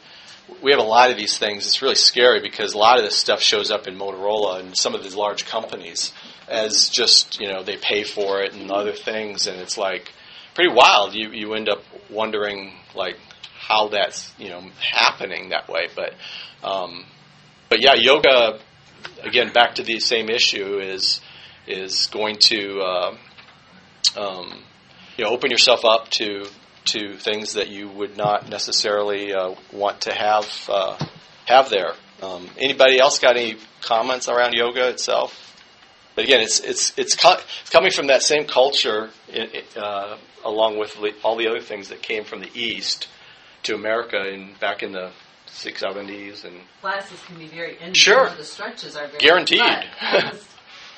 we 0.63 0.71
have 0.71 0.81
a 0.81 0.85
lot 0.85 1.11
of 1.11 1.17
these 1.17 1.39
things. 1.39 1.67
It's 1.67 1.83
really 1.83 1.95
scary 1.95 2.41
because 2.41 2.73
a 2.73 2.79
lot 2.79 2.99
of 2.99 3.05
this 3.05 3.17
stuff 3.17 3.43
shows 3.43 3.71
up 3.71 3.87
in 3.87 3.97
Motorola 3.97 4.61
and 4.61 4.77
some 4.77 4.95
of 4.95 5.03
these 5.03 5.15
large 5.15 5.45
companies 5.45 6.13
as 6.49 6.89
just 6.89 7.41
you 7.41 7.49
know 7.49 7.63
they 7.63 7.77
pay 7.77 8.05
for 8.05 8.41
it 8.41 8.55
and 8.55 8.71
other 8.71 8.93
things, 8.93 9.47
and 9.47 9.61
it's 9.61 9.77
like 9.77 10.13
pretty 10.55 10.73
wild. 10.73 11.15
You 11.15 11.31
you 11.31 11.55
end 11.55 11.69
up 11.69 11.83
wondering 12.11 12.73
like 12.95 13.19
how 13.67 13.89
that's 13.89 14.33
you 14.39 14.49
know 14.49 14.63
happening 14.81 15.51
that 15.51 15.69
way. 15.69 15.89
But 15.95 16.15
um, 16.63 17.05
but 17.69 17.83
yeah, 17.83 17.95
yoga 17.95 18.61
again 19.23 19.53
back 19.53 19.77
to 19.77 19.83
the 19.83 20.01
same 20.01 20.29
issue 20.29 20.79
is 20.79 21.21
is 21.67 22.07
going 22.09 22.37
to 22.39 22.81
uh, 22.81 23.17
um, 24.17 24.63
you 25.17 25.25
know 25.25 25.31
open 25.31 25.51
yourself 25.51 25.85
up 25.85 26.11
to 26.11 26.47
to 26.87 27.17
things 27.17 27.55
that 27.55 27.69
you 27.69 27.89
would 27.89 28.17
not 28.17 28.49
necessarily 28.49 29.33
uh, 29.33 29.55
want 29.73 30.03
to 30.03 30.13
have 30.13 30.47
uh, 30.69 30.99
have 31.47 31.71
there. 31.71 31.95
Um, 32.23 32.49
anybody 32.59 32.99
else 33.01 33.19
got 33.19 33.37
any 33.37 33.57
comments 33.83 34.29
around 34.29 34.55
yoga 34.55 34.89
itself? 34.89 35.41
But 36.15 36.25
again, 36.25 36.41
it's 36.41 36.61
it's 36.61 36.93
it's, 36.97 37.17
co- 37.17 37.41
coming 37.71 37.91
from 37.91 38.07
that 38.09 38.23
same 38.23 38.47
culture, 38.47 39.11
in, 39.33 39.49
uh, 39.77 40.17
along 40.45 40.79
with 40.79 40.97
all 41.25 41.37
the 41.37 41.49
other 41.49 41.61
things 41.61 41.89
that 41.89 42.03
came 42.03 42.25
from 42.25 42.41
the 42.41 42.51
East 42.55 43.09
to 43.65 43.75
America 43.75 44.29
in 44.29 44.55
back 44.61 44.83
in 44.83 44.93
the 44.93 45.11
six 45.47 45.81
seventies 45.81 46.45
and 46.45 46.55
classes 46.81 47.19
can 47.27 47.39
be 47.39 47.47
very 47.47 47.73
interesting. 47.73 47.95
Sure. 47.95 48.31
The 48.37 48.45
stretches 48.45 48.97
are 48.97 49.07
very 49.07 49.19
Guaranteed. 49.19 49.61
almost- 50.03 50.51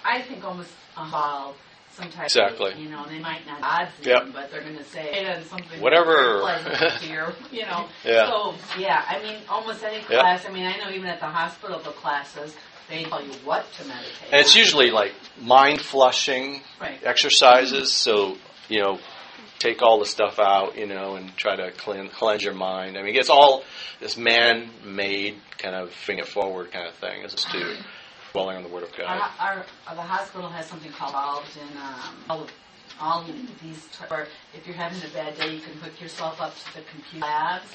I 0.04 0.22
think 0.22 0.44
almost 0.44 0.70
involve 0.96 1.56
some 1.92 2.10
type 2.10 2.26
Exactly. 2.26 2.72
of, 2.72 2.78
you 2.78 2.88
know, 2.90 3.04
they 3.08 3.18
might 3.18 3.44
not 3.46 3.58
odds 3.62 3.90
Yep. 4.02 4.22
them, 4.24 4.32
but 4.32 4.50
they're 4.50 4.62
going 4.62 4.76
to 4.78 4.84
say 4.84 5.10
and 5.24 5.44
something 5.46 5.80
Whatever. 5.80 6.14
very 6.14 6.40
pleasant 6.40 7.00
to 7.02 7.08
your, 7.08 7.32
you 7.50 7.62
know. 7.66 7.88
Yeah. 8.04 8.26
So 8.28 8.54
yeah, 8.78 9.02
I 9.08 9.22
mean, 9.22 9.36
almost 9.48 9.82
any 9.82 9.96
Yep. 9.98 10.06
class. 10.06 10.46
I 10.46 10.52
mean, 10.52 10.66
I 10.66 10.76
know 10.76 10.90
even 10.90 11.06
at 11.08 11.20
the 11.20 11.26
hospital, 11.26 11.78
the 11.80 11.90
classes 11.90 12.54
they 12.88 13.02
tell 13.04 13.20
you 13.24 13.32
what 13.44 13.64
to 13.78 13.84
meditate. 13.84 14.12
and 14.30 14.40
it's 14.40 14.54
usually 14.54 14.90
like 14.90 15.12
mind 15.40 15.80
flushing 15.80 16.60
right. 16.80 17.02
exercises. 17.04 17.92
So 17.92 18.36
you 18.68 18.80
know, 18.82 18.98
take 19.58 19.82
all 19.82 19.98
the 19.98 20.06
stuff 20.06 20.38
out, 20.38 20.76
you 20.76 20.86
know, 20.86 21.16
and 21.16 21.34
try 21.36 21.56
to 21.56 21.70
clean, 21.72 22.08
cleanse 22.08 22.42
your 22.42 22.54
mind. 22.54 22.96
I 22.98 23.02
mean, 23.02 23.16
it's 23.16 23.30
all 23.30 23.62
this 24.00 24.16
man-made 24.16 25.36
kind 25.58 25.74
of 25.74 25.92
bring 26.04 26.18
it 26.18 26.28
forward 26.28 26.70
kind 26.72 26.86
of 26.88 26.94
thing, 26.94 27.24
as 27.24 27.32
opposed 27.32 27.50
to 27.52 27.76
dwelling 28.32 28.56
on 28.56 28.62
the 28.62 28.68
Word 28.68 28.82
of 28.82 28.90
God. 28.96 29.06
our, 29.40 29.64
our, 29.88 29.94
the 29.94 30.02
hospital 30.02 30.48
has 30.48 30.66
something 30.66 30.92
called 30.92 31.44
in 31.56 31.76
um, 31.78 32.14
all, 32.28 32.46
all 33.00 33.24
these. 33.62 33.86
T- 33.92 34.04
where 34.08 34.26
if 34.54 34.66
you're 34.66 34.76
having 34.76 34.98
a 35.08 35.12
bad 35.14 35.36
day, 35.38 35.54
you 35.54 35.60
can 35.60 35.72
hook 35.78 35.98
yourself 36.00 36.40
up 36.40 36.54
to 36.54 36.74
the 36.74 36.82
computer 36.90 37.24
labs 37.26 37.66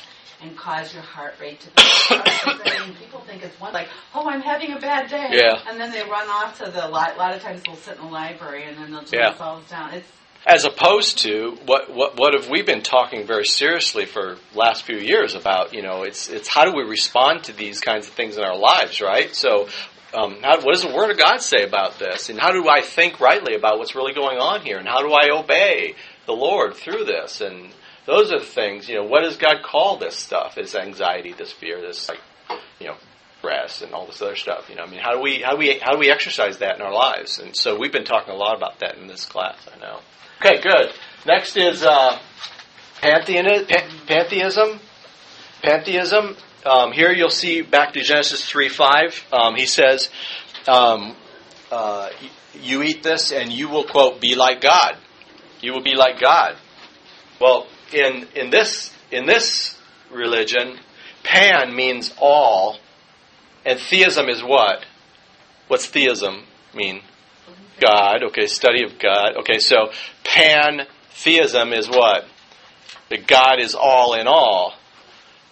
and 0.44 0.56
cause 0.58 0.94
your 0.94 1.04
heart 1.04 1.36
rate 1.40 1.60
to 1.62 1.68
go 1.68 1.84
up. 2.16 2.26
I 2.66 2.86
mean, 2.86 2.96
people 2.96 3.20
think 3.22 3.44
it's 3.44 3.60
one 3.60 3.74
like, 3.74 3.88
oh, 4.14 4.28
I'm 4.28 4.42
having 4.42 4.74
a 4.74 4.80
bad 4.80 5.10
day, 5.10 5.30
Yeah. 5.32 5.62
and 5.68 5.80
then 5.80 5.92
they 5.92 6.02
run 6.04 6.28
off 6.30 6.58
to 6.60 6.66
the 6.72 6.88
li- 6.88 7.14
a 7.16 7.18
lot 7.18 7.36
of 7.36 7.42
times 7.42 7.62
they'll 7.66 7.76
sit 7.76 7.98
in 7.98 8.06
the 8.06 8.12
library 8.12 8.64
and 8.66 8.78
then 8.78 8.92
they'll 8.92 9.04
turn 9.04 9.20
Yeah. 9.20 9.30
themselves 9.30 9.70
down. 9.70 9.94
It's 9.94 10.08
as 10.46 10.66
opposed 10.66 11.20
to 11.20 11.58
what, 11.66 11.94
what 11.94 12.18
what 12.18 12.34
have 12.34 12.50
we 12.50 12.64
been 12.64 12.82
talking 12.82 13.28
very 13.28 13.46
seriously 13.46 14.06
for 14.06 14.38
last 14.56 14.84
few 14.84 14.98
years 14.98 15.36
about? 15.36 15.74
You 15.74 15.84
know, 15.84 16.04
it's 16.04 16.30
it's 16.30 16.48
how 16.48 16.66
do 16.66 16.76
we 16.76 16.84
respond 16.84 17.44
to 17.46 17.54
these 17.54 17.80
kinds 17.80 18.08
of 18.08 18.14
things 18.14 18.38
in 18.38 18.44
our 18.44 18.58
lives, 18.58 19.02
right? 19.02 19.36
So, 19.36 19.68
um, 20.14 20.38
how, 20.42 20.62
what 20.62 20.74
does 20.74 20.82
the 20.82 20.94
Word 20.94 21.12
of 21.12 21.18
God 21.18 21.38
say 21.38 21.64
about 21.64 22.00
this, 22.00 22.30
and 22.30 22.40
how 22.40 22.52
do 22.52 22.68
I 22.68 22.82
think 22.82 23.20
rightly 23.20 23.56
about 23.56 23.78
what's 23.78 23.96
really 23.96 24.14
going 24.14 24.40
on 24.40 24.62
here, 24.62 24.78
and 24.78 24.88
how 24.88 25.02
do 25.02 25.14
I 25.14 25.30
obey 25.32 25.96
the 26.26 26.34
Lord 26.34 26.74
through 26.74 27.06
this? 27.06 27.42
And 27.42 27.72
those 28.08 28.32
are 28.32 28.40
the 28.40 28.46
things. 28.46 28.90
You 28.90 28.96
know, 28.96 29.04
what 29.04 29.22
does 29.22 29.38
God 29.38 29.62
call 29.64 29.98
this 29.98 30.16
stuff? 30.16 30.56
This 30.56 30.74
anxiety, 30.74 31.34
this 31.34 31.52
fear, 31.52 31.80
this 31.82 32.10
like, 32.10 32.20
you 32.80 32.88
know, 32.88 32.96
stress, 33.38 33.84
and 33.84 33.94
all 33.94 34.08
this 34.08 34.22
other 34.24 34.36
stuff. 34.36 34.70
You 34.70 34.76
know, 34.76 34.84
I 34.84 34.90
mean, 34.90 35.02
how 35.02 35.14
do 35.14 35.22
we 35.22 35.42
how 35.42 35.52
do 35.52 35.58
we 35.58 35.78
how 35.80 35.92
do 35.92 36.00
we 36.00 36.10
exercise 36.10 36.58
that 36.58 36.78
in 36.78 36.82
our 36.82 36.94
lives? 36.94 37.38
And 37.38 37.56
so 37.56 37.78
we've 37.78 37.92
been 37.92 38.06
talking 38.06 38.34
a 38.34 38.38
lot 38.38 38.58
about 38.58 38.80
that 38.80 38.98
in 38.98 39.06
this 39.06 39.26
class. 39.26 39.68
I 39.72 39.80
know. 39.80 40.00
Okay, 40.44 40.60
good. 40.60 40.92
Next 41.28 41.56
is 41.56 41.84
uh, 41.84 42.18
pantheon, 43.00 43.46
pantheism. 44.08 44.80
Pantheism. 45.62 46.36
Um, 46.66 46.92
here 46.94 47.12
you'll 47.12 47.30
see 47.30 47.62
back 47.62 47.94
to 47.94 48.02
Genesis 48.02 48.44
3 48.50 48.68
5. 48.68 49.28
Um, 49.32 49.56
he 49.56 49.68
says, 49.68 50.10
um, 50.68 51.16
uh, 51.72 52.10
You 52.60 52.82
eat 52.82 53.04
this 53.04 53.32
and 53.32 53.52
you 53.52 53.70
will, 53.70 53.84
quote, 53.84 54.20
be 54.20 54.34
like 54.34 54.62
God. 54.62 54.98
You 55.62 55.74
will 55.74 55.84
be 55.84 55.94
like 55.94 56.20
God. 56.20 56.56
Well, 57.40 57.68
in, 57.94 58.28
in, 58.34 58.50
this, 58.50 58.92
in 59.12 59.28
this 59.28 59.78
religion, 60.10 60.80
pan 61.24 61.76
means 61.76 62.16
all, 62.20 62.80
and 63.64 63.80
theism 63.80 64.28
is 64.28 64.42
what? 64.42 64.86
What's 65.68 65.86
theism 65.86 66.46
mean? 66.74 67.04
God. 67.80 68.24
Okay, 68.24 68.48
study 68.48 68.84
of 68.84 69.00
God. 69.00 69.38
Okay, 69.38 69.60
so 69.60 69.92
pantheism 70.24 71.74
is 71.74 71.90
what? 71.90 72.26
That 73.10 73.28
God 73.28 73.60
is 73.60 73.76
all 73.76 74.14
in 74.14 74.28
all. 74.28 74.74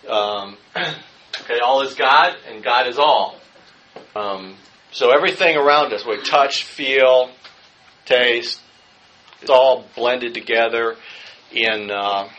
Um, 0.08 0.58
okay, 0.76 1.60
all 1.64 1.82
is 1.82 1.94
God, 1.96 2.36
and 2.48 2.64
God 2.64 2.88
is 2.88 2.98
all. 2.98 3.40
Um, 4.16 4.56
so 4.92 5.12
everything 5.12 5.56
around 5.56 5.94
us, 5.94 6.06
we 6.06 6.22
touch, 6.24 6.64
feel, 6.64 7.30
taste, 8.06 8.60
it's 9.42 9.50
all 9.50 9.86
blended 9.96 10.34
together 10.34 10.96
in 11.52 11.90
uh, 11.92 12.30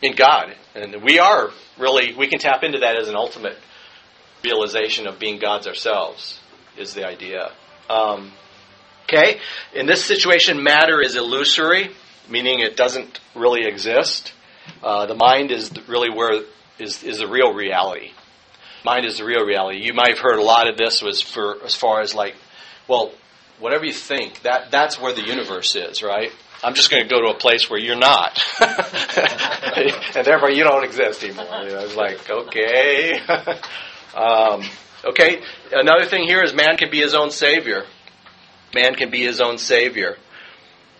in 0.00 0.14
God, 0.14 0.54
and 0.74 1.02
we 1.02 1.18
are 1.18 1.50
really 1.78 2.14
we 2.14 2.28
can 2.28 2.38
tap 2.38 2.62
into 2.62 2.78
that 2.80 2.98
as 2.98 3.08
an 3.08 3.16
ultimate 3.16 3.58
realization 4.42 5.06
of 5.06 5.18
being 5.18 5.38
gods 5.38 5.66
ourselves. 5.66 6.40
Is 6.76 6.92
the 6.94 7.06
idea. 7.06 7.52
Um, 7.88 8.32
Okay? 9.14 9.38
In 9.74 9.86
this 9.86 10.04
situation, 10.04 10.62
matter 10.62 11.00
is 11.00 11.14
illusory, 11.14 11.90
meaning 12.28 12.60
it 12.60 12.76
doesn't 12.76 13.20
really 13.34 13.66
exist. 13.66 14.32
Uh, 14.82 15.06
the 15.06 15.14
mind 15.14 15.50
is 15.50 15.70
really 15.88 16.10
where 16.10 16.42
is 16.78 17.02
is 17.02 17.18
the 17.18 17.28
real 17.28 17.52
reality. 17.52 18.10
Mind 18.84 19.06
is 19.06 19.18
the 19.18 19.24
real 19.24 19.44
reality. 19.44 19.78
You 19.82 19.94
might 19.94 20.10
have 20.10 20.18
heard 20.18 20.38
a 20.38 20.42
lot 20.42 20.68
of 20.68 20.76
this 20.76 21.00
was 21.00 21.20
for 21.20 21.64
as 21.64 21.74
far 21.74 22.00
as 22.00 22.14
like, 22.14 22.34
well, 22.88 23.12
whatever 23.60 23.84
you 23.84 23.92
think, 23.92 24.42
that 24.42 24.70
that's 24.70 25.00
where 25.00 25.14
the 25.14 25.22
universe 25.22 25.76
is, 25.76 26.02
right? 26.02 26.32
I'm 26.62 26.74
just 26.74 26.90
going 26.90 27.02
to 27.02 27.08
go 27.08 27.20
to 27.20 27.28
a 27.28 27.38
place 27.38 27.68
where 27.68 27.78
you're 27.78 27.94
not, 27.94 28.42
and 28.60 30.26
therefore 30.26 30.50
you 30.50 30.64
don't 30.64 30.82
exist 30.82 31.22
anymore. 31.22 31.44
You 31.62 31.72
know, 31.72 31.84
it's 31.84 31.94
like 31.94 32.28
okay, 32.28 33.20
um, 34.16 34.62
okay. 35.04 35.42
Another 35.72 36.06
thing 36.06 36.24
here 36.24 36.42
is 36.42 36.54
man 36.54 36.76
can 36.78 36.90
be 36.90 37.00
his 37.00 37.14
own 37.14 37.30
savior. 37.30 37.84
Man 38.74 38.94
can 38.94 39.10
be 39.10 39.22
his 39.22 39.40
own 39.40 39.58
savior. 39.58 40.16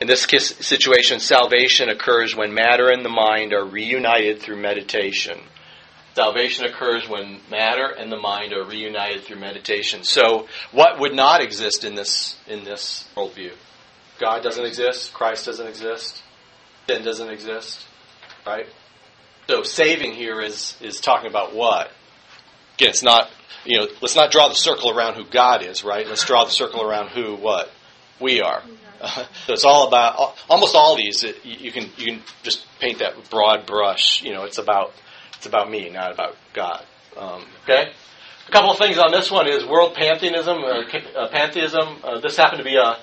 In 0.01 0.07
this 0.07 0.23
situation, 0.23 1.21
salvation 1.21 1.89
occurs 1.89 2.35
when 2.35 2.53
matter 2.53 2.91
and 2.91 3.05
the 3.05 3.11
mind 3.11 3.53
are 3.53 3.65
reunited 3.65 4.41
through 4.41 4.57
meditation. 4.57 5.39
Salvation 6.15 6.65
occurs 6.67 7.09
when 7.09 7.41
matter 7.51 7.89
and 7.89 8.11
the 8.11 8.17
mind 8.17 8.53
are 8.53 8.65
reunited 8.65 9.25
through 9.25 9.41
meditation. 9.41 10.05
So, 10.05 10.47
what 10.71 11.01
would 11.01 11.15
not 11.15 11.43
exist 11.43 11.85
in 11.85 11.97
this 11.97 12.37
in 12.47 12.65
this 12.65 13.09
worldview? 13.17 13.53
God 14.21 14.43
doesn't 14.43 14.65
exist. 14.65 15.13
Christ 15.13 15.47
doesn't 15.47 15.67
exist. 15.67 16.23
Sin 16.89 17.05
doesn't 17.05 17.31
exist. 17.31 17.85
Right. 18.47 18.67
So, 19.49 19.65
saving 19.65 20.13
here 20.13 20.41
is 20.41 20.77
is 20.81 21.01
talking 21.01 21.29
about 21.29 21.53
what? 21.55 21.91
Again, 22.75 22.91
it's 22.91 23.03
not 23.03 23.31
you 23.65 23.79
know, 23.79 23.89
let's 24.01 24.17
not 24.17 24.31
draw 24.31 24.49
the 24.49 24.55
circle 24.55 24.91
around 24.91 25.15
who 25.15 25.25
God 25.25 25.63
is, 25.63 25.85
right? 25.85 26.07
Let's 26.07 26.25
draw 26.25 26.45
the 26.45 26.51
circle 26.51 26.83
around 26.83 27.09
who 27.09 27.35
what 27.37 27.71
we 28.21 28.41
are. 28.41 28.63
so 29.47 29.53
it's 29.53 29.65
all 29.65 29.89
about 29.89 30.37
almost 30.49 30.75
all 30.75 30.97
these. 30.97 31.25
It, 31.25 31.45
you 31.45 31.73
can 31.73 31.91
you 31.97 32.07
can 32.07 32.23
just 32.43 32.65
paint 32.81 32.99
that 32.99 33.31
broad 33.31 33.67
brush. 33.67 34.23
You 34.23 34.33
know, 34.33 34.45
it's 34.45 34.59
about 34.59 34.93
it's 35.37 35.47
about 35.47 35.71
me, 35.71 35.91
not 35.91 36.13
about 36.13 36.37
God. 36.53 36.85
Um, 37.17 37.45
okay. 37.65 37.93
A 38.47 38.51
couple 38.51 38.71
of 38.71 38.79
things 38.79 38.99
on 38.99 39.11
this 39.11 39.31
one 39.31 39.49
is 39.49 39.65
world 39.65 39.95
pantheism. 39.95 40.59
Uh, 40.59 40.83
uh, 41.17 41.29
pantheism. 41.29 41.99
Uh, 42.05 42.21
this 42.21 42.37
happened 42.37 42.59
to 42.59 42.65
be 42.65 42.77
a 42.77 42.99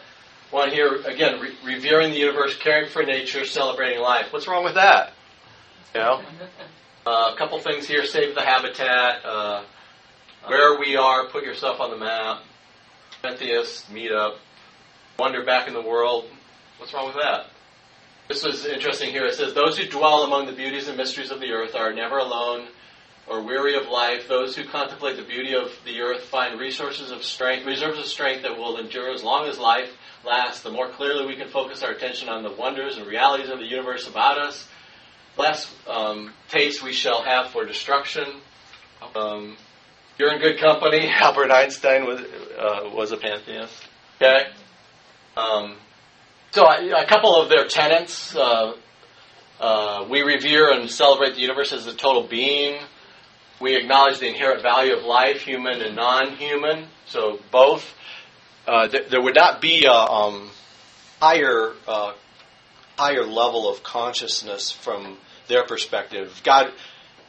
one 0.52 0.70
here 0.70 0.96
again, 1.06 1.40
re- 1.40 1.56
revering 1.64 2.12
the 2.12 2.18
universe, 2.18 2.56
caring 2.58 2.90
for 2.90 3.04
nature, 3.04 3.46
celebrating 3.46 4.02
life. 4.02 4.28
What's 4.32 4.48
wrong 4.48 4.64
with 4.64 4.76
that? 4.76 5.14
You 5.96 6.02
know, 6.02 6.22
uh, 7.06 7.32
a 7.34 7.36
couple 7.38 7.60
things 7.60 7.88
here: 7.88 8.06
save 8.06 8.36
the 8.36 8.42
habitat. 8.42 9.26
Where 10.46 10.80
we 10.80 10.96
are, 10.96 11.28
put 11.28 11.44
yourself 11.44 11.80
on 11.80 11.92
the 11.92 11.98
map. 11.98 12.42
Pantheists, 13.22 13.90
meet 13.92 14.12
up. 14.12 14.38
Wander 15.20 15.46
back 15.46 15.68
in 15.68 15.74
the 15.74 15.82
world. 15.82 16.26
What's 16.78 16.94
wrong 16.94 17.08
with 17.08 17.16
that? 17.16 17.48
This 18.28 18.44
was 18.44 18.66
interesting 18.66 19.12
here. 19.12 19.26
It 19.26 19.36
says, 19.36 19.54
Those 19.54 19.78
who 19.78 19.88
dwell 19.88 20.24
among 20.24 20.48
the 20.48 20.54
beauties 20.54 20.88
and 20.88 20.98
mysteries 20.98 21.30
of 21.30 21.40
the 21.40 21.52
earth 21.52 21.76
are 21.76 21.94
never 21.94 22.18
alone 22.18 22.68
or 23.28 23.42
weary 23.44 23.76
of 23.76 23.88
life. 23.88 24.28
Those 24.28 24.56
who 24.56 24.64
contemplate 24.64 25.18
the 25.18 25.24
beauty 25.24 25.54
of 25.54 25.72
the 25.86 26.02
earth 26.02 26.24
find 26.24 26.60
resources 26.60 27.12
of 27.12 27.24
strength, 27.24 27.66
reserves 27.66 28.00
of 28.00 28.06
strength 28.06 28.42
that 28.42 28.58
will 28.58 28.78
endure 28.78 29.14
as 29.14 29.24
long 29.24 29.48
as 29.48 29.60
life 29.60 29.92
lasts. 30.26 30.64
The 30.64 30.72
more 30.72 30.90
clearly 30.90 31.28
we 31.28 31.36
can 31.36 31.50
focus 31.50 31.84
our 31.84 31.92
attention 31.92 32.30
on 32.30 32.42
the 32.42 32.52
wonders 32.52 32.98
and 32.98 33.06
realities 33.06 33.50
of 33.50 33.60
the 33.60 33.66
universe 33.66 34.08
about 34.08 34.40
us, 34.40 34.68
less 35.38 35.72
um, 35.88 36.34
taste 36.50 36.82
we 36.82 36.94
shall 36.94 37.22
have 37.22 37.52
for 37.52 37.66
destruction. 37.66 38.26
Um, 39.16 39.58
you're 40.22 40.32
in 40.32 40.40
good 40.40 40.60
company. 40.60 41.10
Albert 41.10 41.52
Einstein 41.52 42.06
was 42.06 42.22
uh, 42.22 42.90
was 42.94 43.12
a 43.12 43.18
pantheist. 43.18 43.74
Okay. 44.18 44.44
Um, 45.36 45.78
so 46.52 46.64
a, 46.64 47.02
a, 47.02 47.06
couple 47.08 47.36
of 47.36 47.50
their 47.50 47.66
tenets. 47.66 48.36
Uh, 48.36 48.74
uh, 49.60 50.06
we 50.08 50.22
revere 50.22 50.72
and 50.74 50.88
celebrate 50.92 51.34
the 51.34 51.42
universe 51.42 51.74
as 51.74 51.88
a 51.88 51.96
total 51.96 52.28
being. 52.28 52.80
We 53.60 53.76
acknowledge 53.76 54.20
the 54.20 54.28
inherent 54.28 54.62
value 54.62 54.94
of 54.94 55.04
life, 55.04 55.42
human 55.42 55.82
and 55.82 55.96
non-human. 55.96 56.86
So 57.08 57.40
both. 57.50 57.92
Uh, 58.68 58.88
th- 58.88 59.10
there 59.10 59.24
would 59.24 59.34
not 59.34 59.60
be 59.60 59.86
a 59.86 59.92
um, 59.92 60.52
higher 61.20 61.74
uh, 61.88 62.14
higher 62.96 63.26
level 63.26 63.68
of 63.68 63.82
consciousness 63.82 64.70
from 64.70 65.18
their 65.48 65.66
perspective. 65.66 66.42
God 66.44 66.72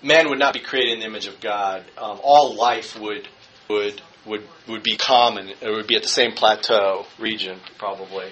man 0.03 0.28
would 0.28 0.38
not 0.38 0.55
be 0.55 0.61
created 0.61 0.94
in 0.94 1.00
the 1.00 1.07
image 1.07 1.26
of 1.26 1.40
God. 1.40 1.84
Um, 1.96 2.20
all 2.22 2.55
life 2.55 2.98
would 2.98 3.28
would 3.68 4.00
would 4.26 4.42
would 4.68 4.82
be 4.82 4.96
common. 4.96 5.48
It 5.48 5.70
would 5.70 5.86
be 5.86 5.96
at 5.96 6.03
the 6.03 6.09
same 6.09 6.32
plateau 6.32 7.07
region, 7.18 7.61
probably. 7.78 8.30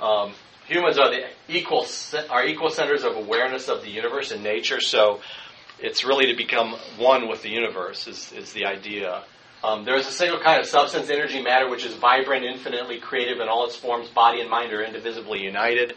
Um, 0.00 0.34
humans 0.66 0.98
are 0.98 1.10
the 1.10 1.26
equal 1.48 1.86
are 2.30 2.44
equal 2.44 2.70
centers 2.70 3.04
of 3.04 3.16
awareness 3.16 3.68
of 3.68 3.82
the 3.82 3.90
universe 3.90 4.32
and 4.32 4.42
nature. 4.42 4.80
So 4.80 5.20
it's 5.78 6.04
really 6.04 6.26
to 6.26 6.36
become 6.36 6.76
one 6.98 7.28
with 7.28 7.42
the 7.42 7.50
universe 7.50 8.06
is 8.06 8.32
is 8.32 8.52
the 8.52 8.66
idea. 8.66 9.24
Um, 9.64 9.84
there 9.84 9.96
is 9.96 10.08
a 10.08 10.10
single 10.12 10.40
kind 10.40 10.60
of 10.60 10.66
substance, 10.66 11.08
energy, 11.08 11.40
matter, 11.40 11.70
which 11.70 11.86
is 11.86 11.94
vibrant, 11.94 12.44
infinitely 12.44 12.98
creative 12.98 13.38
in 13.38 13.48
all 13.48 13.64
its 13.66 13.76
forms. 13.76 14.08
Body 14.08 14.40
and 14.40 14.50
mind 14.50 14.72
are 14.72 14.82
indivisibly 14.82 15.40
united. 15.40 15.94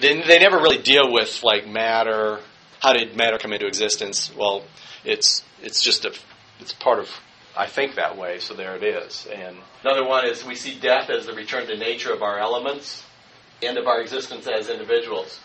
They, 0.00 0.20
they 0.22 0.40
never 0.40 0.56
really 0.56 0.82
deal 0.82 1.12
with 1.12 1.40
like 1.44 1.68
matter, 1.68 2.40
how 2.80 2.92
did 2.92 3.16
matter 3.16 3.38
come 3.38 3.52
into 3.52 3.66
existence? 3.66 4.34
Well, 4.34 4.64
it's 5.04 5.44
it's 5.62 5.82
just 5.82 6.04
a 6.04 6.14
it's 6.60 6.72
part 6.72 6.98
of 6.98 7.08
I 7.56 7.66
think 7.66 7.96
that 7.96 8.16
way, 8.16 8.38
so 8.38 8.54
there 8.54 8.76
it 8.76 8.82
is. 8.82 9.26
And 9.32 9.56
another 9.82 10.04
one 10.04 10.26
is 10.26 10.44
we 10.44 10.54
see 10.54 10.78
death 10.78 11.10
as 11.10 11.26
the 11.26 11.32
return 11.34 11.66
to 11.66 11.76
nature 11.76 12.12
of 12.12 12.22
our 12.22 12.38
elements, 12.38 13.04
end 13.62 13.76
of 13.76 13.86
our 13.86 14.00
existence 14.00 14.46
as 14.46 14.68
individuals. 14.68 15.40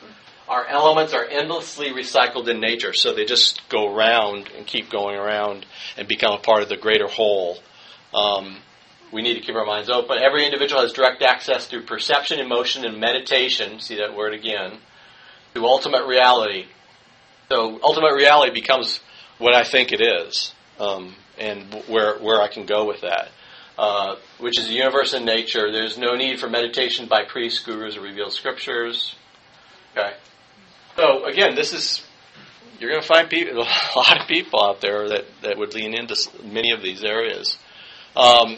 Our 0.48 0.68
elements 0.68 1.14
are 1.14 1.26
endlessly 1.26 1.90
recycled 1.90 2.48
in 2.48 2.60
nature, 2.60 2.94
so 2.94 3.14
they 3.14 3.26
just 3.26 3.68
go 3.70 3.94
around 3.94 4.50
and 4.56 4.68
keep 4.68 4.92
going 4.92 5.18
around 5.18 5.66
and 5.98 6.08
become 6.08 6.34
a 6.34 6.38
part 6.38 6.62
of 6.62 6.70
the 6.70 6.78
greater 6.78 7.08
whole. 7.08 7.58
Um, 8.14 8.58
we 9.12 9.24
need 9.24 9.34
to 9.34 9.40
keep 9.40 9.56
our 9.56 9.66
minds 9.66 9.90
open. 9.90 10.18
Every 10.22 10.46
individual 10.46 10.82
has 10.82 10.94
direct 10.94 11.24
access 11.24 11.66
through 11.66 11.86
perception, 11.86 12.40
emotion, 12.40 12.86
and 12.86 13.00
meditation. 13.00 13.80
See 13.80 13.98
that 13.98 14.16
word 14.16 14.34
again. 14.34 14.80
To 15.56 15.66
ultimate 15.66 16.06
reality. 16.06 16.66
So 17.50 17.80
ultimate 17.84 18.14
reality 18.14 18.54
becomes 18.54 19.00
what 19.38 19.54
I 19.54 19.64
think 19.64 19.92
it 19.92 20.02
is, 20.02 20.54
um, 20.80 21.16
and 21.38 21.74
where 21.88 22.18
where 22.18 22.42
I 22.42 22.48
can 22.48 22.66
go 22.66 22.86
with 22.86 23.02
that, 23.02 23.30
uh, 23.78 24.16
which 24.40 24.58
is 24.58 24.68
the 24.68 24.74
universe 24.74 25.14
in 25.14 25.26
nature. 25.26 25.72
There's 25.72 25.98
no 25.98 26.16
need 26.16 26.40
for 26.40 26.50
meditation 26.50 27.08
by 27.08 27.24
priests, 27.24 27.60
gurus, 27.60 27.98
or 27.98 28.02
revealed 28.02 28.34
scriptures. 28.34 29.16
Okay. 29.96 30.14
So 30.96 31.26
again, 31.26 31.56
this 31.56 31.74
is 31.74 32.04
you're 32.80 32.90
going 32.90 33.02
to 33.02 33.08
find 33.08 33.30
people, 33.30 33.62
a 33.96 33.98
lot 33.98 34.22
of 34.22 34.28
people 34.28 34.64
out 34.64 34.82
there 34.82 35.08
that, 35.10 35.26
that 35.42 35.58
would 35.58 35.74
lean 35.74 35.94
into 35.94 36.16
many 36.44 36.72
of 36.72 36.82
these 36.82 37.04
areas. 37.04 37.58
Um, 38.16 38.58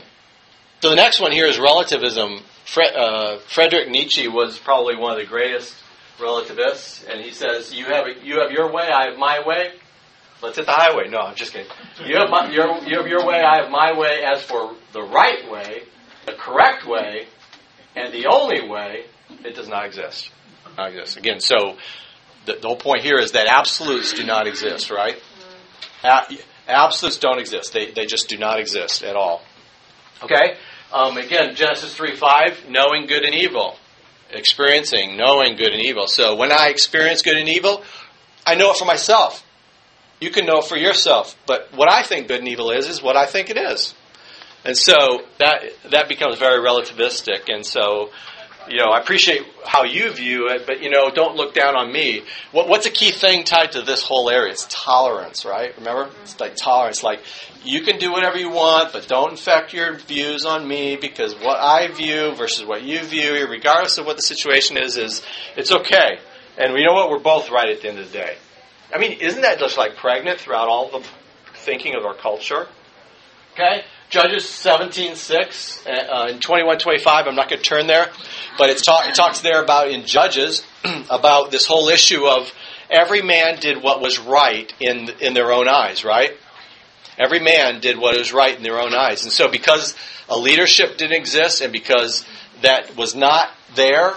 so 0.81 0.89
the 0.89 0.95
next 0.95 1.19
one 1.19 1.31
here 1.31 1.45
is 1.45 1.59
relativism. 1.59 2.41
Fre- 2.65 2.81
uh, 2.95 3.39
Friedrich 3.47 3.89
Nietzsche 3.89 4.27
was 4.27 4.57
probably 4.59 4.95
one 4.95 5.11
of 5.13 5.17
the 5.17 5.25
greatest 5.25 5.73
relativists, 6.19 7.03
and 7.09 7.21
he 7.21 7.31
says, 7.31 7.73
"You 7.73 7.85
have 7.85 8.05
you 8.23 8.41
have 8.41 8.51
your 8.51 8.71
way, 8.71 8.89
I 8.89 9.09
have 9.09 9.17
my 9.17 9.45
way. 9.45 9.73
Let's 10.41 10.57
hit 10.57 10.65
the 10.65 10.71
highway." 10.71 11.09
No, 11.09 11.19
I'm 11.19 11.35
just 11.35 11.53
kidding. 11.53 11.67
You 12.05 12.17
have 12.17 12.29
my, 12.29 12.49
your 12.51 12.77
you 12.83 12.97
have 12.97 13.07
your 13.07 13.25
way, 13.25 13.41
I 13.41 13.61
have 13.61 13.71
my 13.71 13.97
way. 13.97 14.23
As 14.23 14.43
for 14.43 14.75
the 14.93 15.01
right 15.01 15.49
way, 15.49 15.83
the 16.25 16.33
correct 16.33 16.85
way, 16.85 17.27
and 17.95 18.13
the 18.13 18.27
only 18.27 18.67
way, 18.67 19.05
it 19.43 19.55
does 19.55 19.67
not 19.67 19.85
exist. 19.85 20.31
Not 20.77 20.89
exist. 20.89 21.17
Again, 21.17 21.39
so 21.39 21.77
the, 22.45 22.53
the 22.53 22.67
whole 22.67 22.77
point 22.77 23.01
here 23.01 23.19
is 23.19 23.33
that 23.33 23.47
absolutes 23.47 24.13
do 24.13 24.25
not 24.25 24.47
exist, 24.47 24.89
right? 24.89 25.21
A- 26.03 26.37
absolutes 26.67 27.17
don't 27.17 27.39
exist. 27.39 27.73
They, 27.73 27.91
they 27.91 28.05
just 28.05 28.29
do 28.29 28.37
not 28.37 28.59
exist 28.59 29.03
at 29.03 29.15
all. 29.15 29.41
Okay? 30.23 30.57
Um, 30.91 31.17
again, 31.17 31.55
Genesis 31.55 31.93
3 31.95 32.15
5, 32.15 32.69
knowing 32.69 33.07
good 33.07 33.23
and 33.23 33.35
evil. 33.35 33.75
Experiencing, 34.31 35.17
knowing 35.17 35.55
good 35.55 35.73
and 35.73 35.81
evil. 35.81 36.07
So 36.07 36.35
when 36.35 36.51
I 36.51 36.67
experience 36.67 37.21
good 37.21 37.37
and 37.37 37.47
evil, 37.47 37.83
I 38.45 38.55
know 38.55 38.71
it 38.71 38.77
for 38.77 38.85
myself. 38.85 39.45
You 40.19 40.31
can 40.31 40.45
know 40.45 40.59
it 40.59 40.65
for 40.65 40.77
yourself. 40.77 41.37
But 41.45 41.69
what 41.73 41.91
I 41.91 42.03
think 42.03 42.27
good 42.27 42.39
and 42.39 42.47
evil 42.47 42.71
is, 42.71 42.87
is 42.87 43.01
what 43.01 43.15
I 43.15 43.25
think 43.25 43.49
it 43.49 43.57
is. 43.57 43.93
And 44.65 44.77
so 44.77 45.21
that 45.39 45.63
that 45.91 46.09
becomes 46.09 46.37
very 46.39 46.59
relativistic. 46.59 47.53
And 47.53 47.65
so, 47.65 48.09
you 48.69 48.77
know, 48.77 48.91
I 48.91 48.99
appreciate 48.99 49.41
how 49.65 49.83
you 49.83 50.11
view 50.11 50.49
it, 50.49 50.65
but 50.65 50.81
you 50.81 50.89
know, 50.89 51.09
don't 51.09 51.35
look 51.35 51.53
down 51.53 51.75
on 51.75 51.91
me. 51.91 52.23
What, 52.51 52.67
what's 52.67 52.85
a 52.85 52.91
key 52.91 53.11
thing 53.11 53.43
tied 53.43 53.73
to 53.73 53.81
this 53.81 54.03
whole 54.03 54.29
area? 54.29 54.51
It's 54.51 54.67
tolerance, 54.69 55.45
right? 55.45 55.75
Remember, 55.77 56.09
it's 56.21 56.39
like 56.39 56.55
tolerance. 56.55 57.03
Like 57.03 57.21
you 57.63 57.81
can 57.81 57.99
do 57.99 58.11
whatever 58.11 58.37
you 58.37 58.49
want, 58.49 58.93
but 58.93 59.07
don't 59.07 59.31
infect 59.31 59.73
your 59.73 59.97
views 59.97 60.45
on 60.45 60.67
me 60.67 60.95
because 60.95 61.33
what 61.35 61.57
I 61.59 61.87
view 61.89 62.33
versus 62.35 62.65
what 62.65 62.83
you 62.83 62.99
view, 63.03 63.47
regardless 63.47 63.97
of 63.97 64.05
what 64.05 64.15
the 64.15 64.21
situation 64.23 64.77
is, 64.77 64.97
is 64.97 65.21
it's 65.55 65.71
okay. 65.71 66.19
And 66.57 66.73
we 66.73 66.85
know 66.85 66.93
what? 66.93 67.09
We're 67.09 67.19
both 67.19 67.49
right 67.51 67.69
at 67.69 67.81
the 67.81 67.89
end 67.89 67.99
of 67.99 68.11
the 68.11 68.17
day. 68.17 68.37
I 68.93 68.99
mean, 68.99 69.13
isn't 69.19 69.41
that 69.41 69.59
just 69.59 69.77
like 69.77 69.95
pregnant 69.97 70.39
throughout 70.39 70.69
all 70.69 70.89
the 70.89 71.05
thinking 71.55 71.95
of 71.95 72.05
our 72.05 72.15
culture? 72.15 72.67
Okay? 73.53 73.83
Judges 74.09 74.43
17.6 74.43 75.85
uh, 75.85 76.27
and 76.29 76.41
21.25, 76.41 77.27
I'm 77.27 77.35
not 77.35 77.49
going 77.49 77.61
to 77.61 77.67
turn 77.67 77.87
there, 77.87 78.09
but 78.57 78.69
it's 78.69 78.81
talk, 78.81 79.05
it 79.07 79.15
talks 79.15 79.41
there 79.41 79.61
about 79.61 79.89
in 79.89 80.05
Judges 80.05 80.65
about 81.09 81.51
this 81.51 81.65
whole 81.65 81.89
issue 81.89 82.25
of 82.25 82.53
every 82.89 83.21
man 83.21 83.59
did 83.59 83.83
what 83.83 83.99
was 83.99 84.17
right 84.17 84.73
in, 84.79 85.09
in 85.19 85.33
their 85.33 85.51
own 85.51 85.67
eyes, 85.67 86.05
right? 86.05 86.31
Every 87.17 87.39
man 87.39 87.81
did 87.81 87.97
what 87.97 88.17
was 88.17 88.31
right 88.31 88.55
in 88.55 88.63
their 88.63 88.79
own 88.79 88.93
eyes. 88.93 89.23
And 89.23 89.31
so 89.31 89.49
because 89.49 89.93
a 90.29 90.37
leadership 90.37 90.97
didn't 90.97 91.17
exist 91.17 91.59
and 91.61 91.73
because 91.73 92.25
that 92.61 92.95
was 92.95 93.13
not 93.13 93.49
there, 93.75 94.13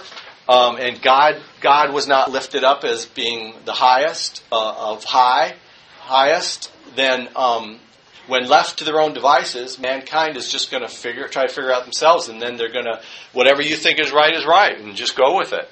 um, 0.47 0.77
and 0.77 1.01
God, 1.01 1.41
God 1.59 1.93
was 1.93 2.07
not 2.07 2.31
lifted 2.31 2.63
up 2.63 2.85
as 2.85 3.05
being 3.05 3.55
the 3.65 3.73
highest 3.73 4.41
uh, 4.51 4.91
of 4.91 5.03
high, 5.03 5.55
highest, 5.99 6.71
then 6.95 7.27
um, 7.35 7.79
when 8.27 8.47
left 8.47 8.79
to 8.79 8.83
their 8.83 8.99
own 8.99 9.13
devices, 9.13 9.79
mankind 9.79 10.37
is 10.37 10.49
just 10.49 10.71
going 10.71 10.83
to 10.83 10.89
figure, 10.89 11.27
try 11.27 11.47
to 11.47 11.53
figure 11.53 11.71
out 11.71 11.83
themselves, 11.83 12.29
and 12.29 12.41
then 12.41 12.57
they're 12.57 12.71
going 12.71 12.85
to 12.85 13.01
whatever 13.33 13.61
you 13.61 13.75
think 13.75 13.99
is 13.99 14.11
right 14.11 14.33
is 14.33 14.45
right, 14.45 14.79
and 14.79 14.95
just 14.95 15.15
go 15.15 15.37
with 15.37 15.53
it. 15.53 15.69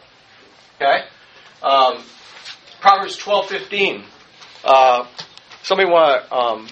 Okay. 0.81 1.03
Um, 1.61 2.03
Proverbs 2.81 3.17
twelve 3.17 3.47
fifteen. 3.47 4.03
Uh, 4.63 5.05
somebody 5.63 5.89
want 5.89 6.23
to 6.23 6.35
um, 6.35 6.67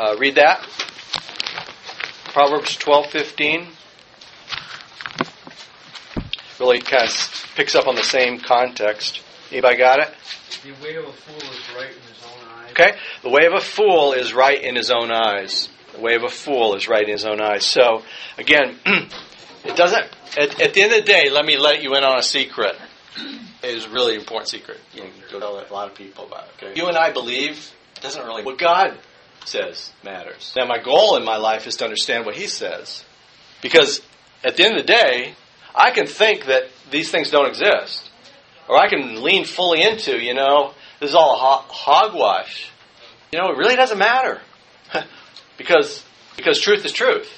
uh, 0.00 0.16
read 0.18 0.34
that? 0.34 0.60
Proverbs 2.32 2.76
twelve 2.76 3.06
fifteen. 3.06 3.68
Really 6.60 6.80
kind 6.80 7.08
of 7.08 7.52
picks 7.56 7.74
up 7.74 7.86
on 7.86 7.94
the 7.94 8.02
same 8.02 8.38
context. 8.38 9.20
Anybody 9.50 9.76
got 9.76 10.00
it? 10.00 10.14
The 10.62 10.72
way 10.84 10.96
of 10.96 11.04
a 11.04 11.12
fool 11.12 11.36
is 11.36 11.76
right 11.76 11.90
in 11.90 12.02
his 12.02 12.24
own. 12.24 12.43
Okay? 12.74 12.96
The 13.22 13.30
way 13.30 13.46
of 13.46 13.52
a 13.52 13.60
fool 13.60 14.12
is 14.12 14.34
right 14.34 14.60
in 14.60 14.74
his 14.74 14.90
own 14.90 15.12
eyes. 15.12 15.68
The 15.94 16.00
way 16.00 16.16
of 16.16 16.24
a 16.24 16.28
fool 16.28 16.74
is 16.74 16.88
right 16.88 17.04
in 17.04 17.10
his 17.10 17.24
own 17.24 17.40
eyes. 17.40 17.64
So, 17.64 18.02
again, 18.36 18.76
it 19.64 19.76
doesn't, 19.76 20.04
at, 20.36 20.60
at 20.60 20.74
the 20.74 20.82
end 20.82 20.92
of 20.92 20.98
the 20.98 21.04
day, 21.04 21.30
let 21.30 21.44
me 21.44 21.56
let 21.56 21.82
you 21.82 21.94
in 21.94 22.02
on 22.02 22.18
a 22.18 22.22
secret. 22.22 22.74
It 23.62 23.70
is 23.76 23.86
a 23.86 23.90
really 23.90 24.16
important 24.16 24.48
secret. 24.48 24.78
You 24.92 25.02
can 25.02 25.10
go 25.30 25.38
tell 25.38 25.58
a 25.58 25.72
lot 25.72 25.88
of 25.88 25.94
people 25.94 26.26
about 26.26 26.44
it. 26.44 26.64
Okay? 26.64 26.80
You 26.80 26.88
and 26.88 26.96
I 26.96 27.12
believe 27.12 27.72
it 27.96 28.02
doesn't 28.02 28.26
really, 28.26 28.42
what 28.42 28.58
God 28.58 28.98
says 29.44 29.92
matters. 30.02 30.52
Now, 30.56 30.66
my 30.66 30.82
goal 30.82 31.16
in 31.16 31.24
my 31.24 31.36
life 31.36 31.68
is 31.68 31.76
to 31.76 31.84
understand 31.84 32.26
what 32.26 32.34
He 32.34 32.48
says. 32.48 33.04
Because 33.62 34.02
at 34.42 34.56
the 34.56 34.64
end 34.64 34.76
of 34.76 34.84
the 34.84 34.92
day, 34.92 35.34
I 35.74 35.92
can 35.92 36.06
think 36.06 36.46
that 36.46 36.64
these 36.90 37.10
things 37.10 37.30
don't 37.30 37.48
exist. 37.48 38.10
Or 38.68 38.76
I 38.76 38.88
can 38.88 39.22
lean 39.22 39.44
fully 39.44 39.82
into, 39.82 40.18
you 40.18 40.34
know, 40.34 40.74
this 41.04 41.10
is 41.10 41.16
all 41.16 41.36
ho- 41.36 41.64
hogwash. 41.68 42.70
You 43.30 43.38
know, 43.38 43.50
it 43.50 43.58
really 43.58 43.76
doesn't 43.76 43.98
matter. 43.98 44.40
because 45.58 46.02
because 46.34 46.58
truth 46.58 46.84
is 46.86 46.92
truth. 46.92 47.30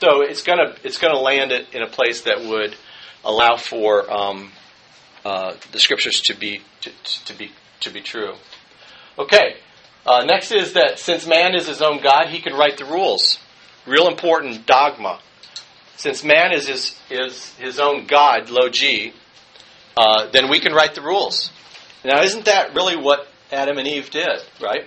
So 0.00 0.20
it's 0.20 0.42
gonna 0.42 0.74
it's 0.84 0.98
gonna 0.98 1.18
land 1.18 1.52
it 1.52 1.72
in 1.72 1.82
a 1.82 1.88
place 1.88 2.22
that 2.22 2.42
would 2.42 2.76
allow 3.24 3.56
for 3.56 4.12
um, 4.12 4.52
uh, 5.24 5.54
the 5.72 5.78
scriptures 5.78 6.20
to 6.26 6.34
be 6.34 6.60
to, 6.82 6.90
to 7.24 7.38
be 7.38 7.50
to 7.80 7.90
be 7.90 8.02
true. 8.02 8.34
Okay. 9.18 9.56
Uh, 10.04 10.24
next 10.26 10.52
is 10.52 10.74
that 10.74 10.98
since 10.98 11.26
man 11.26 11.54
is 11.54 11.68
his 11.68 11.80
own 11.80 12.02
God, 12.02 12.26
he 12.28 12.40
can 12.40 12.52
write 12.52 12.76
the 12.76 12.84
rules. 12.84 13.38
Real 13.86 14.08
important 14.08 14.66
dogma. 14.66 15.18
Since 15.96 16.24
man 16.24 16.52
is 16.52 16.68
his 16.68 16.98
is 17.08 17.54
his 17.54 17.78
own 17.80 18.06
God, 18.06 18.50
low 18.50 18.68
G, 18.68 19.14
uh, 19.96 20.30
then 20.30 20.50
we 20.50 20.60
can 20.60 20.74
write 20.74 20.94
the 20.94 21.00
rules. 21.00 21.50
Now, 22.04 22.22
isn't 22.22 22.46
that 22.46 22.74
really 22.74 22.96
what 22.96 23.28
Adam 23.50 23.78
and 23.78 23.86
Eve 23.86 24.10
did? 24.10 24.40
Right? 24.60 24.86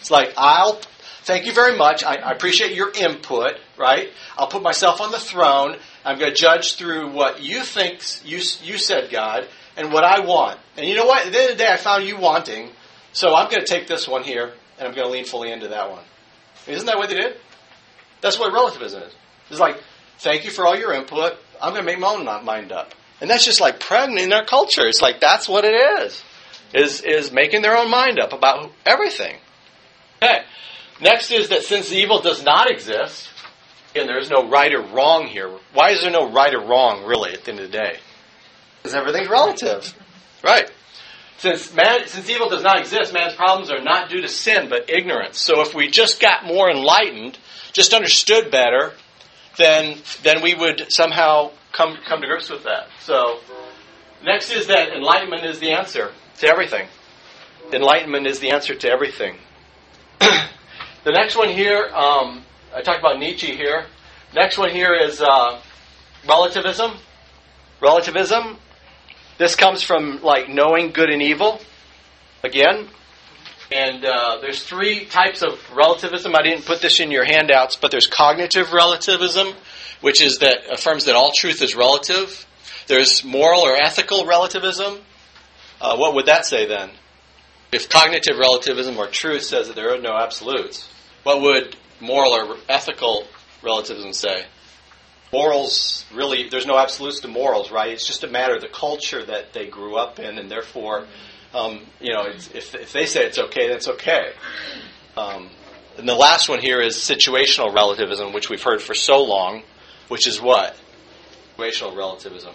It's 0.00 0.10
like 0.10 0.34
I'll 0.36 0.80
thank 1.22 1.46
you 1.46 1.52
very 1.52 1.76
much. 1.76 2.04
I, 2.04 2.16
I 2.16 2.32
appreciate 2.32 2.74
your 2.74 2.92
input. 2.92 3.54
Right? 3.78 4.10
I'll 4.36 4.48
put 4.48 4.62
myself 4.62 5.00
on 5.00 5.10
the 5.10 5.18
throne. 5.18 5.76
I'm 6.04 6.18
going 6.18 6.32
to 6.32 6.36
judge 6.36 6.76
through 6.76 7.12
what 7.12 7.42
you 7.42 7.62
think 7.62 8.02
you 8.24 8.40
you 8.62 8.78
said, 8.78 9.10
God, 9.10 9.48
and 9.76 9.92
what 9.92 10.04
I 10.04 10.20
want. 10.20 10.58
And 10.76 10.86
you 10.86 10.94
know 10.94 11.06
what? 11.06 11.26
At 11.26 11.32
the 11.32 11.38
end 11.38 11.50
of 11.52 11.58
the 11.58 11.64
day, 11.64 11.72
I 11.72 11.76
found 11.76 12.04
you 12.04 12.18
wanting. 12.18 12.70
So 13.12 13.34
I'm 13.34 13.48
going 13.50 13.60
to 13.60 13.66
take 13.66 13.86
this 13.86 14.08
one 14.08 14.24
here, 14.24 14.52
and 14.78 14.88
I'm 14.88 14.94
going 14.94 15.06
to 15.06 15.12
lean 15.12 15.24
fully 15.24 15.52
into 15.52 15.68
that 15.68 15.90
one. 15.90 16.02
Isn't 16.66 16.86
that 16.86 16.96
what 16.96 17.08
they 17.08 17.16
did? 17.16 17.36
That's 18.20 18.38
what 18.38 18.52
relativism 18.52 19.02
is. 19.02 19.14
It's 19.50 19.60
like, 19.60 19.80
thank 20.18 20.44
you 20.44 20.50
for 20.50 20.66
all 20.66 20.76
your 20.76 20.92
input. 20.92 21.34
I'm 21.60 21.72
going 21.72 21.84
to 21.84 21.86
make 21.86 21.98
my 21.98 22.08
own 22.08 22.24
mind 22.44 22.72
up. 22.72 22.94
And 23.20 23.30
that's 23.30 23.44
just 23.44 23.60
like 23.60 23.80
pregnant 23.80 24.20
in 24.20 24.32
our 24.32 24.44
culture. 24.44 24.86
It's 24.86 25.00
like 25.00 25.20
that's 25.20 25.48
what 25.48 25.64
it 25.64 25.74
is. 25.74 26.22
Is 26.72 27.02
is 27.02 27.30
making 27.30 27.62
their 27.62 27.76
own 27.76 27.90
mind 27.90 28.18
up 28.18 28.32
about 28.32 28.72
everything. 28.84 29.36
Okay. 30.22 30.42
Next 31.00 31.30
is 31.30 31.48
that 31.48 31.62
since 31.62 31.92
evil 31.92 32.20
does 32.20 32.44
not 32.44 32.70
exist, 32.70 33.28
and 33.94 34.08
there 34.08 34.18
is 34.18 34.30
no 34.30 34.48
right 34.48 34.72
or 34.72 34.80
wrong 34.80 35.26
here. 35.26 35.50
Why 35.72 35.90
is 35.90 36.02
there 36.02 36.10
no 36.10 36.30
right 36.30 36.54
or 36.54 36.60
wrong 36.60 37.04
really 37.04 37.32
at 37.32 37.44
the 37.44 37.50
end 37.50 37.60
of 37.60 37.70
the 37.70 37.76
day? 37.76 37.98
Because 38.82 38.94
everything's 38.94 39.28
relative. 39.28 39.94
Right. 40.42 40.70
Since 41.38 41.74
man, 41.74 42.06
since 42.06 42.28
evil 42.30 42.48
does 42.48 42.62
not 42.62 42.78
exist, 42.78 43.12
man's 43.12 43.34
problems 43.34 43.70
are 43.70 43.82
not 43.82 44.08
due 44.08 44.20
to 44.22 44.28
sin 44.28 44.68
but 44.68 44.88
ignorance. 44.88 45.38
So 45.38 45.60
if 45.60 45.74
we 45.74 45.88
just 45.88 46.20
got 46.20 46.44
more 46.44 46.70
enlightened, 46.70 47.38
just 47.72 47.92
understood 47.92 48.50
better, 48.50 48.92
then 49.56 49.98
then 50.22 50.42
we 50.42 50.54
would 50.54 50.86
somehow 50.90 51.50
come 51.72 51.98
come 52.06 52.20
to 52.20 52.26
grips 52.26 52.50
with 52.50 52.64
that. 52.64 52.88
So 53.00 53.40
next 54.24 54.50
is 54.50 54.66
that 54.68 54.92
enlightenment 54.92 55.44
is 55.44 55.60
the 55.60 55.72
answer 55.72 56.12
to 56.38 56.46
everything. 56.46 56.88
Enlightenment 57.72 58.26
is 58.26 58.40
the 58.40 58.50
answer 58.50 58.74
to 58.74 58.88
everything. 58.88 59.36
the 60.18 61.10
next 61.12 61.36
one 61.36 61.48
here, 61.48 61.90
um, 61.94 62.44
I 62.74 62.82
talked 62.82 63.00
about 63.00 63.18
Nietzsche 63.18 63.54
here. 63.56 63.86
Next 64.34 64.58
one 64.58 64.70
here 64.70 64.94
is 64.94 65.20
uh, 65.20 65.60
relativism. 66.28 66.98
Relativism. 67.80 68.58
This 69.38 69.56
comes 69.56 69.82
from 69.82 70.22
like 70.22 70.48
knowing 70.48 70.90
good 70.90 71.10
and 71.10 71.22
evil. 71.22 71.60
Again, 72.42 72.88
and 73.72 74.04
uh, 74.04 74.38
there's 74.40 74.62
three 74.62 75.06
types 75.06 75.42
of 75.42 75.58
relativism. 75.74 76.34
I 76.36 76.42
didn't 76.42 76.66
put 76.66 76.82
this 76.82 77.00
in 77.00 77.10
your 77.10 77.24
handouts, 77.24 77.76
but 77.76 77.90
there's 77.90 78.06
cognitive 78.06 78.72
relativism, 78.72 79.54
which 80.00 80.20
is 80.20 80.38
that 80.38 80.58
affirms 80.70 81.06
that 81.06 81.14
all 81.14 81.32
truth 81.34 81.62
is 81.62 81.74
relative. 81.74 82.46
There's 82.86 83.24
moral 83.24 83.60
or 83.60 83.76
ethical 83.76 84.26
relativism. 84.26 84.98
Uh, 85.80 85.96
what 85.96 86.14
would 86.14 86.26
that 86.26 86.46
say 86.46 86.66
then? 86.66 86.90
If 87.72 87.88
cognitive 87.88 88.38
relativism 88.38 88.96
or 88.98 89.06
truth 89.08 89.42
says 89.42 89.68
that 89.68 89.74
there 89.74 89.92
are 89.92 90.00
no 90.00 90.16
absolutes, 90.16 90.88
what 91.22 91.40
would 91.40 91.76
moral 92.00 92.32
or 92.32 92.56
ethical 92.68 93.26
relativism 93.62 94.12
say? 94.12 94.44
morals 95.34 96.04
really 96.14 96.48
there's 96.48 96.64
no 96.66 96.78
absolutes 96.78 97.18
to 97.18 97.26
morals 97.26 97.72
right 97.72 97.90
it's 97.90 98.06
just 98.06 98.22
a 98.22 98.28
matter 98.28 98.54
of 98.54 98.60
the 98.60 98.68
culture 98.68 99.24
that 99.24 99.52
they 99.52 99.66
grew 99.66 99.96
up 99.96 100.20
in 100.20 100.38
and 100.38 100.48
therefore 100.48 101.06
um, 101.52 101.80
you 102.00 102.12
know 102.12 102.22
it's, 102.22 102.48
if, 102.52 102.72
if 102.76 102.92
they 102.92 103.04
say 103.04 103.24
it's 103.24 103.38
okay 103.38 103.68
that's 103.68 103.88
okay 103.88 104.32
um, 105.16 105.50
and 105.98 106.08
the 106.08 106.14
last 106.14 106.48
one 106.48 106.60
here 106.60 106.80
is 106.80 106.94
situational 106.94 107.74
relativism 107.74 108.32
which 108.32 108.48
we've 108.48 108.62
heard 108.62 108.80
for 108.80 108.94
so 108.94 109.24
long 109.24 109.64
which 110.06 110.28
is 110.28 110.40
what 110.40 110.76
situational 111.58 111.96
relativism 111.96 112.54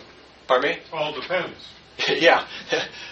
pardon 0.49 0.71
me 0.71 0.77
All 0.91 1.13
depends. 1.13 1.55
yeah. 2.09 2.45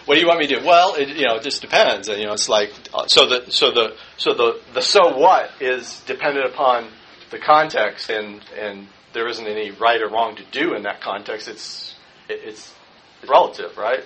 what 0.05 0.15
do 0.15 0.21
you 0.21 0.27
want 0.27 0.39
me 0.39 0.47
to 0.47 0.59
do? 0.59 0.65
Well, 0.65 0.95
it, 0.95 1.09
you 1.09 1.27
know, 1.27 1.35
it 1.35 1.43
just 1.43 1.61
depends. 1.61 2.07
And 2.07 2.19
you 2.19 2.25
know, 2.25 2.33
it's 2.33 2.49
like 2.49 2.71
uh, 2.93 3.05
so 3.07 3.27
the 3.27 3.51
so 3.51 3.71
the 3.71 3.95
so 4.17 4.33
the 4.33 4.61
the 4.73 4.81
so 4.81 5.17
what 5.17 5.51
is 5.59 6.01
dependent 6.05 6.45
upon 6.45 6.87
the 7.29 7.37
context, 7.37 8.09
and 8.09 8.41
and 8.59 8.87
there 9.13 9.27
isn't 9.27 9.45
any 9.45 9.71
right 9.71 10.01
or 10.01 10.09
wrong 10.09 10.35
to 10.37 10.43
do 10.51 10.73
in 10.73 10.83
that 10.83 11.01
context. 11.01 11.47
It's 11.47 11.95
it, 12.29 12.39
it's 12.43 12.73
relative, 13.27 13.77
right? 13.77 14.03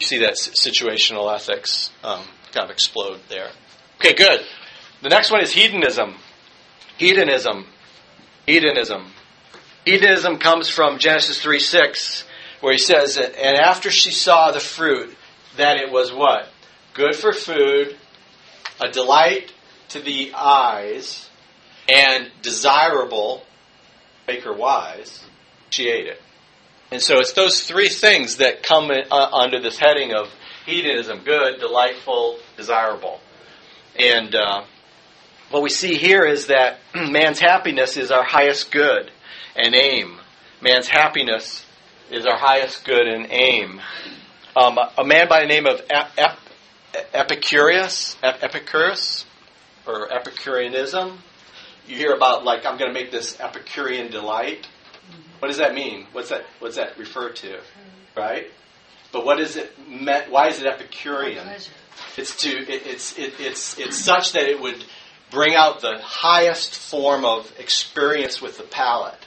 You 0.00 0.06
see 0.06 0.18
that 0.18 0.34
situational 0.34 1.34
ethics 1.34 1.90
um, 2.04 2.24
kind 2.52 2.64
of 2.64 2.70
explode 2.70 3.20
there. 3.28 3.48
Okay, 3.96 4.14
good. 4.14 4.40
The 5.02 5.08
next 5.08 5.32
one 5.32 5.42
is 5.42 5.52
hedonism. 5.52 6.14
Hedonism. 6.98 7.66
Hedonism. 8.46 9.10
Hedonism 9.84 10.38
comes 10.38 10.68
from 10.68 10.98
Genesis 10.98 11.40
3 11.40 11.58
6 11.58 12.24
where 12.60 12.72
he 12.72 12.78
says, 12.78 13.16
and 13.16 13.56
after 13.56 13.90
she 13.90 14.10
saw 14.10 14.50
the 14.50 14.60
fruit, 14.60 15.16
that 15.56 15.76
it 15.76 15.90
was 15.90 16.12
what? 16.12 16.48
Good 16.94 17.14
for 17.14 17.32
food, 17.32 17.96
a 18.80 18.90
delight 18.90 19.52
to 19.90 20.00
the 20.00 20.32
eyes, 20.34 21.28
and 21.88 22.30
desirable, 22.42 23.42
make 24.26 24.42
her 24.44 24.52
wise, 24.52 25.24
she 25.70 25.88
ate 25.88 26.06
it. 26.06 26.20
And 26.90 27.02
so 27.02 27.18
it's 27.18 27.32
those 27.32 27.64
three 27.64 27.88
things 27.88 28.36
that 28.36 28.62
come 28.62 28.90
in, 28.90 29.04
uh, 29.10 29.30
under 29.32 29.60
this 29.60 29.78
heading 29.78 30.12
of 30.14 30.28
hedonism 30.64 31.20
good, 31.24 31.60
delightful, 31.60 32.38
desirable. 32.56 33.20
And 33.98 34.34
uh, 34.34 34.64
what 35.50 35.62
we 35.62 35.70
see 35.70 35.96
here 35.96 36.24
is 36.24 36.46
that 36.46 36.78
man's 36.94 37.40
happiness 37.40 37.96
is 37.96 38.10
our 38.10 38.24
highest 38.24 38.70
good 38.70 39.10
and 39.56 39.74
aim. 39.74 40.18
Man's 40.60 40.88
happiness 40.88 41.64
is 42.10 42.26
our 42.26 42.36
highest 42.36 42.84
good 42.84 43.06
and 43.06 43.26
aim. 43.30 43.80
Um, 44.56 44.78
a 44.96 45.04
man 45.04 45.28
by 45.28 45.40
the 45.40 45.46
name 45.46 45.66
of 45.66 45.82
Ep- 45.90 46.12
Ep- 46.16 46.38
Epicurus, 47.12 48.16
Ep- 48.22 48.42
Epicurus, 48.42 49.26
or 49.86 50.12
Epicureanism. 50.12 51.18
You 51.86 51.96
hear 51.96 52.12
about 52.12 52.44
like 52.44 52.66
I'm 52.66 52.78
going 52.78 52.92
to 52.92 52.94
make 52.94 53.10
this 53.10 53.38
Epicurean 53.40 54.10
delight. 54.10 54.66
What 55.38 55.48
does 55.48 55.58
that 55.58 55.74
mean? 55.74 56.06
What's 56.12 56.30
that? 56.30 56.44
What's 56.58 56.76
that 56.76 56.98
refer 56.98 57.30
to? 57.30 57.60
Right? 58.16 58.48
But 59.12 59.24
what 59.24 59.40
is 59.40 59.56
it 59.56 59.72
meant? 59.88 60.30
Why 60.30 60.48
is 60.48 60.60
it 60.60 60.66
Epicurean? 60.66 61.46
It's 62.16 62.36
to 62.42 62.48
it, 62.50 62.86
it's 62.86 63.18
it, 63.18 63.34
it's 63.38 63.78
it's 63.78 63.96
such 63.96 64.32
that 64.32 64.42
it 64.48 64.60
would 64.60 64.84
bring 65.30 65.54
out 65.54 65.80
the 65.80 65.98
highest 66.02 66.74
form 66.74 67.24
of 67.24 67.52
experience 67.58 68.40
with 68.40 68.58
the 68.58 68.64
palate. 68.64 69.26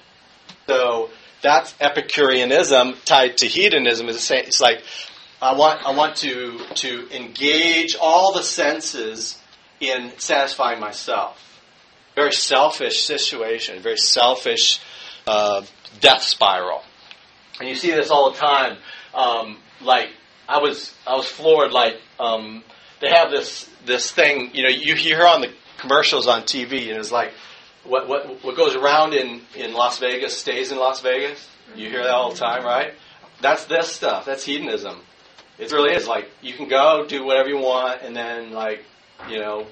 So 0.68 1.10
that's 1.42 1.74
Epicureanism 1.80 2.96
tied 3.06 3.38
to 3.38 3.48
hedonism. 3.48 4.10
It's 4.10 4.62
like 4.62 4.84
I 5.42 5.56
want 5.56 5.86
I 5.86 5.92
want 5.92 6.18
to 6.18 6.60
to 6.76 7.16
engage 7.16 7.96
all 8.00 8.34
the 8.34 8.44
senses 8.44 9.38
in 9.80 10.12
satisfying 10.18 10.80
myself. 10.80 11.60
Very 12.16 12.32
selfish 12.32 13.04
situation. 13.04 13.82
Very 13.82 13.98
selfish 13.98 14.80
uh, 15.26 15.64
death 16.00 16.22
spiral. 16.22 16.84
And 17.60 17.68
you 17.68 17.76
see 17.76 17.92
this 17.92 18.10
all 18.10 18.32
the 18.32 18.38
time. 18.38 18.78
Um, 19.14 19.58
like 19.82 20.10
I 20.48 20.60
was 20.60 20.94
I 21.08 21.16
was 21.16 21.26
floored. 21.26 21.72
Like 21.72 22.00
um, 22.20 22.64
they 23.00 23.10
have 23.10 23.32
this 23.32 23.70
this 23.86 24.12
thing. 24.12 24.52
You 24.54 24.64
know, 24.64 24.70
you 24.70 24.96
hear 24.96 25.26
on 25.26 25.42
the 25.42 25.52
commercials 25.80 26.28
on 26.28 26.44
TV, 26.44 26.90
and 26.90 27.00
it's 27.00 27.12
like 27.12 27.34
what 27.84 28.08
what 28.08 28.44
what 28.44 28.56
goes 28.56 28.76
around 28.76 29.14
in 29.14 29.42
in 29.56 29.74
Las 29.74 30.00
Vegas 30.00 30.38
stays 30.38 30.72
in 30.72 30.78
Las 30.78 31.02
Vegas. 31.02 31.48
You 31.76 31.90
hear 31.90 32.04
that 32.04 32.12
all 32.12 32.32
the 32.32 32.38
time, 32.38 32.64
right? 32.64 32.94
That's 33.42 33.66
this 33.66 33.92
stuff. 33.92 34.26
That's 34.26 34.44
hedonism. 34.44 35.00
It 35.58 35.72
really 35.72 35.94
is 35.94 36.08
like 36.08 36.30
you 36.42 36.54
can 36.54 36.68
go 36.68 37.06
do 37.08 37.24
whatever 37.24 37.50
you 37.50 37.58
want, 37.58 38.02
and 38.02 38.16
then 38.16 38.52
like 38.52 38.84
you 39.30 39.40
know 39.40 39.68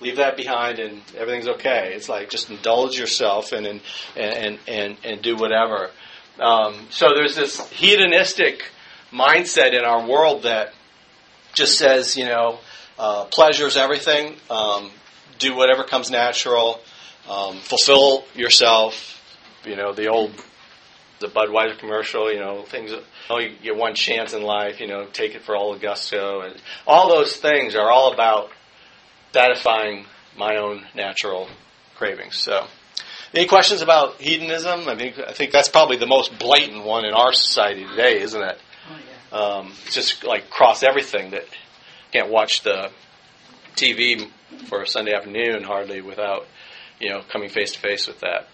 leave 0.00 0.16
that 0.16 0.36
behind, 0.36 0.78
and 0.78 1.00
everything's 1.16 1.48
okay. 1.48 1.92
It's 1.94 2.08
like 2.08 2.30
just 2.30 2.50
indulge 2.50 2.98
yourself 2.98 3.52
and 3.52 3.66
and 3.66 3.80
and 4.16 4.58
and, 4.66 4.96
and 5.04 5.22
do 5.22 5.36
whatever. 5.36 5.90
Um, 6.38 6.86
so 6.90 7.08
there's 7.14 7.34
this 7.36 7.68
hedonistic 7.70 8.64
mindset 9.12 9.78
in 9.78 9.84
our 9.84 10.06
world 10.06 10.44
that 10.44 10.72
just 11.52 11.76
says, 11.78 12.16
you 12.16 12.24
know, 12.24 12.58
uh, 12.98 13.24
pleasure's 13.26 13.76
everything. 13.76 14.36
Um, 14.50 14.90
do 15.38 15.54
whatever 15.54 15.84
comes 15.84 16.10
natural. 16.10 16.80
Um, 17.28 17.56
fulfill 17.58 18.24
yourself. 18.34 19.20
You 19.64 19.76
know, 19.76 19.92
the 19.92 20.08
old 20.08 20.32
the 21.20 21.28
Budweiser 21.28 21.78
commercial. 21.78 22.32
You 22.32 22.40
know, 22.40 22.62
things. 22.62 22.90
that- 22.90 23.04
Oh, 23.30 23.38
you 23.38 23.50
get 23.62 23.76
one 23.76 23.94
chance 23.94 24.32
in 24.34 24.42
life. 24.42 24.80
You 24.80 24.88
know, 24.88 25.06
take 25.06 25.34
it 25.36 25.42
for 25.42 25.54
all 25.54 25.72
the 25.72 25.78
gusto, 25.78 26.40
and 26.40 26.56
all 26.86 27.08
those 27.08 27.36
things 27.36 27.74
are 27.76 27.90
all 27.90 28.12
about 28.12 28.50
satisfying 29.32 30.06
my 30.36 30.56
own 30.56 30.86
natural 30.94 31.48
cravings. 31.94 32.36
So, 32.36 32.66
any 33.34 33.46
questions 33.46 33.80
about 33.80 34.20
hedonism? 34.20 34.88
I 34.88 34.96
think 34.96 35.18
I 35.18 35.32
think 35.32 35.52
that's 35.52 35.68
probably 35.68 35.96
the 35.96 36.06
most 36.06 36.36
blatant 36.38 36.84
one 36.84 37.04
in 37.04 37.14
our 37.14 37.32
society 37.32 37.84
today, 37.86 38.20
isn't 38.20 38.42
it? 38.42 38.58
Oh, 38.90 38.96
yeah. 39.32 39.38
Um, 39.38 39.72
just 39.90 40.24
like 40.24 40.50
cross 40.50 40.82
everything 40.82 41.30
that 41.30 41.44
can't 42.12 42.28
watch 42.28 42.62
the 42.62 42.90
TV 43.76 44.28
for 44.68 44.82
a 44.82 44.86
Sunday 44.86 45.14
afternoon 45.14 45.62
hardly 45.62 46.00
without 46.02 46.46
you 47.02 47.10
know 47.10 47.22
coming 47.30 47.50
face 47.50 47.72
to 47.72 47.78
face 47.78 48.06
with 48.06 48.20
that. 48.20 48.48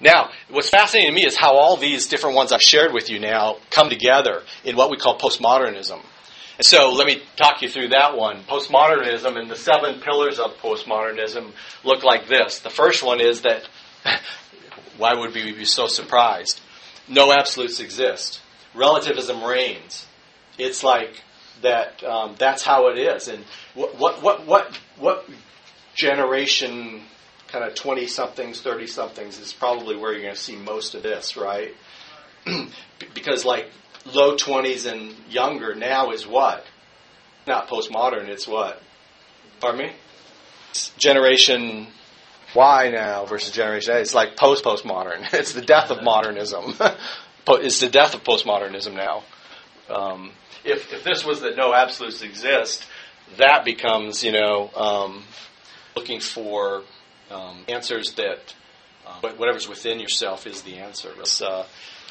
Now, 0.00 0.30
what's 0.48 0.68
fascinating 0.68 1.10
to 1.10 1.14
me 1.14 1.26
is 1.26 1.36
how 1.36 1.54
all 1.54 1.76
these 1.76 2.08
different 2.08 2.36
ones 2.36 2.52
I've 2.52 2.62
shared 2.62 2.92
with 2.92 3.10
you 3.10 3.20
now 3.20 3.58
come 3.70 3.88
together 3.88 4.42
in 4.64 4.76
what 4.76 4.90
we 4.90 4.96
call 4.96 5.18
postmodernism. 5.18 6.00
And 6.58 6.66
so 6.66 6.90
let 6.90 7.06
me 7.06 7.22
talk 7.36 7.62
you 7.62 7.68
through 7.68 7.88
that 7.88 8.16
one. 8.16 8.42
Postmodernism 8.44 9.38
and 9.38 9.50
the 9.50 9.56
seven 9.56 10.00
pillars 10.00 10.38
of 10.38 10.56
postmodernism 10.58 11.52
look 11.84 12.02
like 12.02 12.28
this. 12.28 12.58
The 12.58 12.70
first 12.70 13.02
one 13.02 13.20
is 13.20 13.42
that, 13.42 13.68
why 14.98 15.14
would 15.14 15.34
we 15.34 15.52
be 15.52 15.64
so 15.64 15.86
surprised? 15.86 16.60
No 17.08 17.32
absolutes 17.32 17.80
exist. 17.80 18.40
Relativism 18.74 19.42
reigns. 19.42 20.06
It's 20.58 20.84
like 20.84 21.22
that. 21.62 22.02
Um, 22.04 22.34
that's 22.38 22.62
how 22.62 22.88
it 22.88 22.98
is. 22.98 23.28
And 23.28 23.44
what 23.74 23.98
what 23.98 24.22
what 24.22 24.46
what, 24.46 24.78
what 24.98 25.28
generation 25.94 27.02
kind 27.52 27.64
of 27.66 27.74
20 27.74 28.06
somethings, 28.06 28.62
30 28.62 28.86
somethings 28.86 29.38
is 29.38 29.52
probably 29.52 29.94
where 29.94 30.12
you're 30.12 30.22
going 30.22 30.34
to 30.34 30.40
see 30.40 30.56
most 30.56 30.94
of 30.94 31.02
this, 31.02 31.36
right? 31.36 31.74
because 33.14 33.44
like 33.44 33.68
low 34.12 34.36
20s 34.36 34.90
and 34.90 35.14
younger 35.28 35.74
now 35.74 36.10
is 36.10 36.26
what? 36.26 36.64
Not 37.46 37.68
postmodern, 37.68 38.28
it's 38.28 38.48
what? 38.48 38.80
Pardon 39.60 39.86
me? 39.86 39.92
It's 40.70 40.88
generation 40.96 41.88
Y 42.54 42.90
now 42.90 43.26
versus 43.26 43.52
generation 43.52 43.94
A. 43.94 43.98
It's 43.98 44.14
like 44.14 44.36
post 44.36 44.64
postmodern. 44.64 45.28
It's 45.34 45.52
the 45.52 45.62
death 45.62 45.90
of 45.90 46.02
modernism. 46.02 46.74
It's 47.48 47.80
the 47.80 47.88
death 47.88 48.14
of 48.14 48.22
postmodernism 48.22 48.94
now. 48.94 49.24
Um, 49.90 50.30
if, 50.64 50.92
if 50.92 51.02
this 51.02 51.24
was 51.24 51.40
that 51.40 51.56
no 51.56 51.74
absolutes 51.74 52.22
exist, 52.22 52.86
that 53.36 53.64
becomes, 53.64 54.22
you 54.22 54.30
know, 54.30 54.70
um, 54.76 55.24
looking 55.96 56.20
for 56.20 56.84
um, 57.32 57.64
answers 57.68 58.12
that 58.12 58.54
but 59.20 59.38
whatever's 59.38 59.68
within 59.68 60.00
yourself 60.00 60.46
is 60.46 60.62
the 60.62 60.76
answer. 60.76 61.12
Uh, 61.40 61.64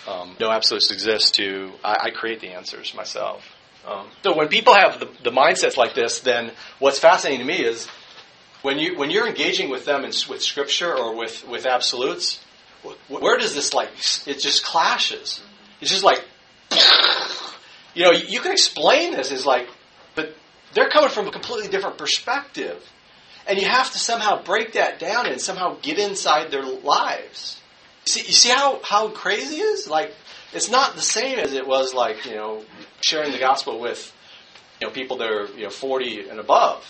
um, 0.07 0.35
no 0.39 0.49
absolutes 0.51 0.91
exist 0.91 1.35
to 1.35 1.71
I, 1.83 2.07
I 2.07 2.09
create 2.11 2.39
the 2.39 2.49
answers 2.49 2.93
myself. 2.93 3.43
Um, 3.85 4.07
so 4.23 4.35
when 4.35 4.47
people 4.47 4.73
have 4.73 4.99
the, 4.99 5.09
the 5.23 5.31
mindsets 5.31 5.77
like 5.77 5.95
this, 5.95 6.19
then 6.19 6.51
what's 6.79 6.99
fascinating 6.99 7.39
to 7.39 7.45
me 7.45 7.63
is 7.63 7.87
when 8.61 8.77
you 8.77 8.97
when 8.97 9.09
you're 9.09 9.27
engaging 9.27 9.69
with 9.69 9.85
them 9.85 10.03
in, 10.03 10.11
with 10.29 10.41
scripture 10.41 10.95
or 10.95 11.15
with 11.15 11.47
with 11.47 11.65
absolutes, 11.65 12.43
wh- 12.83 13.11
where 13.11 13.37
does 13.37 13.55
this 13.55 13.73
like 13.73 13.89
it 14.27 14.39
just 14.39 14.63
clashes? 14.63 15.41
It's 15.81 15.91
just 15.91 16.03
like 16.03 16.23
you 17.95 18.03
know 18.03 18.11
you 18.11 18.39
can 18.39 18.51
explain 18.51 19.13
this 19.13 19.31
as 19.31 19.45
like, 19.45 19.67
but 20.15 20.35
they're 20.73 20.89
coming 20.89 21.09
from 21.09 21.27
a 21.27 21.31
completely 21.31 21.69
different 21.69 21.97
perspective. 21.97 22.83
And 23.47 23.59
you 23.59 23.67
have 23.67 23.91
to 23.91 23.99
somehow 23.99 24.41
break 24.43 24.73
that 24.73 24.99
down 24.99 25.25
and 25.25 25.41
somehow 25.41 25.77
get 25.81 25.97
inside 25.97 26.51
their 26.51 26.63
lives. 26.63 27.59
See, 28.05 28.21
you 28.21 28.33
see 28.33 28.49
how, 28.49 28.79
how 28.83 29.09
crazy 29.09 29.57
it 29.57 29.63
is? 29.63 29.87
Like, 29.87 30.13
it's 30.53 30.69
not 30.69 30.95
the 30.95 31.01
same 31.01 31.39
as 31.39 31.53
it 31.53 31.67
was 31.67 31.93
like, 31.93 32.25
you 32.25 32.35
know, 32.35 32.63
sharing 33.01 33.31
the 33.31 33.39
gospel 33.39 33.79
with, 33.79 34.13
you 34.79 34.87
know, 34.87 34.93
people 34.93 35.17
that 35.17 35.29
are, 35.29 35.47
you 35.55 35.63
know, 35.63 35.69
40 35.69 36.29
and 36.29 36.39
above. 36.39 36.85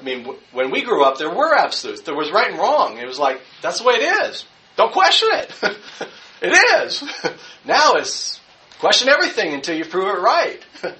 I 0.00 0.04
mean, 0.04 0.22
w- 0.24 0.40
when 0.52 0.70
we 0.70 0.82
grew 0.82 1.04
up, 1.04 1.18
there 1.18 1.32
were 1.32 1.54
absolutes. 1.54 2.02
There 2.02 2.14
was 2.14 2.30
right 2.30 2.50
and 2.50 2.58
wrong. 2.58 2.98
It 2.98 3.06
was 3.06 3.18
like, 3.18 3.40
that's 3.60 3.78
the 3.78 3.84
way 3.84 3.94
it 3.94 4.26
is. 4.26 4.44
Don't 4.76 4.92
question 4.92 5.28
it. 5.32 5.52
it 6.42 6.84
is. 6.84 7.04
now 7.64 7.94
it's 7.94 8.40
question 8.78 9.08
everything 9.08 9.54
until 9.54 9.76
you 9.76 9.84
prove 9.84 10.08
it 10.08 10.20
right. 10.20 10.60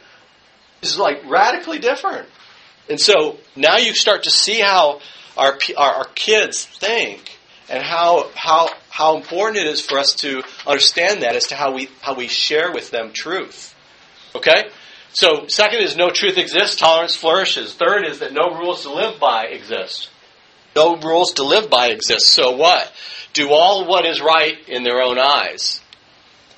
is 0.82 0.98
like 0.98 1.28
radically 1.28 1.78
different. 1.78 2.28
And 2.88 3.00
so 3.00 3.38
now 3.56 3.78
you 3.78 3.94
start 3.94 4.24
to 4.24 4.30
see 4.30 4.60
how 4.60 5.00
our, 5.36 5.58
our, 5.76 5.94
our 5.94 6.04
kids 6.14 6.64
think 6.64 7.38
and 7.68 7.82
how, 7.82 8.30
how, 8.34 8.68
how 8.90 9.16
important 9.16 9.58
it 9.58 9.66
is 9.66 9.80
for 9.80 9.98
us 9.98 10.14
to 10.16 10.42
understand 10.66 11.22
that 11.22 11.36
as 11.36 11.46
to 11.48 11.54
how 11.54 11.74
we, 11.74 11.88
how 12.00 12.14
we 12.14 12.28
share 12.28 12.72
with 12.72 12.90
them 12.90 13.12
truth. 13.12 13.74
Okay? 14.34 14.70
So, 15.14 15.46
second 15.46 15.80
is 15.80 15.94
no 15.94 16.10
truth 16.10 16.38
exists, 16.38 16.76
tolerance 16.76 17.14
flourishes. 17.14 17.74
Third 17.74 18.06
is 18.06 18.20
that 18.20 18.32
no 18.32 18.56
rules 18.58 18.82
to 18.82 18.92
live 18.92 19.20
by 19.20 19.44
exist. 19.44 20.08
No 20.74 20.96
rules 20.96 21.34
to 21.34 21.44
live 21.44 21.68
by 21.68 21.88
exist. 21.88 22.28
So 22.28 22.52
what? 22.52 22.90
Do 23.34 23.50
all 23.50 23.86
what 23.86 24.06
is 24.06 24.20
right 24.20 24.56
in 24.68 24.84
their 24.84 25.02
own 25.02 25.18
eyes. 25.18 25.80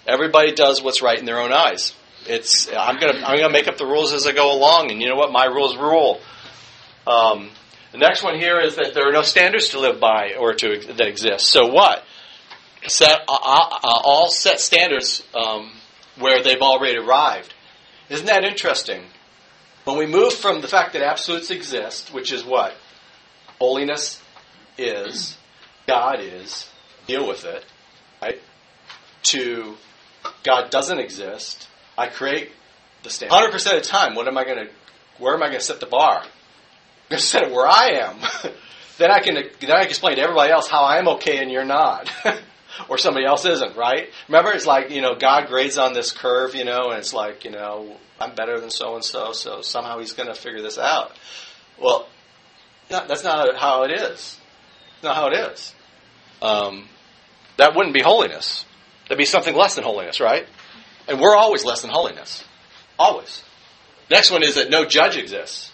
Everybody 0.06 0.54
does 0.54 0.82
what's 0.82 1.02
right 1.02 1.18
in 1.18 1.24
their 1.24 1.40
own 1.40 1.52
eyes. 1.52 1.94
It's 2.26 2.68
I'm 2.68 2.98
gonna 2.98 3.24
I'm 3.24 3.38
gonna 3.38 3.50
make 3.50 3.68
up 3.68 3.76
the 3.76 3.86
rules 3.86 4.12
as 4.12 4.26
I 4.26 4.32
go 4.32 4.52
along, 4.52 4.90
and 4.90 5.00
you 5.00 5.08
know 5.08 5.16
what? 5.16 5.32
My 5.32 5.46
rules 5.46 5.76
rule. 5.76 6.20
Um, 7.06 7.50
the 7.92 7.98
next 7.98 8.22
one 8.22 8.38
here 8.38 8.60
is 8.60 8.76
that 8.76 8.94
there 8.94 9.08
are 9.08 9.12
no 9.12 9.22
standards 9.22 9.68
to 9.70 9.78
live 9.78 10.00
by 10.00 10.34
or 10.38 10.54
to 10.54 10.80
that 10.94 11.06
exist. 11.06 11.46
So 11.46 11.66
what? 11.66 12.04
Set 12.86 13.20
uh, 13.28 13.38
uh, 13.42 13.68
uh 13.82 14.00
all 14.04 14.30
set 14.30 14.60
standards 14.60 15.22
um, 15.34 15.72
where 16.18 16.42
they've 16.42 16.60
already 16.60 16.98
arrived. 16.98 17.54
Isn't 18.08 18.26
that 18.26 18.44
interesting? 18.44 19.04
When 19.84 19.98
we 19.98 20.06
move 20.06 20.32
from 20.32 20.60
the 20.60 20.68
fact 20.68 20.94
that 20.94 21.02
absolutes 21.02 21.50
exist, 21.50 22.12
which 22.12 22.32
is 22.32 22.44
what? 22.44 22.74
Holiness 23.58 24.20
is, 24.78 25.36
God 25.86 26.20
is, 26.20 26.68
deal 27.06 27.28
with 27.28 27.44
it, 27.44 27.64
right? 28.20 28.40
To 29.24 29.76
God 30.42 30.70
doesn't 30.70 30.98
exist, 30.98 31.68
I 31.96 32.08
create 32.08 32.50
the 33.02 33.10
standard. 33.10 33.34
100% 33.34 33.54
of 33.76 33.82
the 33.82 33.88
time, 33.88 34.14
what 34.14 34.28
am 34.28 34.36
I 34.36 34.44
going 34.44 34.66
to, 34.66 34.72
where 35.18 35.34
am 35.34 35.42
I 35.42 35.46
going 35.46 35.58
to 35.58 35.64
set 35.64 35.80
the 35.80 35.86
bar? 35.86 36.20
I'm 36.20 37.10
going 37.10 37.20
to 37.20 37.26
set 37.26 37.42
it 37.42 37.52
where 37.52 37.66
I 37.66 38.00
am. 38.02 38.16
then 38.98 39.10
I 39.10 39.20
can, 39.20 39.34
then 39.34 39.70
I 39.70 39.82
can 39.82 39.88
explain 39.88 40.16
to 40.16 40.22
everybody 40.22 40.52
else 40.52 40.68
how 40.68 40.84
I'm 40.84 41.08
okay 41.08 41.38
and 41.38 41.50
you're 41.50 41.64
not. 41.64 42.10
or 42.88 42.98
somebody 42.98 43.26
else 43.26 43.44
isn't, 43.44 43.76
right? 43.76 44.08
Remember, 44.28 44.52
it's 44.52 44.66
like, 44.66 44.90
you 44.90 45.00
know, 45.00 45.14
God 45.14 45.46
grades 45.48 45.78
on 45.78 45.92
this 45.92 46.12
curve, 46.12 46.54
you 46.54 46.64
know, 46.64 46.90
and 46.90 46.98
it's 46.98 47.14
like, 47.14 47.44
you 47.44 47.50
know, 47.50 47.96
I'm 48.18 48.34
better 48.34 48.60
than 48.60 48.70
so 48.70 48.94
and 48.94 49.04
so, 49.04 49.32
so 49.32 49.62
somehow 49.62 49.98
he's 49.98 50.12
going 50.12 50.28
to 50.28 50.34
figure 50.34 50.62
this 50.62 50.78
out. 50.78 51.12
Well, 51.80 52.08
that's 52.88 53.24
not 53.24 53.56
how 53.56 53.84
it 53.84 53.92
is. 53.92 54.38
not 55.02 55.16
how 55.16 55.28
it 55.28 55.52
is. 55.52 55.74
Um, 56.42 56.88
that 57.56 57.74
wouldn't 57.74 57.94
be 57.94 58.02
holiness. 58.02 58.64
That'd 59.04 59.18
be 59.18 59.24
something 59.24 59.54
less 59.54 59.74
than 59.74 59.84
holiness, 59.84 60.20
right? 60.20 60.46
And 61.08 61.20
we're 61.20 61.36
always 61.36 61.64
less 61.64 61.82
than 61.82 61.90
holiness. 61.90 62.44
Always. 62.98 63.42
Next 64.10 64.30
one 64.30 64.42
is 64.42 64.54
that 64.54 64.70
no 64.70 64.84
judge 64.84 65.16
exists. 65.16 65.72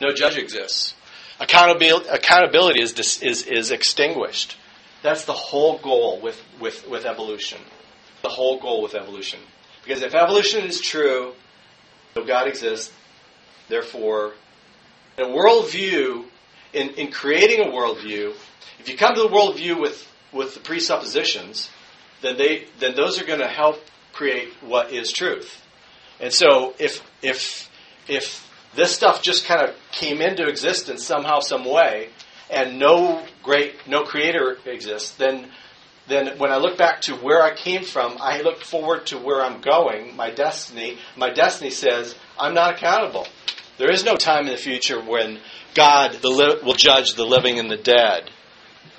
No 0.00 0.12
judge 0.12 0.36
exists. 0.36 0.94
Accountability, 1.40 2.08
accountability 2.08 2.80
is, 2.80 3.20
is, 3.22 3.46
is 3.46 3.70
extinguished. 3.70 4.56
That's 5.02 5.24
the 5.24 5.32
whole 5.32 5.78
goal 5.78 6.20
with, 6.20 6.40
with, 6.60 6.88
with 6.88 7.04
evolution. 7.04 7.58
The 8.22 8.28
whole 8.28 8.60
goal 8.60 8.82
with 8.82 8.94
evolution. 8.94 9.40
Because 9.84 10.02
if 10.02 10.14
evolution 10.14 10.64
is 10.64 10.80
true, 10.80 11.32
no 12.14 12.24
God 12.24 12.46
exists, 12.46 12.92
therefore, 13.68 14.34
in 15.18 15.24
a 15.24 15.28
worldview, 15.28 16.24
in, 16.72 16.90
in 16.90 17.10
creating 17.10 17.66
a 17.66 17.70
worldview, 17.70 18.34
if 18.78 18.88
you 18.88 18.96
come 18.96 19.14
to 19.14 19.22
the 19.22 19.28
worldview 19.28 19.80
with, 19.80 20.06
with 20.32 20.54
the 20.54 20.60
presuppositions, 20.60 21.68
then 22.22 22.36
they 22.38 22.66
then 22.78 22.94
those 22.94 23.20
are 23.20 23.24
going 23.24 23.40
to 23.40 23.48
help 23.48 23.80
create 24.12 24.52
what 24.60 24.92
is 24.92 25.12
truth. 25.12 25.62
And 26.20 26.32
so 26.32 26.74
if 26.78 27.02
if 27.22 27.70
if 28.08 28.48
this 28.74 28.94
stuff 28.94 29.22
just 29.22 29.44
kind 29.44 29.68
of 29.68 29.74
came 29.90 30.20
into 30.20 30.46
existence 30.48 31.04
somehow, 31.04 31.40
some 31.40 31.64
way, 31.64 32.10
and 32.50 32.78
no 32.78 33.24
great, 33.42 33.86
no 33.86 34.02
creator 34.04 34.56
exists, 34.66 35.16
then 35.16 35.50
then 36.08 36.38
when 36.38 36.50
I 36.50 36.56
look 36.56 36.76
back 36.76 37.02
to 37.02 37.14
where 37.14 37.42
I 37.42 37.54
came 37.54 37.84
from, 37.84 38.16
I 38.20 38.40
look 38.42 38.62
forward 38.62 39.06
to 39.06 39.18
where 39.18 39.42
I'm 39.42 39.60
going, 39.60 40.16
my 40.16 40.30
destiny. 40.30 40.98
My 41.16 41.30
destiny 41.30 41.70
says 41.70 42.14
I'm 42.38 42.54
not 42.54 42.74
accountable. 42.74 43.26
There 43.78 43.90
is 43.90 44.04
no 44.04 44.16
time 44.16 44.46
in 44.46 44.52
the 44.52 44.58
future 44.58 45.00
when 45.00 45.38
God 45.74 46.22
li- 46.22 46.60
will 46.62 46.74
judge 46.74 47.14
the 47.14 47.24
living 47.24 47.58
and 47.58 47.70
the 47.70 47.76
dead. 47.76 48.30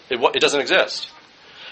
It, 0.10 0.20
it 0.36 0.40
doesn't 0.40 0.60
exist. 0.60 1.10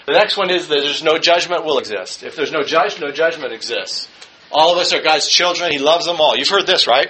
The 0.06 0.12
next 0.12 0.36
one 0.36 0.50
is 0.50 0.68
that 0.68 0.80
there's 0.80 1.02
no 1.02 1.18
judgment 1.18 1.64
will 1.64 1.78
exist. 1.78 2.22
If 2.22 2.36
there's 2.36 2.52
no 2.52 2.62
judge, 2.62 3.00
no 3.00 3.12
judgment 3.12 3.52
exists. 3.52 4.08
All 4.50 4.72
of 4.72 4.78
us 4.78 4.92
are 4.92 5.02
God's 5.02 5.28
children. 5.28 5.72
He 5.72 5.78
loves 5.78 6.06
them 6.06 6.20
all. 6.20 6.36
You've 6.36 6.48
heard 6.48 6.66
this, 6.66 6.86
right? 6.86 7.08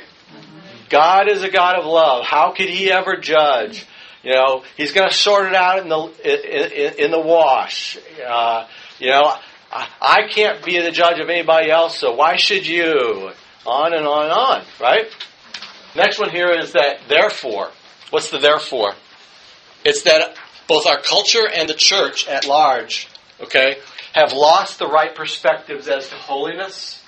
God 0.90 1.28
is 1.28 1.42
a 1.42 1.50
God 1.50 1.76
of 1.76 1.86
love. 1.86 2.24
How 2.24 2.52
could 2.52 2.68
He 2.68 2.92
ever 2.92 3.16
judge? 3.16 3.86
You 4.22 4.34
know, 4.34 4.62
he's 4.76 4.92
going 4.92 5.08
to 5.08 5.14
sort 5.14 5.46
it 5.46 5.54
out 5.54 5.80
in 5.80 5.88
the 5.88 5.98
in, 6.24 7.06
in 7.06 7.10
the 7.10 7.20
wash. 7.20 7.98
Uh, 8.24 8.68
you 9.00 9.08
know, 9.08 9.34
I, 9.72 9.88
I 10.00 10.28
can't 10.30 10.64
be 10.64 10.78
the 10.78 10.92
judge 10.92 11.18
of 11.18 11.28
anybody 11.28 11.70
else, 11.70 11.98
so 11.98 12.14
why 12.14 12.36
should 12.36 12.66
you? 12.66 13.32
On 13.64 13.94
and 13.94 14.06
on 14.06 14.24
and 14.24 14.32
on, 14.32 14.62
right? 14.80 15.06
Next 15.94 16.18
one 16.18 16.30
here 16.30 16.50
is 16.50 16.72
that 16.72 17.00
therefore. 17.08 17.70
What's 18.10 18.30
the 18.30 18.38
therefore? 18.38 18.94
It's 19.84 20.02
that 20.02 20.36
both 20.68 20.86
our 20.86 21.00
culture 21.00 21.48
and 21.52 21.68
the 21.68 21.74
church 21.74 22.26
at 22.28 22.46
large, 22.46 23.08
okay, 23.40 23.78
have 24.12 24.32
lost 24.32 24.78
the 24.78 24.86
right 24.86 25.14
perspectives 25.14 25.88
as 25.88 26.08
to 26.08 26.14
holiness, 26.14 27.02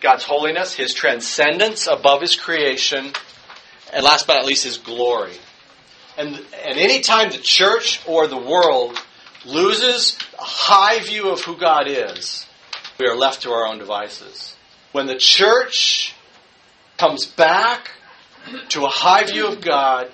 God's 0.00 0.24
holiness, 0.24 0.74
His 0.74 0.94
transcendence 0.94 1.86
above 1.86 2.20
His 2.20 2.36
creation, 2.36 3.12
and 3.92 4.04
last 4.04 4.26
but 4.26 4.34
not 4.34 4.46
least, 4.46 4.64
His 4.64 4.78
glory. 4.78 5.34
And, 6.16 6.34
and 6.34 6.78
any 6.78 7.00
time 7.00 7.30
the 7.30 7.38
church 7.38 8.00
or 8.06 8.26
the 8.26 8.36
world 8.36 8.98
loses 9.44 10.18
a 10.38 10.42
high 10.44 10.98
view 11.00 11.30
of 11.30 11.42
who 11.42 11.56
God 11.56 11.86
is, 11.86 12.46
we 12.98 13.06
are 13.06 13.16
left 13.16 13.42
to 13.42 13.50
our 13.50 13.66
own 13.66 13.78
devices. 13.78 14.56
When 14.92 15.06
the 15.06 15.16
church 15.16 16.14
comes 16.96 17.24
back 17.24 17.92
to 18.70 18.84
a 18.84 18.88
high 18.88 19.24
view 19.24 19.46
of 19.46 19.60
God, 19.60 20.10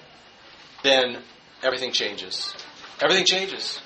then 0.83 1.19
everything 1.63 1.93
changes. 1.93 2.55
Everything 3.01 3.25
changes. 3.25 3.81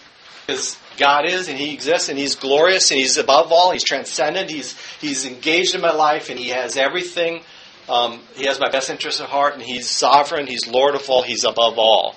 Because 0.47 0.79
God 0.97 1.27
is 1.27 1.49
and 1.49 1.59
He 1.59 1.75
exists 1.75 2.09
and 2.09 2.19
He's 2.19 2.35
glorious 2.35 2.91
and 2.91 3.01
He's 3.01 3.17
above 3.17 3.53
all, 3.53 3.73
He's 3.73 3.85
transcendent, 3.85 4.51
He's, 4.51 4.79
he's 5.01 5.27
engaged 5.27 5.75
in 5.75 5.81
my 5.81 5.93
life 5.93 6.31
and 6.31 6.39
He 6.39 6.49
has 6.49 6.77
everything 6.77 7.43
um, 7.89 8.21
he 8.35 8.47
has 8.47 8.61
my 8.61 8.69
best 8.71 8.91
interest 8.91 9.21
at 9.21 9.29
heart, 9.29 9.55
and 9.55 9.63
He's 9.63 9.89
sovereign. 9.89 10.47
He's 10.47 10.69
Lord 10.69 10.95
of 10.95 11.09
all. 11.09 11.23
He's 11.23 11.45
above 11.45 11.79
all. 11.79 12.17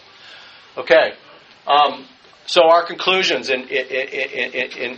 Okay. 0.78 1.14
Um, 1.66 2.06
so 2.46 2.64
our 2.64 2.86
conclusions 2.86 3.50
in, 3.50 3.62
in, 3.70 4.68
in, 4.78 4.98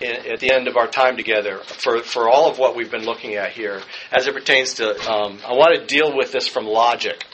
at 0.00 0.40
the 0.40 0.52
end 0.52 0.68
of 0.68 0.76
our 0.76 0.86
time 0.86 1.16
together 1.16 1.58
for, 1.58 2.00
for 2.00 2.28
all 2.28 2.48
of 2.48 2.58
what 2.58 2.76
we've 2.76 2.90
been 2.90 3.04
looking 3.04 3.34
at 3.34 3.52
here, 3.52 3.82
as 4.12 4.26
it 4.26 4.34
pertains 4.34 4.74
to, 4.74 4.90
um, 5.10 5.38
I 5.44 5.54
want 5.54 5.74
to 5.78 5.86
deal 5.86 6.16
with 6.16 6.32
this 6.32 6.46
from 6.46 6.66
logic. 6.66 7.24